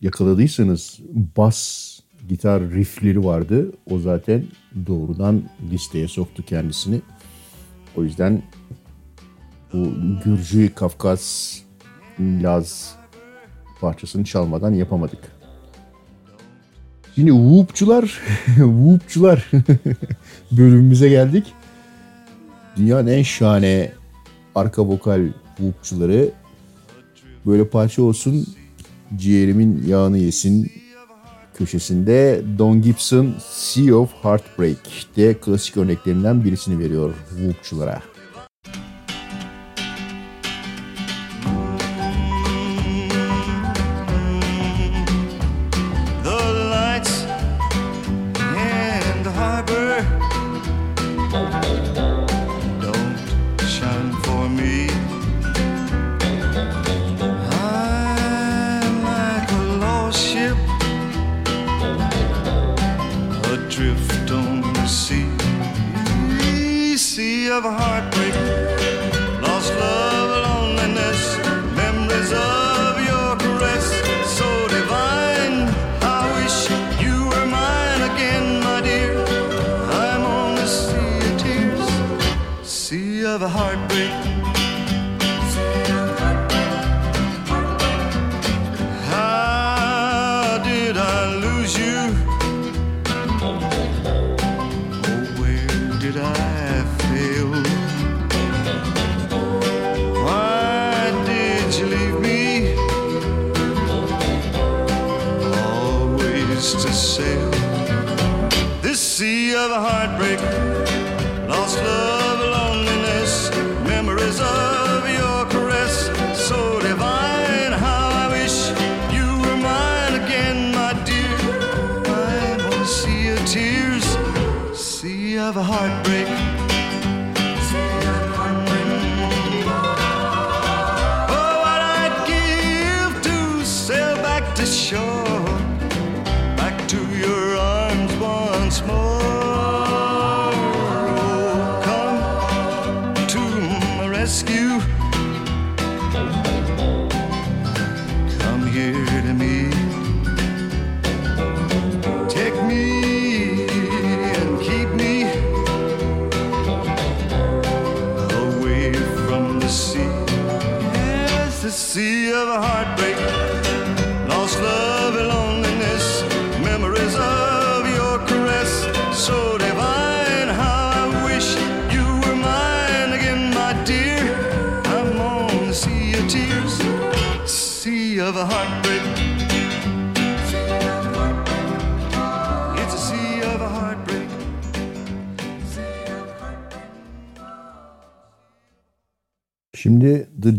yakaladıysanız 0.00 1.00
bas 1.36 1.90
gitar 2.28 2.70
riffleri 2.70 3.24
vardı. 3.24 3.72
O 3.90 3.98
zaten 3.98 4.44
doğrudan 4.86 5.42
listeye 5.70 6.08
soktu 6.08 6.44
kendisini. 6.46 7.00
O 7.96 8.04
yüzden 8.04 8.42
bu 9.72 9.88
Gürcü, 10.24 10.74
Kafkas, 10.74 11.58
Laz 12.20 12.94
parçasını 13.80 14.24
çalmadan 14.24 14.74
yapamadık. 14.74 15.20
Şimdi 17.14 17.30
Whoop'çular, 17.30 18.02
Whoop'çular 18.46 19.50
bölümümüze 20.52 21.08
geldik. 21.08 21.46
Dünyanın 22.76 23.06
en 23.06 23.22
şahane 23.22 24.03
arka 24.54 24.88
vokal 24.88 25.22
hoopçuları 25.58 26.32
böyle 27.46 27.68
parça 27.68 28.02
olsun 28.02 28.46
ciğerimin 29.16 29.84
yağını 29.86 30.18
yesin 30.18 30.72
köşesinde 31.54 32.42
Don 32.58 32.82
Gibson 32.82 33.34
Sea 33.48 33.94
of 33.94 34.10
Heartbreak 34.22 34.78
de 35.16 35.34
klasik 35.34 35.76
örneklerinden 35.76 36.44
birisini 36.44 36.78
veriyor 36.78 37.14
hoopçulara. 37.30 38.02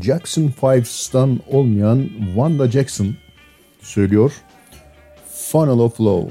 Jackson 0.06 0.48
Fives'tan 0.48 1.40
olmayan 1.52 2.10
Wanda 2.36 2.72
Jackson 2.72 3.16
söylüyor. 3.82 4.32
Funnel 5.52 5.80
of 5.80 6.00
Love. 6.00 6.30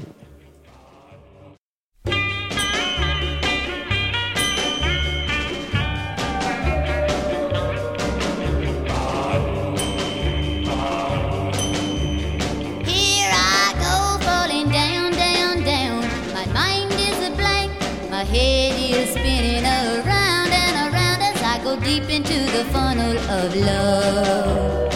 funnel 22.71 23.17
of 23.17 23.55
love. 23.55 24.93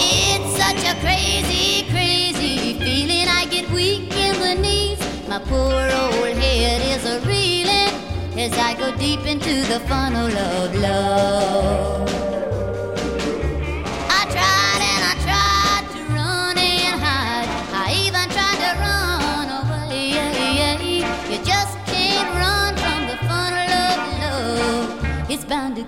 It's 0.00 0.50
such 0.56 0.82
a 0.92 0.94
crazy, 1.00 1.88
crazy 1.90 2.78
feeling. 2.78 3.28
I 3.28 3.46
get 3.50 3.70
weak 3.70 4.12
in 4.16 4.34
the 4.40 4.54
knees. 4.60 5.00
My 5.28 5.38
poor 5.38 5.82
old 6.00 6.36
head 6.36 6.80
is 6.94 7.04
a 7.04 7.20
reeling 7.26 7.92
as 8.38 8.52
I 8.58 8.74
go 8.74 8.94
deep 8.96 9.26
into 9.26 9.62
the 9.72 9.80
funnel 9.88 10.28
of 10.28 10.74
love. 10.76 12.13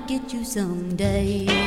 get 0.07 0.33
you 0.33 0.45
someday. 0.45 1.66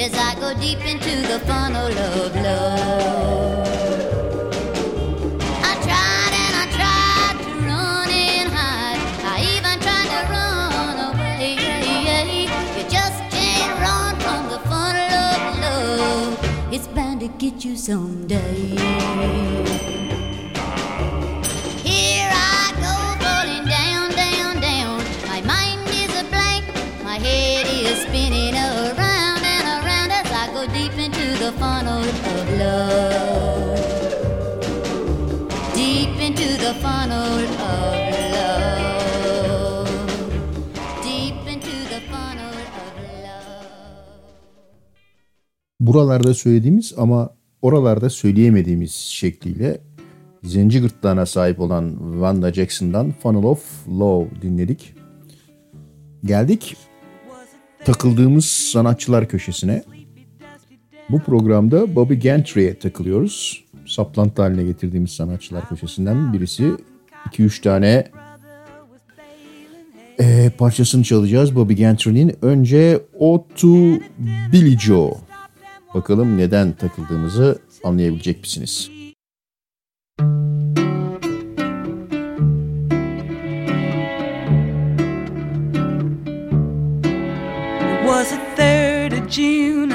As 0.00 0.14
I 0.14 0.34
go 0.40 0.54
deep 0.58 0.80
into 0.86 1.20
the 1.28 1.38
funnel 1.40 1.86
of 1.86 2.34
love. 2.36 3.68
I 5.62 5.74
tried 5.84 6.32
and 6.44 6.54
I 6.62 6.64
tried 6.78 7.36
to 7.44 7.50
run 7.66 8.08
and 8.08 8.48
hide. 8.50 9.00
I 9.22 9.42
even 9.56 9.76
tried 9.84 10.08
to 10.14 10.20
run 10.32 10.96
away. 11.10 11.52
You 12.76 12.84
just 12.88 13.18
can't 13.28 13.74
run 13.84 14.12
from 14.24 14.42
the 14.48 14.60
funnel 14.70 15.16
of 15.34 15.40
love. 15.60 16.32
It's 16.72 16.88
bound 16.88 17.20
to 17.20 17.28
get 17.28 17.62
you 17.62 17.76
someday. 17.76 19.99
Funnel 31.60 32.04
of 32.32 32.46
love. 32.60 33.80
Deep 35.76 36.14
into 36.26 36.48
the 36.64 36.72
funnel 36.82 37.44
of 37.44 37.90
Buralarda 45.80 46.34
söylediğimiz 46.34 46.94
ama 46.96 47.30
oralarda 47.62 48.10
söyleyemediğimiz 48.10 48.94
şekliyle 48.94 49.80
zenci 50.42 50.80
gırtlağına 50.80 51.26
sahip 51.26 51.60
olan 51.60 51.98
Wanda 52.12 52.52
Jackson'dan 52.52 53.12
Funnel 53.22 53.44
of 53.44 53.88
Love 53.88 54.26
dinledik. 54.42 54.94
Geldik 56.24 56.76
takıldığımız 57.84 58.44
sanatçılar 58.44 59.28
köşesine. 59.28 59.84
Bu 61.12 61.18
programda 61.20 61.94
Bobby 61.94 62.14
Gentry'e 62.14 62.78
takılıyoruz. 62.78 63.64
Saplantı 63.86 64.42
haline 64.42 64.62
getirdiğimiz 64.64 65.10
sanatçılar 65.10 65.68
köşesinden 65.68 66.32
birisi. 66.32 66.72
2-3 67.30 67.62
tane 67.62 68.08
eee, 70.18 70.50
parçasını 70.58 71.02
çalacağız 71.02 71.56
Bobby 71.56 71.74
Gentry'nin. 71.74 72.36
Önce 72.42 73.00
O 73.18 73.46
to 73.56 73.68
Billy 74.52 74.78
Joe. 74.78 75.10
Bakalım 75.94 76.38
neden 76.38 76.72
takıldığımızı 76.72 77.58
anlayabilecek 77.84 78.40
misiniz? 78.40 78.90
It 87.92 88.06
was 88.06 88.30
the 88.30 88.62
3rd 88.62 89.12
of 89.18 89.28
June, 89.30 89.92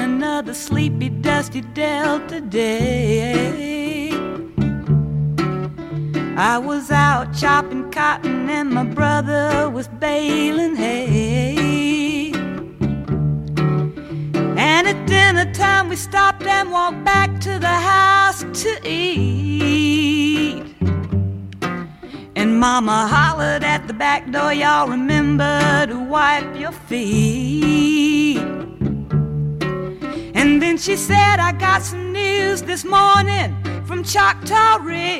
sleepy, 0.56 1.10
dusty 1.10 1.60
Delta 1.60 2.40
day. 2.40 4.10
I 6.36 6.58
was 6.58 6.90
out 6.90 7.34
chopping 7.34 7.90
cotton 7.90 8.48
and 8.48 8.70
my 8.70 8.84
brother 8.84 9.70
was 9.70 9.88
baling 9.88 10.76
hay. 10.76 12.32
And 14.58 14.88
at 14.88 15.06
dinner 15.06 15.52
time, 15.52 15.88
we 15.88 15.96
stopped 15.96 16.42
and 16.42 16.70
walked 16.70 17.04
back 17.04 17.40
to 17.40 17.58
the 17.58 17.76
house 17.92 18.44
to 18.62 18.80
eat. 18.84 20.64
And 22.34 22.60
Mama 22.60 23.06
hollered 23.06 23.64
at 23.64 23.86
the 23.86 23.94
back 23.94 24.30
door, 24.30 24.52
y'all 24.52 24.88
remember 24.88 25.86
to 25.86 25.98
wipe 25.98 26.58
your 26.58 26.72
feet. 26.72 28.75
And 30.56 30.62
then 30.62 30.78
she 30.78 30.96
said, 30.96 31.38
I 31.38 31.52
got 31.52 31.82
some 31.82 32.14
news 32.14 32.62
this 32.62 32.82
morning 32.82 33.54
from 33.84 34.02
Choctaw 34.02 34.78
Ridge. 34.82 35.10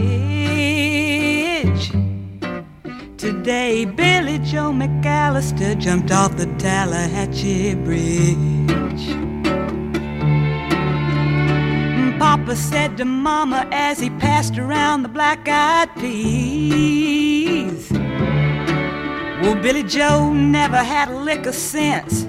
Today, 3.18 3.84
Billy 3.84 4.38
Joe 4.38 4.72
McAllister 4.72 5.78
jumped 5.78 6.10
off 6.10 6.38
the 6.38 6.46
Tallahatchie 6.56 7.74
Bridge. 7.84 9.08
And 11.98 12.18
Papa 12.18 12.56
said 12.56 12.96
to 12.96 13.04
Mama 13.04 13.68
as 13.72 14.00
he 14.00 14.08
passed 14.08 14.56
around 14.56 15.02
the 15.02 15.10
black 15.10 15.46
eyed 15.46 15.94
peas. 15.96 17.90
Well, 19.42 19.56
Billy 19.56 19.82
Joe 19.82 20.32
never 20.32 20.78
had 20.82 21.10
a 21.10 21.18
lick 21.18 21.44
of 21.44 21.54
sense. 21.54 22.26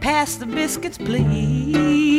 Pass 0.00 0.36
the 0.36 0.46
biscuits, 0.46 0.96
please. 0.96 2.15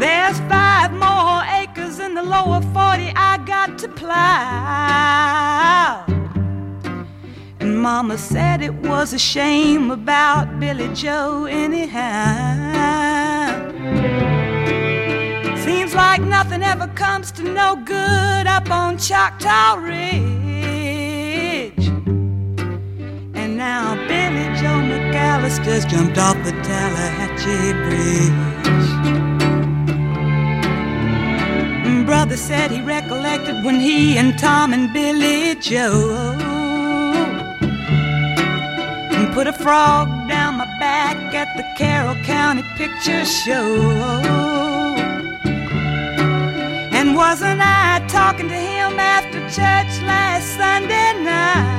There's 0.00 0.38
five 0.48 0.92
more 0.92 1.42
acres 1.60 1.98
in 1.98 2.14
the 2.14 2.22
lower 2.22 2.62
40 2.62 3.12
I 3.14 3.36
got 3.44 3.76
to 3.80 3.88
plow. 3.88 4.16
And 7.60 7.78
Mama 7.82 8.16
said 8.16 8.62
it 8.62 8.72
was 8.76 9.12
a 9.12 9.18
shame 9.18 9.90
about 9.90 10.58
Billy 10.58 10.88
Joe, 10.94 11.44
anyhow. 11.44 11.90
Seems 15.66 15.94
like 15.94 16.22
nothing 16.22 16.62
ever 16.62 16.86
comes 16.88 17.30
to 17.32 17.42
no 17.42 17.76
good 17.84 18.46
up 18.46 18.70
on 18.70 18.96
Choctaw 18.96 19.74
Ridge. 19.74 20.00
And 23.34 23.58
now 23.58 23.96
Billy 24.08 24.46
Joe 24.58 24.80
McAllister's 24.80 25.84
jumped 25.84 26.16
off 26.16 26.42
the 26.42 26.52
Tallahatchie 26.52 27.74
Bridge. 27.84 28.59
Brother 32.10 32.36
said 32.36 32.72
he 32.72 32.80
recollected 32.80 33.64
when 33.64 33.78
he 33.78 34.18
and 34.18 34.36
Tom 34.36 34.72
and 34.72 34.92
Billy 34.92 35.54
Joe 35.60 36.34
put 39.32 39.46
a 39.46 39.52
frog 39.52 40.08
down 40.28 40.56
my 40.56 40.64
back 40.80 41.16
at 41.32 41.56
the 41.56 41.62
Carroll 41.78 42.16
County 42.24 42.64
Picture 42.76 43.24
Show. 43.24 43.76
And 46.98 47.14
wasn't 47.14 47.60
I 47.62 48.04
talking 48.08 48.48
to 48.48 48.54
him 48.54 48.98
after 48.98 49.38
church 49.42 50.02
last 50.02 50.48
Sunday 50.56 51.12
night? 51.22 51.70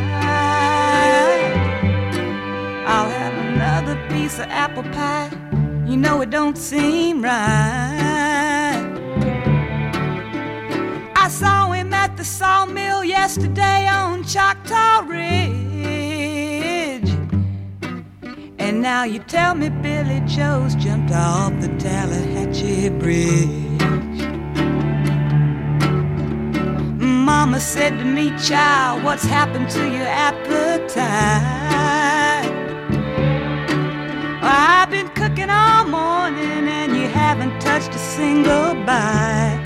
I'll 2.88 3.10
have 3.10 3.34
another 3.54 3.98
piece 4.08 4.40
of 4.40 4.46
apple 4.48 4.84
pie. 4.84 5.30
You 5.86 5.98
know 5.98 6.22
it 6.22 6.30
don't 6.30 6.58
seem 6.58 7.22
right. 7.22 8.11
Saw 11.32 11.72
him 11.72 11.94
at 11.94 12.18
the 12.18 12.26
sawmill 12.26 13.06
yesterday 13.06 13.88
on 13.88 14.22
Choctaw 14.26 15.00
Ridge. 15.08 15.32
And 18.60 18.82
now 18.82 19.06
you 19.06 19.20
tell 19.20 19.56
me 19.56 19.70
Billy 19.70 20.22
Joe's 20.28 20.76
jumped 20.76 21.14
off 21.14 21.54
the 21.62 21.70
Tallahatchie 21.80 22.90
Bridge. 23.00 23.82
Mama 27.00 27.62
said 27.62 27.98
to 28.00 28.04
me, 28.04 28.38
child, 28.38 29.02
what's 29.04 29.24
happened 29.24 29.70
to 29.70 29.90
your 29.90 30.08
appetite? 30.08 31.02
I've 34.44 34.90
been 34.90 35.08
cooking 35.10 35.50
all 35.50 35.86
morning 35.86 36.68
and 36.68 36.94
you 36.94 37.08
haven't 37.08 37.58
touched 37.62 37.96
a 37.96 38.00
single 38.00 38.76
bite. 38.84 39.61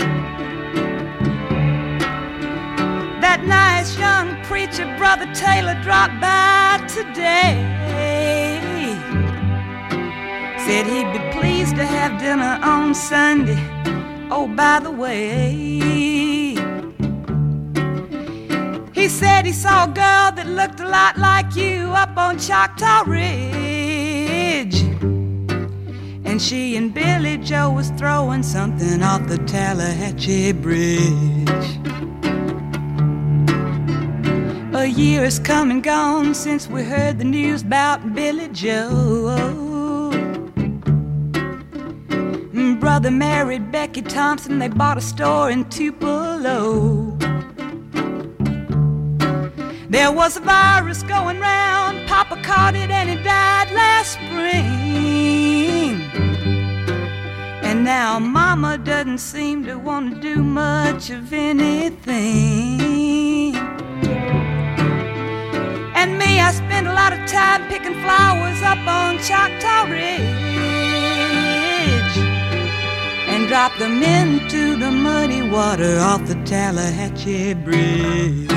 Nice 3.46 3.98
young 3.98 4.42
preacher, 4.44 4.86
Brother 4.98 5.32
Taylor, 5.34 5.76
dropped 5.84 6.20
by 6.20 6.84
today. 6.88 7.62
Said 10.66 10.88
he'd 10.88 11.12
be 11.14 11.40
pleased 11.40 11.76
to 11.76 11.86
have 11.86 12.20
dinner 12.20 12.60
on 12.64 12.96
Sunday. 12.96 13.62
Oh, 14.32 14.48
by 14.48 14.80
the 14.80 14.92
way, 14.92 15.52
he 18.94 19.08
said 19.08 19.46
he 19.46 19.52
saw 19.52 19.84
a 19.84 19.88
girl 19.88 20.32
that 20.32 20.48
looked 20.48 20.80
a 20.80 20.88
lot 20.88 21.18
like 21.18 21.56
you 21.56 21.92
up 21.92 22.18
on 22.18 22.40
Choctaw 22.40 23.04
Ridge. 23.06 24.82
And 26.26 26.42
she 26.42 26.76
and 26.76 26.92
Billy 26.94 27.38
Joe 27.38 27.70
was 27.70 27.92
throwing 27.92 28.42
something 28.42 29.04
off 29.04 29.28
the 29.28 29.38
Tallahatchie 29.38 30.54
Bridge. 30.54 31.85
Year 34.98 35.24
has 35.24 35.40
come 35.40 35.72
and 35.72 35.84
gone 35.84 36.34
since 36.34 36.68
we 36.70 36.84
heard 36.84 37.18
the 37.18 37.24
news 37.26 37.64
about 37.64 38.14
Billy 38.14 38.48
Joe. 38.50 40.12
Brother 42.80 43.12
married 43.12 43.72
Becky 43.72 44.02
Thompson, 44.02 44.60
they 44.60 44.68
bought 44.70 44.98
a 44.98 45.02
store 45.02 45.50
in 45.50 45.66
Tupelo. 45.70 47.18
There 49.90 50.12
was 50.12 50.38
a 50.38 50.42
virus 50.42 51.04
going 51.04 51.40
round. 51.40 52.08
Papa 52.08 52.42
caught 52.44 52.76
it 52.76 52.90
and 52.90 53.10
he 53.10 53.16
died 53.18 53.72
last 53.72 54.14
spring. 54.14 56.02
And 57.64 57.84
now 57.84 58.20
Mama 58.20 58.78
doesn't 58.78 59.18
seem 59.18 59.66
to 59.66 59.76
want 59.76 60.14
to 60.14 60.22
do 60.22 60.44
much 60.44 61.10
of 61.10 61.34
anything. 61.34 62.85
I 66.48 66.52
spend 66.52 66.88
a 66.88 66.94
lot 66.94 67.12
of 67.12 67.26
time 67.26 67.68
picking 67.70 67.96
flowers 68.04 68.62
up 68.62 68.78
on 68.86 69.18
Choctaw 69.18 69.90
Ridge 69.90 70.26
and 73.32 73.48
drop 73.48 73.76
them 73.80 74.04
into 74.04 74.76
the 74.78 74.92
muddy 74.92 75.42
water 75.42 75.98
off 75.98 76.28
the 76.28 76.36
Tallahatchie 76.46 77.56
Bridge. 77.66 78.52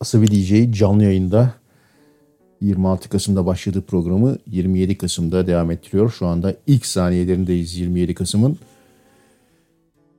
Asabi 0.00 0.26
DJ 0.30 0.78
canlı 0.78 1.04
yayında 1.04 1.59
26 2.60 3.08
Kasım'da 3.08 3.46
başladığı 3.46 3.82
programı 3.82 4.36
27 4.46 4.98
Kasım'da 4.98 5.46
devam 5.46 5.70
ettiriyor. 5.70 6.12
Şu 6.18 6.26
anda 6.26 6.54
ilk 6.66 6.86
saniyelerindeyiz 6.86 7.78
27 7.78 8.14
Kasım'ın. 8.14 8.58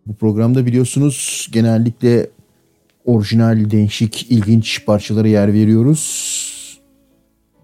Bu 0.05 0.13
programda 0.13 0.65
biliyorsunuz 0.65 1.49
genellikle 1.51 2.29
orijinal, 3.05 3.71
değişik, 3.71 4.31
ilginç 4.31 4.85
parçalara 4.85 5.27
yer 5.27 5.53
veriyoruz. 5.53 6.31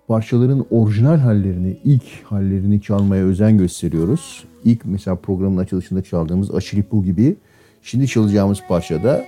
Parçaların 0.07 0.65
orijinal 0.71 1.17
hallerini, 1.17 1.77
ilk 1.83 2.03
hallerini 2.23 2.81
çalmaya 2.81 3.23
özen 3.25 3.57
gösteriyoruz. 3.57 4.43
İlk 4.65 4.85
mesela 4.85 5.15
programın 5.15 5.57
açılışında 5.57 6.03
çaldığımız 6.03 6.55
Aşilipu 6.55 7.03
gibi. 7.03 7.35
Şimdi 7.81 8.07
çalacağımız 8.07 8.59
parçada 8.67 9.25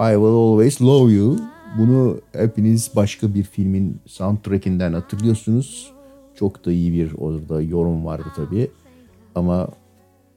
I 0.00 0.12
Will 0.12 0.34
Always 0.34 0.82
Love 0.82 1.12
You. 1.12 1.38
Bunu 1.78 2.20
hepiniz 2.32 2.90
başka 2.96 3.34
bir 3.34 3.42
filmin 3.42 4.00
soundtrackinden 4.06 4.92
hatırlıyorsunuz. 4.92 5.92
Çok 6.34 6.64
da 6.64 6.72
iyi 6.72 6.92
bir 6.92 7.12
orada 7.18 7.62
yorum 7.62 8.04
vardı 8.04 8.28
tabii. 8.36 8.70
Ama 9.34 9.68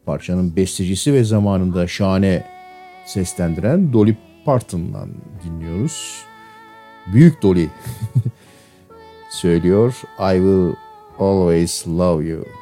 parçanın 0.06 0.56
bestecisi 0.56 1.14
ve 1.14 1.24
zamanında 1.24 1.88
şahane 1.88 2.45
seslendiren 3.06 3.94
Dolly 3.94 4.18
Parton'dan 4.45 5.10
dinliyoruz. 5.44 6.24
Büyük 7.14 7.41
Dolly 7.41 7.70
söylüyor 9.30 10.02
I 10.20 10.34
Will 10.34 10.76
Always 11.20 11.88
Love 11.88 12.26
You. 12.26 12.61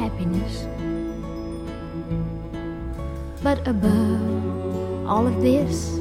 Happiness. 0.00 0.64
But 3.42 3.66
above 3.68 5.06
all 5.06 5.26
of 5.26 5.42
this, 5.42 5.98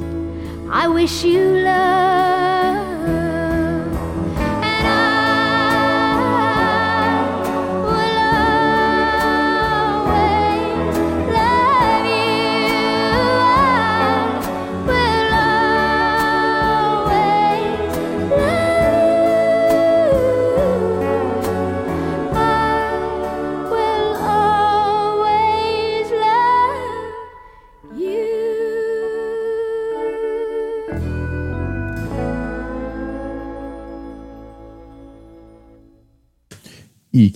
I 0.71 0.87
wish 0.87 1.23
you 1.23 1.43
love. 1.67 2.38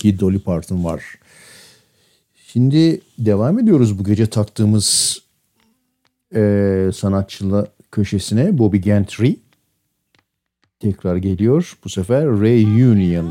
Ki 0.03 0.19
Dolly 0.19 0.39
Parton 0.39 0.84
var. 0.84 1.03
Şimdi 2.47 3.01
devam 3.17 3.59
ediyoruz 3.59 3.99
bu 3.99 4.03
gece 4.03 4.25
taktığımız 4.25 5.21
eee 6.35 6.91
sanatçıla 6.95 7.67
köşesine 7.91 8.57
Bobby 8.57 8.77
Gentry. 8.77 9.31
Tekrar 10.80 11.15
geliyor. 11.17 11.77
Bu 11.84 11.89
sefer 11.89 12.23
Reunion. 12.25 13.25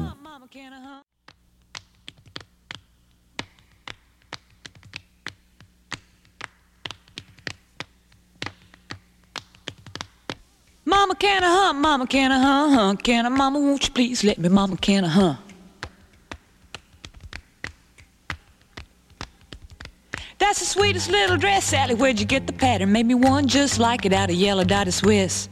Mama, 10.86 11.14
can 11.20 11.42
I 11.42 11.46
hunt? 11.46 11.80
Mama, 11.80 12.06
can 12.06 12.30
I 12.32 12.38
hunt? 12.76 13.02
Can 13.04 13.26
I? 13.26 13.28
Mama, 13.28 13.58
won't 13.58 13.84
you 13.88 13.94
please 13.94 14.24
let 14.26 14.38
me? 14.38 14.48
Mama, 14.48 14.76
can 14.76 15.04
I 15.04 15.08
hunt? 15.08 15.51
That's 20.52 20.60
the 20.60 20.66
sweetest 20.66 21.10
little 21.10 21.38
dress, 21.38 21.64
Sally. 21.64 21.94
Where'd 21.94 22.20
you 22.20 22.26
get 22.26 22.46
the 22.46 22.52
pattern? 22.52 22.92
Made 22.92 23.06
me 23.06 23.14
one 23.14 23.46
just 23.46 23.78
like 23.78 24.04
it 24.04 24.12
out 24.12 24.28
of 24.28 24.36
yellow 24.36 24.64
dotted 24.64 24.92
Swiss. 24.92 25.48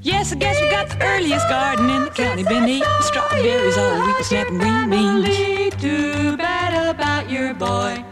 Yes, 0.00 0.32
I 0.32 0.34
guess 0.34 0.60
we 0.60 0.68
got 0.68 0.88
the 0.88 1.00
earliest 1.00 1.48
garden 1.48 1.88
in 1.88 2.02
the 2.02 2.10
county. 2.10 2.42
Been 2.42 2.68
eating 2.68 2.88
strawberries 3.02 3.78
all 3.78 4.04
week, 4.04 4.16
snapping 4.24 4.58
green 4.58 4.90
beans. 4.90 5.76
Too 5.80 6.36
bad 6.36 6.92
about 6.92 7.30
your 7.30 7.54
boy. 7.54 8.04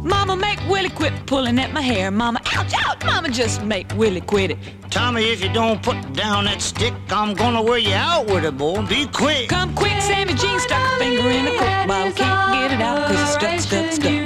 Mama, 0.00 0.34
make 0.34 0.58
Willie 0.66 0.88
quit 0.88 1.12
pulling 1.26 1.58
at 1.58 1.74
my 1.74 1.82
hair. 1.82 2.10
Mama, 2.10 2.37
ouch, 2.58 2.74
ouch. 2.84 3.04
Mama, 3.04 3.28
just 3.28 3.62
make 3.62 3.86
Willie 3.94 4.20
quit 4.20 4.50
it. 4.50 4.58
Tommy, 4.90 5.24
if 5.32 5.42
you 5.42 5.52
don't 5.52 5.82
put 5.82 5.96
down 6.12 6.44
that 6.44 6.60
stick, 6.60 6.94
I'm 7.10 7.34
gonna 7.34 7.62
wear 7.62 7.78
you 7.78 7.94
out 7.94 8.26
with 8.26 8.44
it, 8.44 8.56
boy. 8.56 8.84
Be 8.86 9.06
quick. 9.06 9.48
Come 9.48 9.74
quick, 9.74 10.00
Sammy 10.00 10.34
Jean 10.34 10.58
stuck 10.60 10.80
a 10.80 10.98
finger 10.98 11.28
in 11.28 11.46
a 11.46 11.50
coke 11.50 11.88
bottle. 11.88 12.12
Can't 12.12 12.52
get 12.52 12.72
it 12.72 12.80
out 12.80 13.06
cause 13.06 13.20
it's 13.20 13.32
stuck, 13.32 13.60
stuck, 13.60 13.92
stuck. 13.92 14.17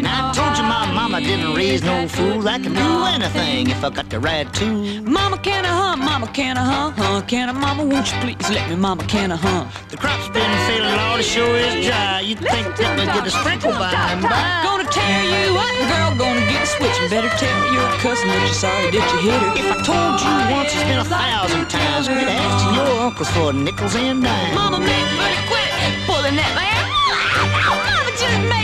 Didn't 1.25 1.55
raise 1.55 1.83
no 1.83 2.09
fool. 2.09 2.47
I 2.49 2.59
can 2.59 2.75
do 2.75 2.91
anything 3.15 3.71
if 3.71 3.85
I 3.85 3.91
got 3.91 4.09
the 4.11 4.19
right 4.21 4.47
tool. 4.55 5.03
Mama, 5.03 5.39
can 5.39 5.65
I 5.65 5.69
huh? 5.69 5.97
Mama, 5.97 6.27
can 6.29 6.57
I 6.57 6.65
huh? 6.65 6.91
Huh? 6.97 7.23
Can 7.23 7.49
I, 7.49 7.53
Mama, 7.53 7.85
won't 7.85 8.11
you 8.13 8.19
please 8.21 8.51
let 8.51 8.69
me? 8.69 8.77
Mama, 8.77 9.05
can 9.05 9.33
I 9.33 9.37
huh? 9.37 9.67
The 9.91 9.97
crop's 9.97 10.29
been 10.29 10.53
failing, 10.67 10.97
Lord, 10.97 11.21
it 11.21 11.25
sure 11.25 11.57
is 11.57 11.87
dry. 11.87 12.21
You'd 12.21 12.39
think 12.39 12.67
that 12.77 12.91
we'd 12.99 13.11
get 13.13 13.27
a 13.27 13.31
sprinkle 13.31 13.73
by 13.73 13.93
and 14.13 14.23
by. 14.23 14.63
Gonna 14.65 14.89
tear 14.91 15.23
you 15.31 15.57
up, 15.59 15.75
girl, 15.91 16.11
gonna 16.19 16.45
get 16.51 16.63
a 16.63 16.67
switch. 16.67 16.97
And 17.03 17.11
better 17.11 17.33
tell 17.39 17.61
your 17.73 17.89
cousin 18.03 18.29
that 18.29 18.41
you're 18.43 18.59
sorry 18.59 18.91
that 18.91 19.07
you 19.15 19.19
hit 19.31 19.41
her. 19.43 19.53
If 19.59 19.69
I 19.71 19.79
told 19.83 20.17
you 20.23 20.33
once, 20.55 20.71
it's 20.75 20.87
been 20.87 21.01
a 21.03 21.09
thousand 21.09 21.67
times. 21.71 22.07
Quit 22.09 22.29
asking 22.29 22.75
your 22.79 22.91
uncles 23.07 23.31
for 23.35 23.53
nickels 23.53 23.95
and 23.95 24.23
dimes. 24.23 24.55
Mama, 24.55 24.79
make 24.79 25.09
Willie 25.19 25.43
quit 25.51 25.71
pulling 26.07 26.37
that 26.37 26.53
hair. 26.55 26.83
Mama, 27.55 28.11
just 28.19 28.39
make 28.49 28.62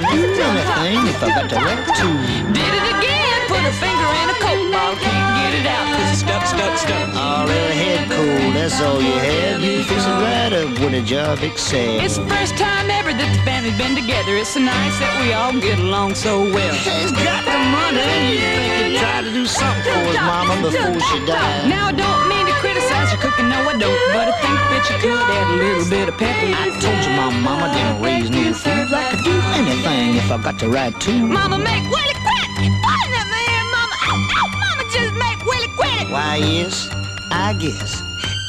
can 0.00 0.20
do 0.20 0.42
anything 0.42 1.06
if 1.08 1.22
I 1.22 1.28
got 1.28 1.50
the 1.50 1.56
right 1.56 1.84
tool. 1.96 2.52
Did 2.52 2.74
it 2.74 2.86
again, 2.94 3.27
put 3.48 3.64
her 3.64 3.76
finger 3.80 4.08
in 4.20 4.26
a 4.28 4.36
coke 4.44 4.68
bottle. 4.70 5.00
Can't 5.00 5.32
get 5.40 5.52
it 5.56 5.66
out 5.66 5.84
cause 5.96 6.12
it's 6.12 6.20
stuck, 6.20 6.44
stuck, 6.44 6.74
stuck. 6.76 7.06
Already 7.16 7.74
head 7.74 8.04
cold, 8.12 8.54
that's 8.54 8.76
all 8.80 9.00
you 9.00 9.16
have. 9.16 9.64
You 9.64 9.82
fix 9.82 10.04
it 10.04 10.18
right 10.22 10.52
up 10.52 10.68
when 10.78 10.94
a 10.94 11.02
job 11.02 11.40
excels. 11.42 12.04
It's 12.04 12.16
the 12.20 12.28
first 12.28 12.54
time 12.60 12.92
ever 12.92 13.10
that 13.16 13.30
the 13.32 13.42
family's 13.48 13.76
been 13.80 13.96
together. 13.96 14.36
It's 14.36 14.52
so 14.52 14.60
nice 14.60 14.94
that 15.00 15.12
we 15.24 15.32
all 15.32 15.56
get 15.56 15.80
along 15.80 16.14
so 16.14 16.44
well. 16.44 16.76
He's 16.76 17.10
got 17.10 17.42
the 17.48 17.58
money. 17.72 18.04
and 18.04 18.24
You 18.28 18.38
think 18.38 18.72
he'd 18.84 19.00
try 19.00 19.24
to 19.24 19.32
do 19.32 19.44
something 19.48 19.82
for 19.82 20.04
his 20.12 20.20
mama 20.20 20.54
before 20.60 21.00
she 21.08 21.18
died. 21.24 21.72
Now 21.72 21.88
I 21.88 21.94
don't 21.96 22.24
mean 22.28 22.44
to 22.46 22.54
criticize 22.60 23.08
your 23.10 23.20
cooking, 23.24 23.48
no 23.48 23.64
I 23.64 23.74
don't. 23.80 23.96
But 24.12 24.28
I 24.28 24.34
think 24.44 24.58
that 24.76 24.82
you 24.92 24.96
could 25.00 25.16
add 25.16 25.48
a 25.48 25.56
little 25.56 25.88
bit 25.88 26.06
of 26.12 26.16
pepper. 26.20 26.52
I 26.52 26.68
told 26.84 27.00
you 27.00 27.12
my 27.16 27.32
mama 27.40 27.72
didn't 27.72 27.98
raise 28.04 28.28
no 28.28 28.52
fools. 28.52 28.92
I 28.92 29.02
could 29.10 29.24
do 29.24 29.36
anything 29.56 30.20
if 30.20 30.28
I 30.30 30.36
got 30.36 30.60
the 30.60 30.68
right 30.68 30.92
tool. 31.00 31.24
Mama, 31.24 31.56
make 31.56 31.84
Willie 31.88 32.18
quit! 32.20 33.07
Why, 36.06 36.36
yes, 36.36 36.88
I 37.30 37.54
guess. 37.58 38.00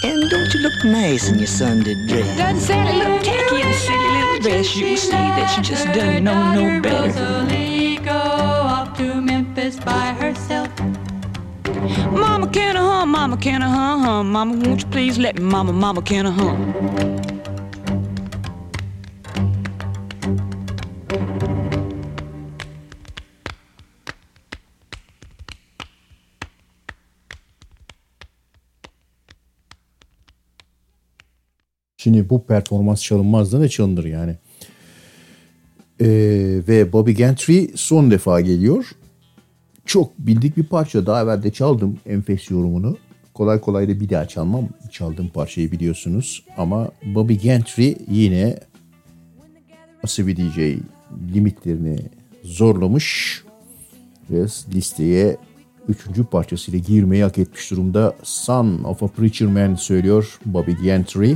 And 0.03 0.29
don't 0.29 0.53
you 0.53 0.61
look 0.61 0.85
nice 0.85 1.29
in 1.29 1.39
your 1.39 1.47
Sunday 1.47 1.95
dress? 2.07 2.37
Doesn't 2.37 2.61
Sally 2.61 2.97
look 2.97 3.21
tacky 3.23 3.61
in 3.61 3.67
a 3.67 3.73
silly 3.73 4.09
little 4.11 4.39
dress? 4.39 4.75
You 4.75 4.85
can 4.85 4.97
see 4.97 5.11
that 5.11 5.47
she 5.55 5.61
just 5.61 5.85
doesn't 5.87 6.23
know 6.23 6.53
no 6.53 6.81
better. 6.81 7.07
Rosalie 7.07 7.97
go 7.97 8.11
off 8.11 8.97
to 8.97 9.19
Memphis 9.19 9.77
by 9.79 10.13
herself. 10.13 10.69
Mama, 12.11 12.47
can 12.47 12.77
I 12.77 12.81
hum? 12.81 13.09
Mama, 13.09 13.35
can 13.37 13.61
I 13.61 13.69
hum? 13.69 14.01
hum? 14.01 14.31
Mama, 14.31 14.53
won't 14.65 14.81
you 14.83 14.87
please 14.87 15.17
let 15.17 15.35
me? 15.37 15.43
Mama, 15.43 15.73
Mama, 15.73 16.01
can 16.01 16.27
I 16.27 16.31
hum? 16.31 17.28
Şimdi 32.01 32.29
bu 32.29 32.45
performans 32.45 33.01
çalınmaz 33.01 33.53
da 33.53 33.59
ne 33.59 33.69
çalınır 33.69 34.05
yani. 34.05 34.35
Ee, 36.01 36.07
ve 36.67 36.93
Bobby 36.93 37.11
Gentry 37.11 37.67
son 37.75 38.11
defa 38.11 38.41
geliyor. 38.41 38.85
Çok 39.85 40.19
bildik 40.19 40.57
bir 40.57 40.63
parça. 40.63 41.05
Daha 41.05 41.23
evvel 41.23 41.43
de 41.43 41.51
çaldım 41.51 41.97
enfes 42.05 42.51
yorumunu. 42.51 42.97
Kolay 43.33 43.61
kolay 43.61 43.89
da 43.89 43.99
bir 43.99 44.09
daha 44.09 44.27
çalmam. 44.27 44.69
Çaldığım 44.91 45.27
parçayı 45.27 45.71
biliyorsunuz. 45.71 46.43
Ama 46.57 46.91
Bobby 47.05 47.33
Gentry 47.33 47.93
yine 48.11 48.59
Asabi 50.03 50.37
DJ 50.37 50.57
limitlerini 51.33 51.99
zorlamış. 52.43 53.43
Ve 54.29 54.45
listeye 54.73 55.37
üçüncü 55.87 56.23
parçasıyla 56.23 56.79
girmeyi 56.79 57.23
hak 57.23 57.37
etmiş 57.37 57.71
durumda. 57.71 58.15
Son 58.23 58.83
of 58.83 59.03
a 59.03 59.07
Preacher 59.07 59.47
Man 59.47 59.75
söylüyor 59.75 60.39
Bobby 60.45 60.71
Gentry. 60.83 61.35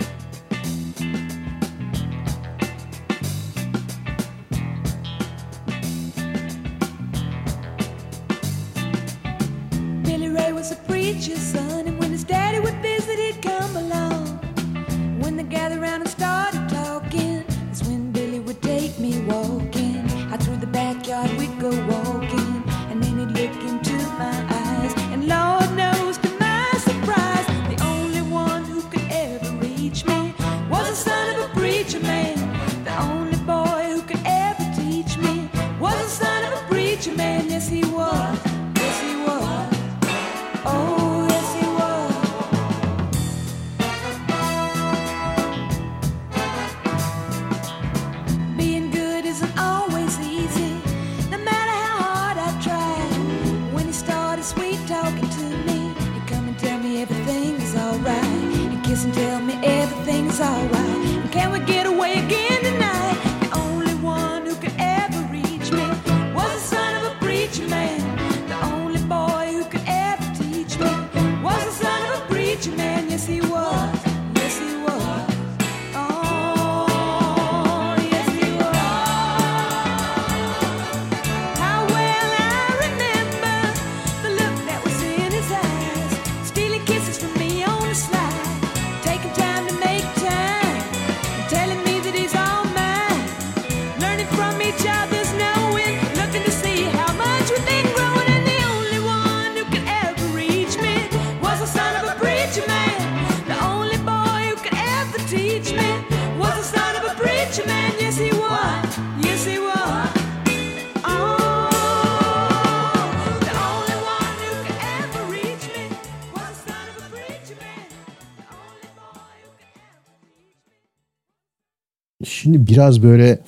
biraz 122.71 123.03
böyle 123.03 123.39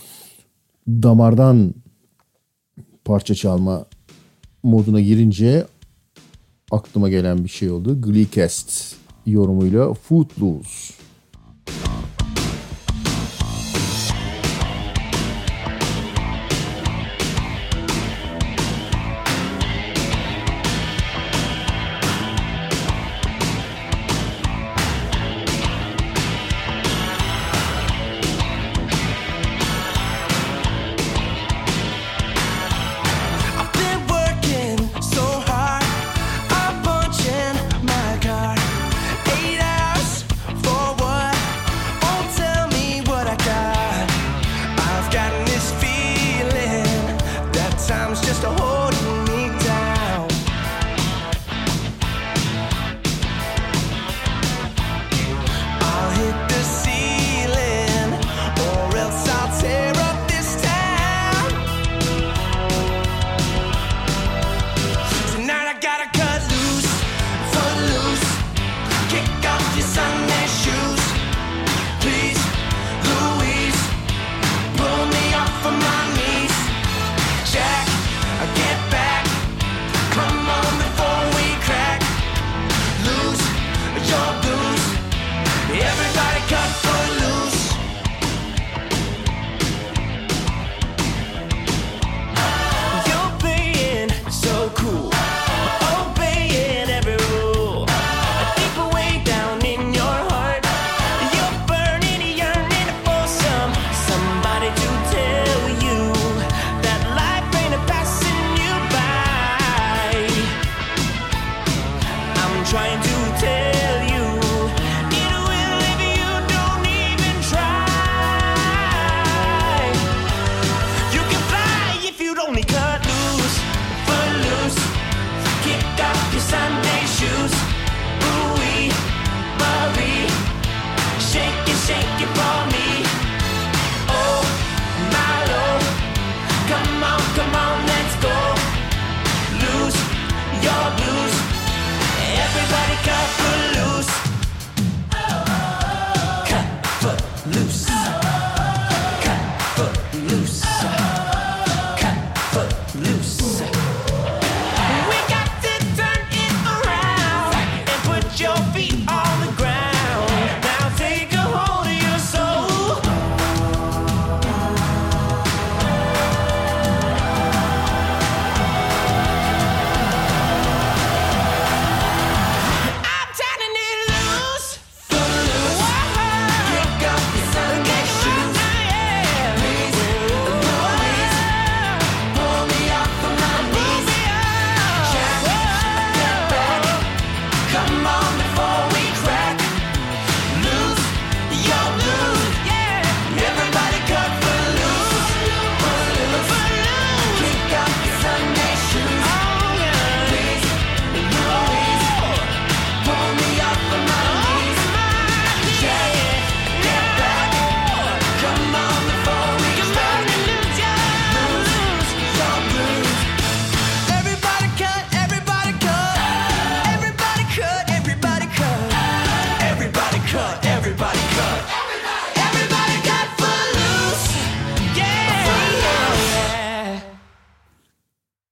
damardan 0.88 1.74
parça 3.06 3.36
çalma 3.36 3.86
moduna 4.64 5.02
girince 5.02 5.66
aklıma 6.72 7.10
gelen 7.10 7.44
bir 7.44 7.50
şey 7.50 7.72
oldu. 7.72 8.02
Gleecast 8.02 8.96
yorumuyla 9.26 9.94
Footloose 9.94 11.03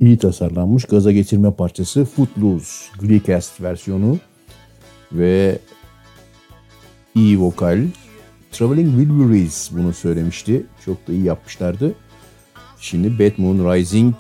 iyi 0.02 0.18
tasarlanmış 0.18 0.86
gaza 0.86 1.11
getirme 1.11 1.52
parçası 1.52 2.06
Footloose 2.06 2.86
Glecast 2.99 3.61
versiyonu 3.61 4.19
ve 5.11 5.60
iyi 7.15 7.40
vokal. 7.40 7.84
Traveling 8.52 8.90
Wilburys 8.90 9.72
bunu 9.72 9.94
söylemişti. 9.94 10.65
Çok 10.86 11.07
da 11.07 11.14
iyi 11.14 11.23
yapmışlardı. 11.23 11.95
Şimdi 12.80 13.19
Bad 13.19 13.34
Moon 13.38 13.73
Rising 13.73 14.15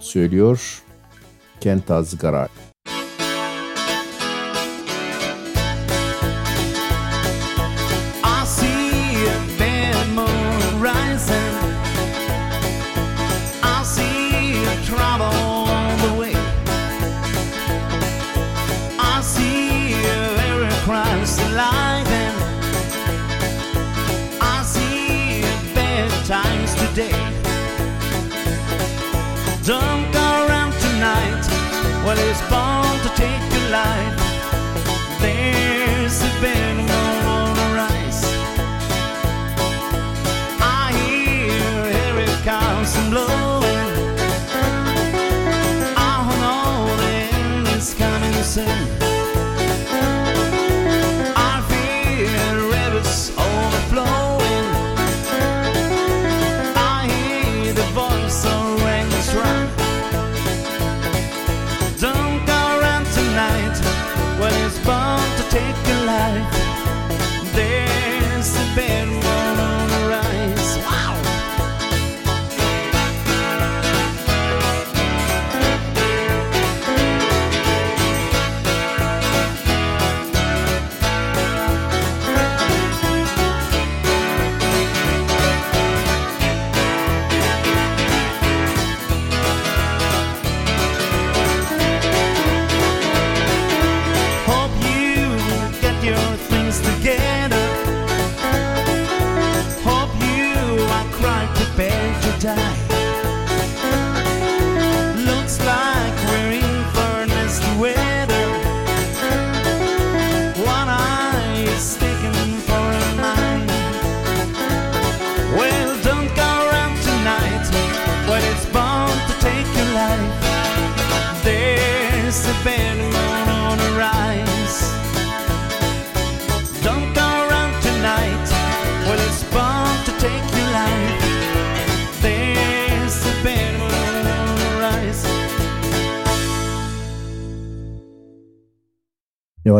söylüyor. 0.00 0.82
Kentaz 1.60 2.18
Garage. 2.18 2.65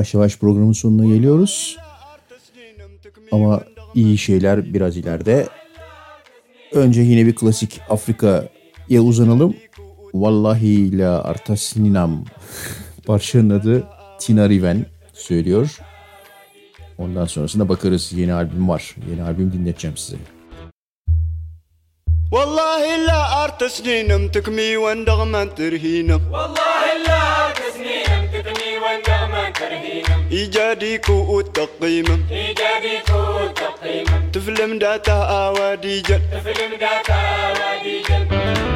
yavaş 0.06 0.14
yavaş 0.14 0.38
programın 0.38 0.72
sonuna 0.72 1.14
geliyoruz. 1.14 1.76
Ama 3.32 3.62
iyi 3.94 4.18
şeyler 4.18 4.74
biraz 4.74 4.96
ileride. 4.96 5.48
Önce 6.72 7.00
yine 7.00 7.26
bir 7.26 7.34
klasik 7.34 7.80
Afrika'ya 7.88 9.00
uzanalım. 9.00 9.56
Vallahi 10.14 10.98
la 10.98 11.24
artasininam. 11.24 12.24
Parçanın 13.06 13.50
adı 13.50 13.86
Tina 14.18 14.48
Riven 14.48 14.86
söylüyor. 15.12 15.78
Ondan 16.98 17.24
sonrasında 17.24 17.68
bakarız. 17.68 18.12
Yeni 18.12 18.32
albüm 18.32 18.68
var. 18.68 18.94
Yeni 19.10 19.22
albüm 19.22 19.52
dinleteceğim 19.52 19.96
size. 19.96 20.16
Wallahi 22.30 23.06
la 23.06 23.30
artasninam 23.42 24.32
takmi 24.32 24.72
wan 24.72 25.06
dagman 25.06 25.54
terhinam. 25.54 26.20
Wallahi 26.20 27.04
la 27.08 27.35
إيجادي 30.36 30.98
كو 30.98 31.40
التقيمة 31.40 32.18
إيجادي 32.30 32.98
كو 33.08 33.20
التقيمة 33.44 34.30
تفلم 34.32 34.78
داتا 34.78 35.12
أوادي 35.12 36.00
جن 36.00 36.20
تفلم 36.32 36.72
داتا 36.80 37.14
أوادي 37.14 38.02
جن 38.08 38.75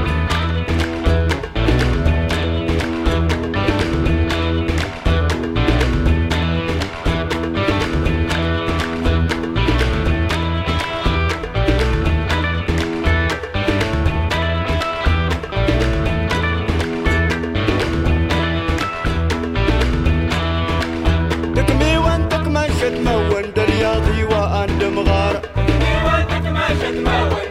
My 26.92 27.34
way. 27.34 27.49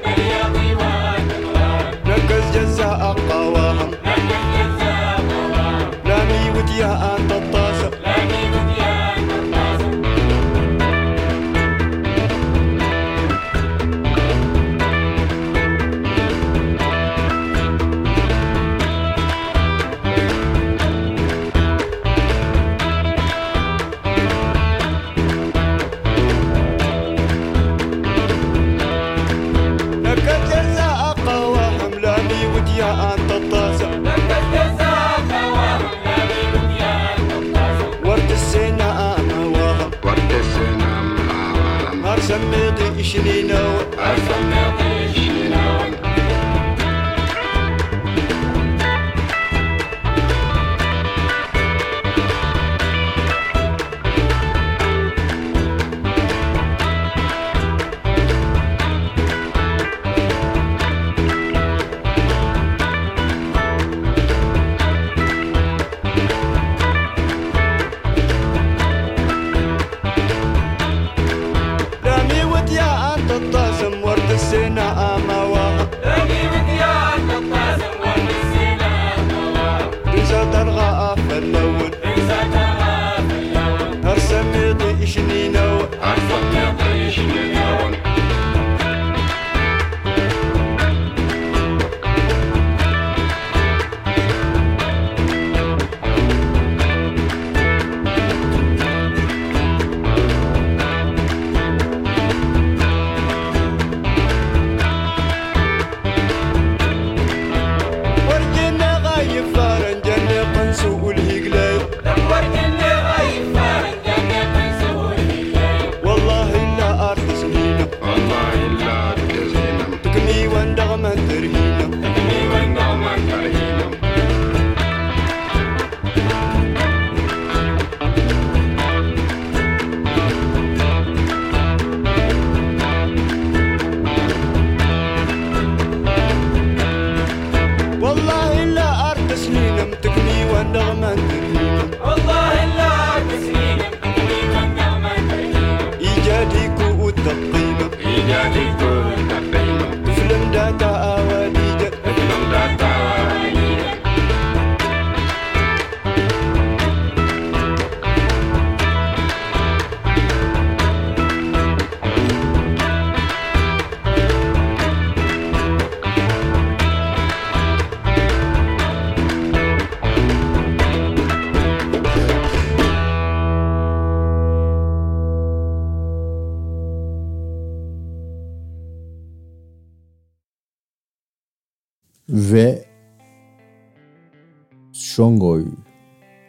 Songoy 185.30 185.66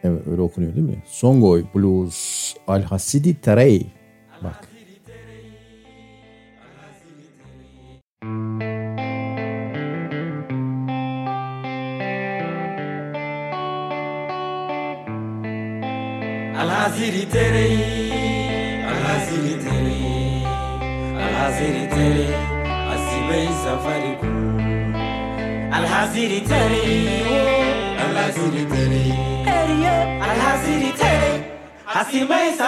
evet 0.03 0.27
öyle 0.27 0.41
okunuyor 0.41 0.75
değil 0.75 0.87
mi? 0.87 1.03
Songoy 1.05 1.65
Blues 1.75 2.53
Al 2.67 2.81
Hasidi 2.81 3.41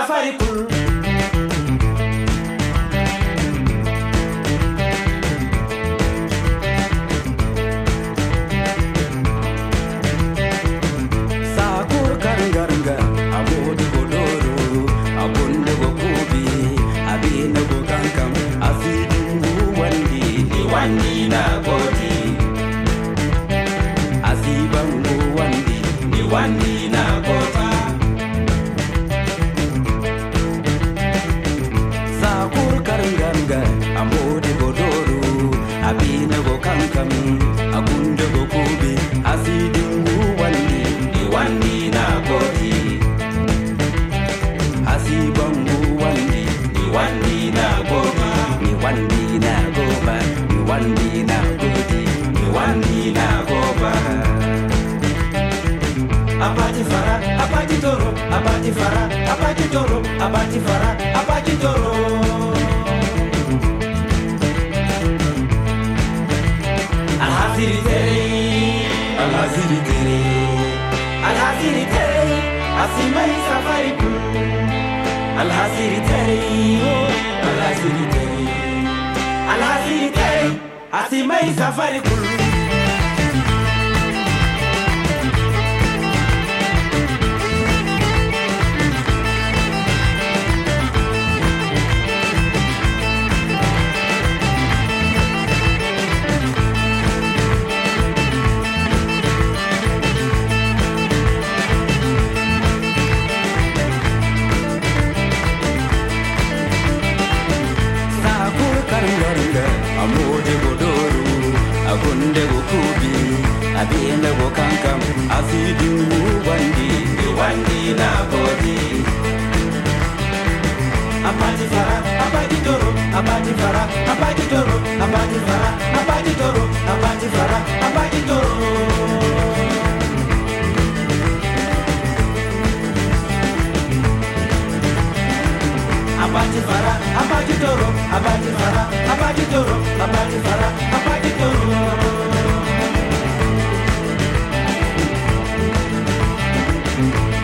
safari 0.03 0.32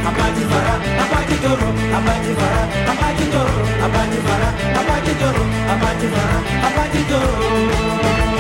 abati 0.10 0.44
fara 0.52 0.74
abati 1.04 1.36
joro 1.44 1.68
abati 1.98 2.32
fara 2.40 2.62
abati 2.92 3.26
joro 3.34 3.56
abati 3.86 4.18
fara 4.26 4.50
abati 4.80 5.14
joro 5.22 5.44
abati 5.74 6.08
fara 6.14 6.38
abati 6.68 7.02
joro 7.10 8.40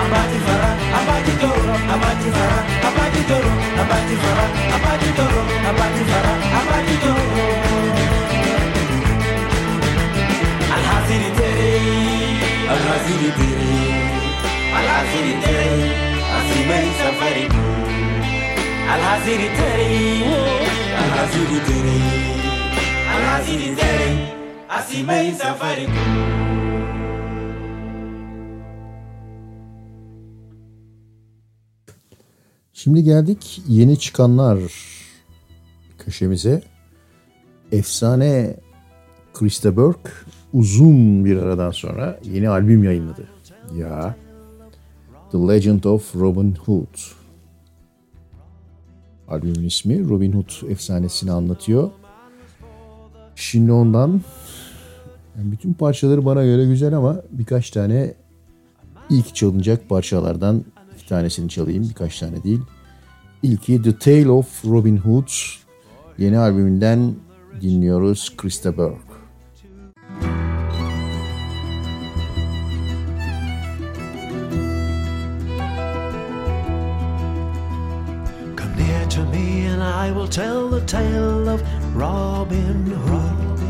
abati 0.00 1.32
toro 1.40 1.74
abati 1.92 2.30
fara 2.36 2.58
abati 2.88 3.22
toro 3.30 3.50
abati 3.80 4.16
fara 4.22 4.44
abati 4.76 5.10
toro 5.18 5.40
abati 5.70 6.02
fara 6.10 6.32
abati 6.60 6.96
toro 7.02 7.24
azili 12.94 13.30
diri 13.38 13.74
alhaziri 14.78 15.34
teri 15.44 15.82
asimei 16.38 16.90
safari 17.00 17.46
tu 17.48 17.64
alhaziri 18.92 19.48
teri 19.58 20.24
alhaziri 21.02 21.58
teri 21.66 22.00
alhaziri 23.14 23.76
teri 23.76 24.10
asimei 24.68 25.32
safari 25.32 25.86
tu 25.86 26.30
Şimdi 32.72 33.04
geldik 33.04 33.62
yeni 33.68 33.98
çıkanlar 33.98 34.58
köşemize. 35.98 36.62
Efsane 37.72 38.56
Krista 39.34 39.76
Burke 39.76 40.10
uzun 40.52 41.24
bir 41.24 41.36
aradan 41.36 41.70
sonra 41.70 42.20
yeni 42.24 42.48
albüm 42.48 42.84
yayınladı. 42.84 43.28
Ya 43.76 44.16
The 45.32 45.38
Legend 45.38 45.84
of 45.84 46.16
Robin 46.16 46.54
Hood. 46.54 46.98
Albümün 49.28 49.66
ismi 49.66 50.08
Robin 50.08 50.32
Hood 50.32 50.70
efsanesini 50.70 51.32
anlatıyor. 51.32 51.90
Şimdi 53.34 53.72
ondan 53.72 54.20
yani 55.38 55.52
bütün 55.52 55.72
parçaları 55.72 56.24
bana 56.24 56.44
göre 56.44 56.66
güzel 56.66 56.96
ama 56.96 57.16
birkaç 57.30 57.70
tane 57.70 58.14
ilk 59.10 59.34
çalınacak 59.34 59.88
parçalardan 59.88 60.64
iki 60.96 61.08
tanesini 61.08 61.48
çalayım 61.48 61.86
birkaç 61.88 62.18
tane 62.18 62.42
değil. 62.42 62.60
İlki 63.42 63.82
The 63.82 63.98
Tale 63.98 64.30
of 64.30 64.64
Robin 64.64 64.96
Hood 64.96 65.28
yeni 66.18 66.38
albümünden 66.38 67.14
dinliyoruz 67.60 68.36
Krista 68.36 68.76
Burke. 68.76 69.09
I 80.10 80.12
will 80.12 80.26
tell 80.26 80.68
the 80.68 80.80
tale 80.86 81.48
of 81.48 81.62
Robin 81.94 82.84
Hood. 82.84 83.60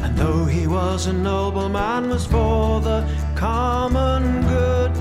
And 0.00 0.16
though 0.16 0.44
he 0.44 0.68
was 0.68 1.08
a 1.08 1.12
nobleman, 1.12 2.10
was 2.10 2.24
for 2.24 2.80
the 2.80 3.04
common 3.34 4.42
good. 4.42 4.92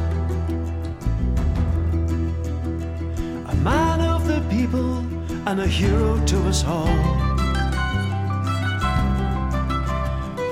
A 3.51 3.55
man 3.61 4.01
of 4.01 4.27
the 4.27 4.41
people 4.49 4.97
and 5.45 5.59
a 5.59 5.67
hero 5.67 6.19
to 6.25 6.37
us 6.47 6.65
all. 6.65 6.97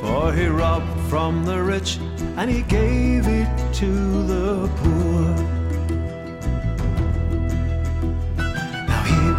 For 0.01 0.31
he 0.31 0.45
robbed 0.45 1.09
from 1.09 1.43
the 1.43 1.59
rich 1.63 1.97
and 2.37 2.51
he 2.51 2.61
gave 2.61 3.27
it 3.27 3.73
to 3.73 4.27
the 4.27 4.69
poor. 4.75 5.60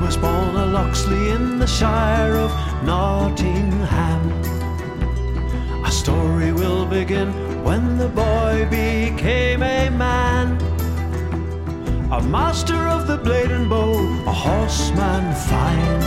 Was 0.02 0.16
born 0.16 0.56
a 0.56 0.66
Locksley 0.66 1.30
in 1.30 1.60
the 1.60 1.66
Shire 1.66 2.34
of 2.36 2.50
Nottingham. 2.84 4.22
A 5.84 5.92
story 5.92 6.50
will 6.50 6.84
begin 6.84 7.28
when 7.62 7.98
the 7.98 8.08
boy 8.08 8.66
became 8.68 9.62
a 9.62 9.90
man. 9.90 10.46
A 12.10 12.20
master 12.20 12.80
of 12.96 13.06
the 13.06 13.16
blade 13.16 13.52
and 13.52 13.70
bow, 13.70 13.92
a 14.26 14.34
horseman 14.46 15.24
fine. 15.48 16.00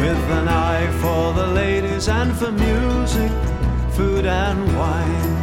With 0.00 0.24
an 0.40 0.48
eye 0.48 0.88
for 1.02 1.34
the 1.34 1.48
ladies 1.48 2.08
and 2.08 2.34
for 2.34 2.52
music, 2.52 3.32
food 3.96 4.24
and 4.24 4.60
wine. 4.78 5.39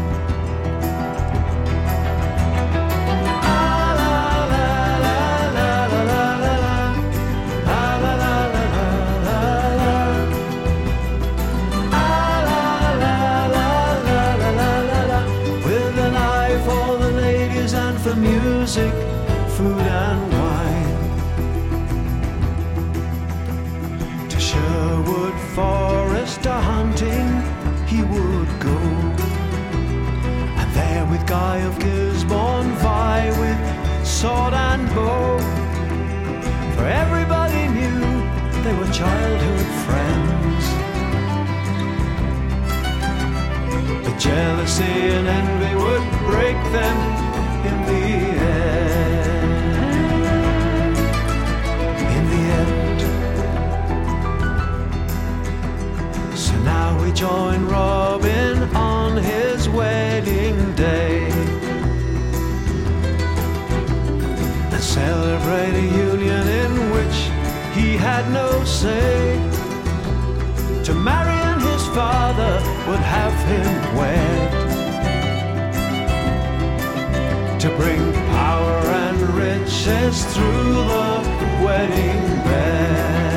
Guy 31.28 31.58
of 31.58 31.78
Gisborne 31.78 32.72
vie 32.76 33.30
with 33.38 33.60
sword 34.08 34.54
and 34.54 34.88
bow. 34.96 35.40
For 36.76 36.86
everybody 36.86 37.68
knew 37.68 38.00
they 38.64 38.74
were 38.74 38.90
childhood 38.94 39.68
friends. 39.86 40.64
But 44.06 44.18
jealousy 44.18 44.96
and 45.18 45.28
envy 45.28 45.76
would 45.76 46.06
break 46.32 46.60
them 46.72 46.98
in 47.70 47.78
the 47.90 48.04
end. 48.48 48.88
In 52.16 52.24
the 52.32 52.44
end. 52.62 53.00
So 56.38 56.54
now 56.64 56.90
we 57.04 57.12
join 57.12 57.66
Robin 57.66 58.64
on 58.74 59.18
his 59.18 59.68
wedding 59.68 60.17
celebrate 65.08 65.76
a 65.86 65.88
union 66.12 66.46
in 66.64 66.72
which 66.96 67.18
he 67.78 67.88
had 68.08 68.24
no 68.40 68.50
say. 68.66 69.16
To 70.88 70.94
Marion, 70.94 71.60
his 71.72 71.84
father 72.00 72.54
would 72.88 73.04
have 73.18 73.38
him 73.52 73.72
wed. 73.98 74.50
To 77.64 77.70
bring 77.80 78.04
power 78.40 78.78
and 79.06 79.18
riches 79.44 80.16
through 80.34 80.74
the 80.94 81.50
wedding 81.66 82.22
bed. 82.48 83.37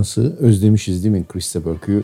Nasıl 0.00 0.36
özlemişiz 0.36 1.04
değil 1.04 1.14
mi 1.14 1.24
Chris 1.28 1.54
Burke'ü? 1.54 2.02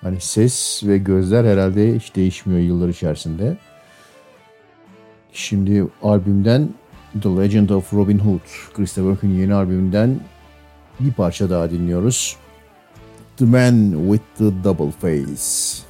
Hani 0.00 0.20
ses 0.20 0.82
ve 0.84 0.98
gözler 0.98 1.44
herhalde 1.44 1.98
hiç 1.98 2.16
değişmiyor 2.16 2.60
yıllar 2.60 2.88
içerisinde. 2.88 3.56
Şimdi 5.32 5.86
albümden 6.02 6.68
The 7.22 7.28
Legend 7.28 7.68
of 7.68 7.94
Robin 7.94 8.18
Hood, 8.18 8.74
Chris 8.74 8.96
Burke'ün 8.96 9.30
yeni 9.30 9.54
albümünden 9.54 10.20
bir 11.00 11.12
parça 11.12 11.50
daha 11.50 11.70
dinliyoruz. 11.70 12.36
The 13.36 13.44
Man 13.44 13.92
with 14.10 14.24
the 14.38 14.64
Double 14.64 14.90
Face. 14.90 15.82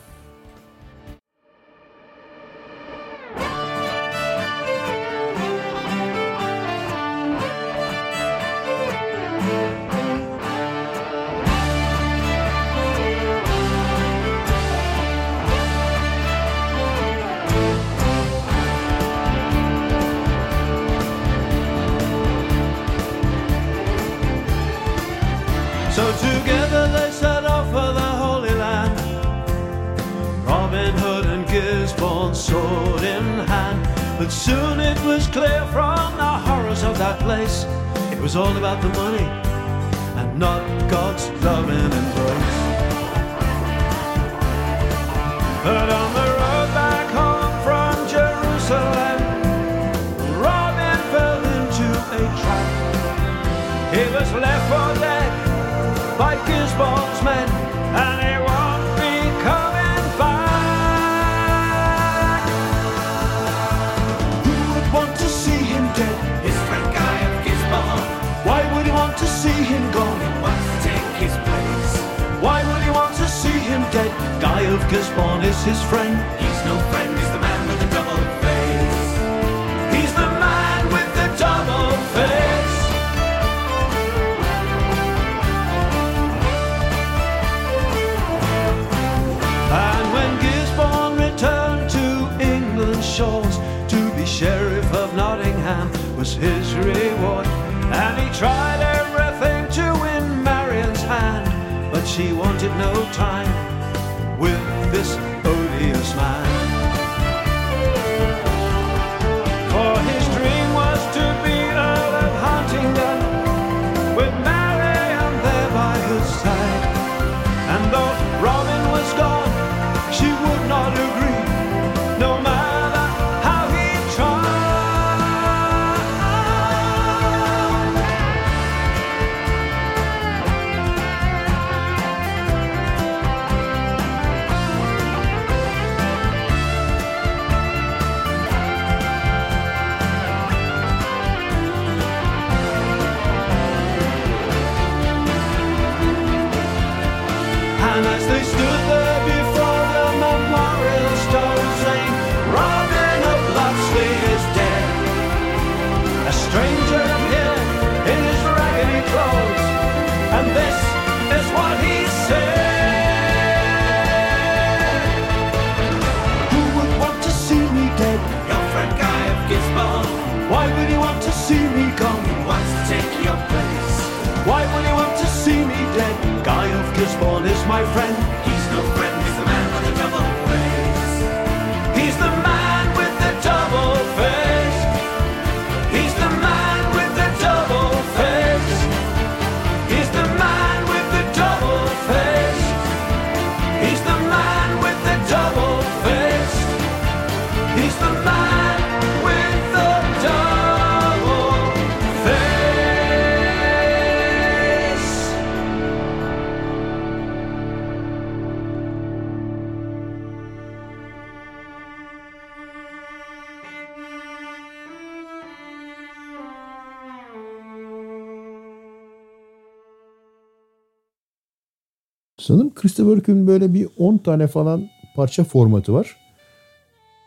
Sanırım 222.46 222.74
Christopher 222.74 223.14
Kirk'ün 223.14 223.46
böyle 223.46 223.74
bir 223.74 223.88
10 223.98 224.18
tane 224.18 224.46
falan 224.46 224.88
parça 225.14 225.44
formatı 225.44 225.92
var. 225.92 226.16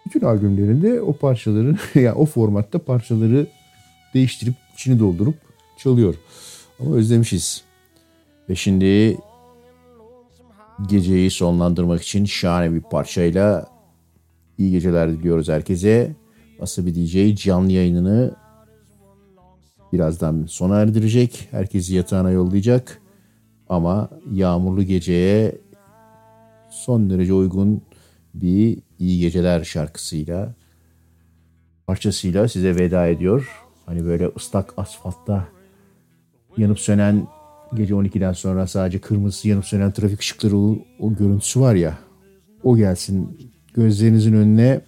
Bütün 0.06 0.22
albümlerinde 0.22 1.02
o 1.02 1.14
parçaları 1.14 1.76
yani 1.96 2.14
o 2.14 2.26
formatta 2.26 2.80
parçaları 2.80 3.48
değiştirip 4.14 4.54
içini 4.74 5.00
doldurup 5.00 5.36
çalıyor. 5.78 6.16
Ama 6.80 6.96
özlemişiz. 6.96 7.64
Ve 8.50 8.56
şimdi 8.56 9.18
geceyi 10.88 11.32
sonlandırmak 11.32 12.02
için 12.02 12.26
şahane 12.26 12.74
bir 12.74 12.82
parçayla 12.82 13.68
iyi 14.58 14.72
geceler 14.72 15.12
diliyoruz 15.12 15.50
herkese. 15.50 16.16
Asabi 16.62 16.96
DJ 16.96 17.44
canlı 17.44 17.72
yayınını 17.72 18.36
birazdan 19.94 20.46
sona 20.46 20.82
erdirecek. 20.82 21.48
Herkesi 21.52 21.96
yatağına 21.96 22.32
yollayacak. 22.32 23.02
Ama 23.70 24.10
yağmurlu 24.32 24.84
geceye 24.84 25.58
son 26.70 27.10
derece 27.10 27.34
uygun 27.34 27.82
bir 28.34 28.78
iyi 29.00 29.20
geceler 29.20 29.64
şarkısıyla 29.64 30.54
parçasıyla 31.88 32.48
size 32.48 32.76
veda 32.76 33.08
ediyor. 33.08 33.66
Hani 33.86 34.06
böyle 34.06 34.32
ıslak 34.38 34.74
asfaltta 34.78 35.48
yanıp 36.58 36.80
sönen 36.80 37.28
gece 37.74 37.94
12'den 37.94 38.34
sonra 38.34 38.68
sadece 38.68 39.00
kırmızı 39.00 39.48
yanıp 39.48 39.66
sönen 39.66 39.92
trafik 39.92 40.20
ışıkları 40.20 40.58
o, 40.58 40.78
o 41.00 41.16
görüntüsü 41.16 41.60
var 41.60 41.76
ya 41.76 41.98
o 42.64 42.78
gelsin 42.78 43.38
gözlerinizin 43.74 44.34
önüne 44.34 44.82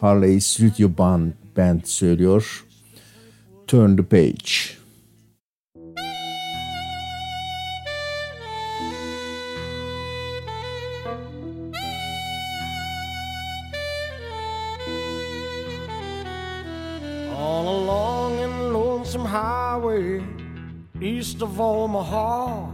Harley 0.00 0.40
Studio 0.40 0.98
Band, 0.98 1.32
Band 1.56 1.80
söylüyor. 1.84 2.64
Turn 3.66 3.96
the 3.96 4.02
page. 4.02 4.75
On 17.36 17.66
a 17.66 17.70
long 17.70 18.40
and 18.40 18.72
lonesome 18.72 19.26
highway 19.26 20.24
east 21.02 21.42
of 21.42 21.60
Omaha, 21.60 22.66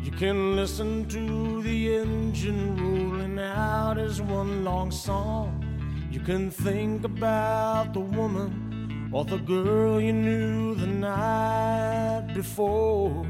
you 0.00 0.12
can 0.12 0.54
listen 0.54 1.08
to 1.08 1.60
the 1.62 1.96
engine 1.96 2.76
rolling 2.76 3.40
out 3.40 3.98
as 3.98 4.22
one 4.22 4.62
long 4.62 4.92
song. 4.92 5.66
You 6.08 6.20
can 6.20 6.52
think 6.52 7.02
about 7.02 7.92
the 7.92 7.98
woman 7.98 9.10
or 9.12 9.24
the 9.24 9.38
girl 9.38 10.00
you 10.00 10.12
knew 10.12 10.76
the 10.76 10.86
night 10.86 12.32
before. 12.32 13.26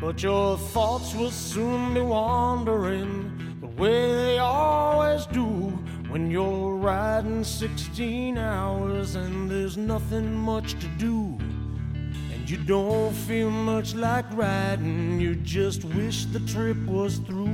But 0.00 0.22
your 0.22 0.56
thoughts 0.56 1.16
will 1.16 1.32
soon 1.32 1.94
be 1.94 2.00
wandering 2.00 3.29
way 3.80 4.12
they 4.12 4.38
always 4.38 5.24
do 5.24 5.46
when 6.10 6.30
you're 6.30 6.76
riding 6.76 7.42
16 7.42 8.36
hours 8.36 9.14
and 9.14 9.50
there's 9.50 9.78
nothing 9.78 10.34
much 10.34 10.78
to 10.80 10.86
do. 10.98 11.38
And 12.30 12.50
you 12.50 12.58
don't 12.58 13.14
feel 13.14 13.48
much 13.50 13.94
like 13.94 14.26
riding, 14.32 15.18
you 15.18 15.34
just 15.34 15.82
wish 15.84 16.26
the 16.26 16.40
trip 16.40 16.76
was 16.84 17.18
through. 17.20 17.46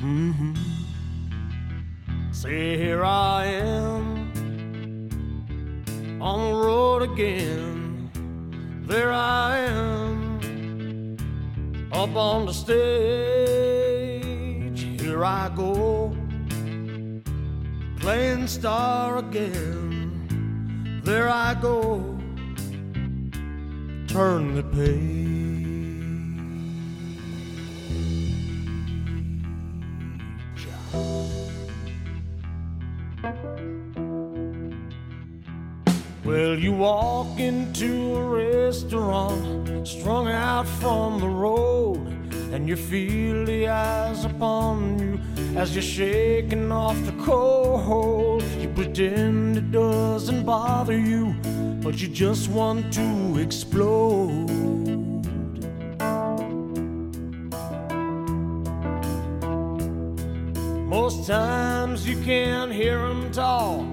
Mm-hmm. 0.00 0.54
Say, 2.32 2.76
here 2.76 3.04
I 3.04 3.46
am 3.46 4.32
on 6.20 6.50
the 6.50 6.56
road 6.66 7.02
again. 7.02 8.10
There 8.86 9.12
I 9.12 9.58
am 9.58 10.23
up 11.94 12.16
on 12.16 12.46
the 12.46 12.52
stage. 12.52 12.80
Here 15.00 15.24
I 15.24 15.48
go 15.54 16.14
playing 18.04 18.46
star 18.46 19.16
again. 19.16 21.00
There 21.04 21.30
I 21.30 21.54
go. 21.54 22.18
Turn 24.06 24.54
the 24.54 24.62
page. 24.74 25.33
Well, 36.24 36.58
you 36.58 36.72
walk 36.72 37.38
into 37.38 38.16
a 38.16 38.24
restaurant 38.24 39.86
strung 39.86 40.28
out 40.28 40.66
from 40.66 41.20
the 41.20 41.28
road, 41.28 42.06
and 42.50 42.66
you 42.66 42.76
feel 42.76 43.44
the 43.44 43.68
eyes 43.68 44.24
upon 44.24 44.98
you 44.98 45.20
as 45.58 45.74
you're 45.74 45.82
shaking 45.82 46.72
off 46.72 46.96
the 47.04 47.12
cold. 47.22 48.42
You 48.58 48.68
pretend 48.70 49.58
it 49.58 49.70
doesn't 49.70 50.46
bother 50.46 50.98
you, 50.98 51.34
but 51.82 52.00
you 52.00 52.08
just 52.08 52.48
want 52.48 52.90
to 52.94 53.38
explode. 53.38 54.48
Most 60.88 61.26
times 61.26 62.08
you 62.08 62.16
can't 62.22 62.72
hear 62.72 62.98
them 63.08 63.30
talk, 63.30 63.84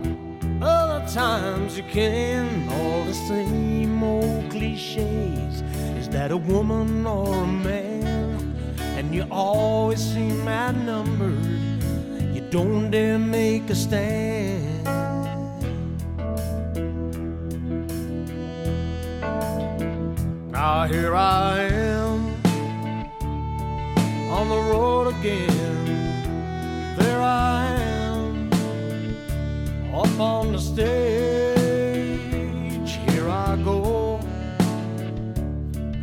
other 0.63 1.05
times 1.07 1.77
you 1.77 1.83
can. 1.83 2.69
All 2.69 3.03
the 3.03 3.13
same 3.13 4.03
old 4.03 4.49
cliches. 4.51 5.61
Is 5.97 6.09
that 6.09 6.31
a 6.31 6.37
woman 6.37 7.05
or 7.05 7.43
a 7.43 7.47
man? 7.47 8.55
And 8.97 9.13
you 9.13 9.25
always 9.31 9.99
seem 9.99 10.47
outnumbered. 10.47 11.45
You 12.35 12.41
don't 12.49 12.91
dare 12.91 13.19
make 13.19 13.69
a 13.69 13.75
stand. 13.75 14.85
Now 20.51 20.85
here 20.87 21.15
I 21.15 21.61
am 21.63 22.35
on 24.29 24.49
the 24.49 24.61
road 24.71 25.07
again. 25.15 26.95
There 26.97 27.21
I 27.21 27.65
am 27.65 27.80
up 29.93 30.19
on 30.19 30.53
the 30.53 30.59
stage. 30.59 31.59
Here 33.09 33.29
I 33.29 33.57
go, 33.63 34.19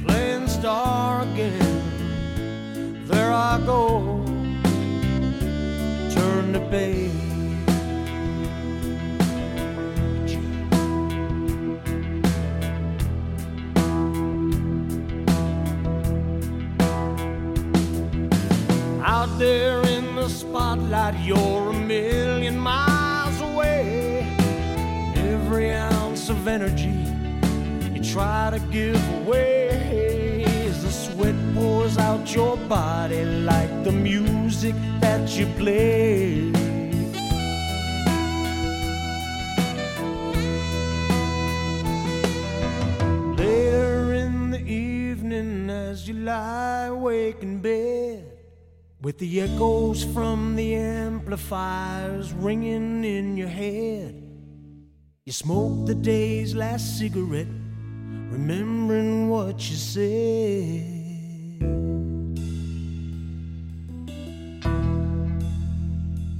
playing 0.05 0.47
star 0.49 1.23
again. 1.23 3.07
There 3.07 3.33
I 3.33 3.59
go, 3.65 4.23
turn 6.15 6.53
the 6.53 6.61
page. 6.71 7.13
Out 19.03 19.39
there 19.39 19.81
in 19.87 20.15
the 20.15 20.29
spotlight, 20.29 21.19
you're 21.21 21.71
a 21.71 21.73
million 21.73 22.59
miles 22.59 22.88
Every 25.59 25.73
ounce 25.73 26.29
of 26.29 26.47
energy 26.47 27.03
you 27.93 28.01
try 28.01 28.49
to 28.53 28.61
give 28.71 29.03
away 29.23 30.45
as 30.47 30.85
the 30.85 30.93
sweat 30.93 31.35
pours 31.53 31.99
out 31.99 32.33
your 32.33 32.57
body 32.57 33.25
like 33.25 33.83
the 33.83 33.91
music 33.91 34.77
that 35.01 35.37
you 35.37 35.47
play. 35.57 36.53
Later 43.37 44.13
in 44.13 44.53
the 44.53 44.63
evening, 44.65 45.71
as 45.71 46.07
you 46.07 46.15
lie 46.15 46.85
awake 46.85 47.43
in 47.43 47.59
bed, 47.59 48.31
with 49.03 49.19
the 49.19 49.41
echoes 49.41 50.05
from 50.05 50.55
the 50.55 50.77
amplifiers 50.77 52.33
ringing 52.33 53.03
in 53.03 53.37
your 53.37 53.49
head, 53.49 54.28
you 55.29 55.33
smoke 55.33 55.85
the 55.85 55.95
day's 55.95 56.55
last 56.55 56.99
cigarette, 56.99 57.53
remembering 58.31 59.29
what 59.29 59.69
you 59.69 59.77
said. 59.77 60.83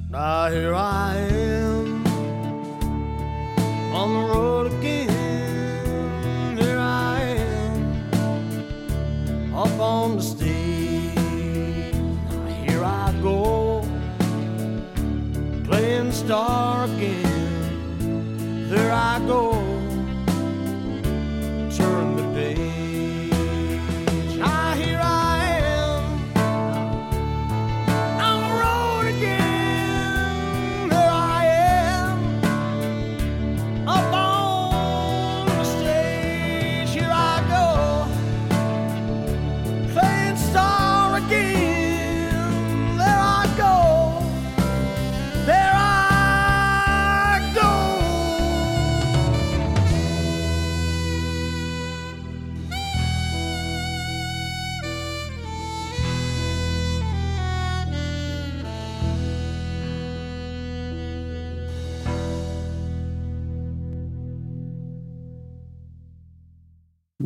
Now 0.09 0.49
here 0.49 0.73
I 0.73 1.17
am 1.17 2.03
on 3.93 4.13
the 4.15 4.21
road 4.33 4.73
again. 4.73 6.57
Here 6.57 6.79
I 6.79 7.21
am 7.21 9.53
up 9.53 9.79
on 9.79 10.15
the 10.15 10.23
stage. 10.23 11.13
Now 11.93 12.47
here 12.65 12.83
I 12.83 13.13
go 13.21 13.87
playing 15.63 16.11
star 16.11 16.85
again. 16.85 17.28
There 18.69 18.91
I 18.91 19.17
go. 19.25 19.78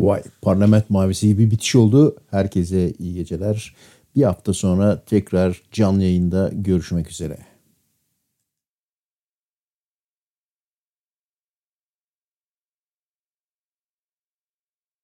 Vay 0.03 0.22
parlament 0.41 0.90
mavisi 0.90 1.27
gibi 1.27 1.51
bitiş 1.51 1.75
oldu. 1.75 2.15
Herkese 2.32 2.93
iyi 2.99 3.14
geceler. 3.14 3.75
Bir 4.15 4.23
hafta 4.23 4.53
sonra 4.53 5.03
tekrar 5.06 5.61
canlı 5.72 6.03
yayında 6.03 6.49
görüşmek 6.53 7.11
üzere. 7.11 7.38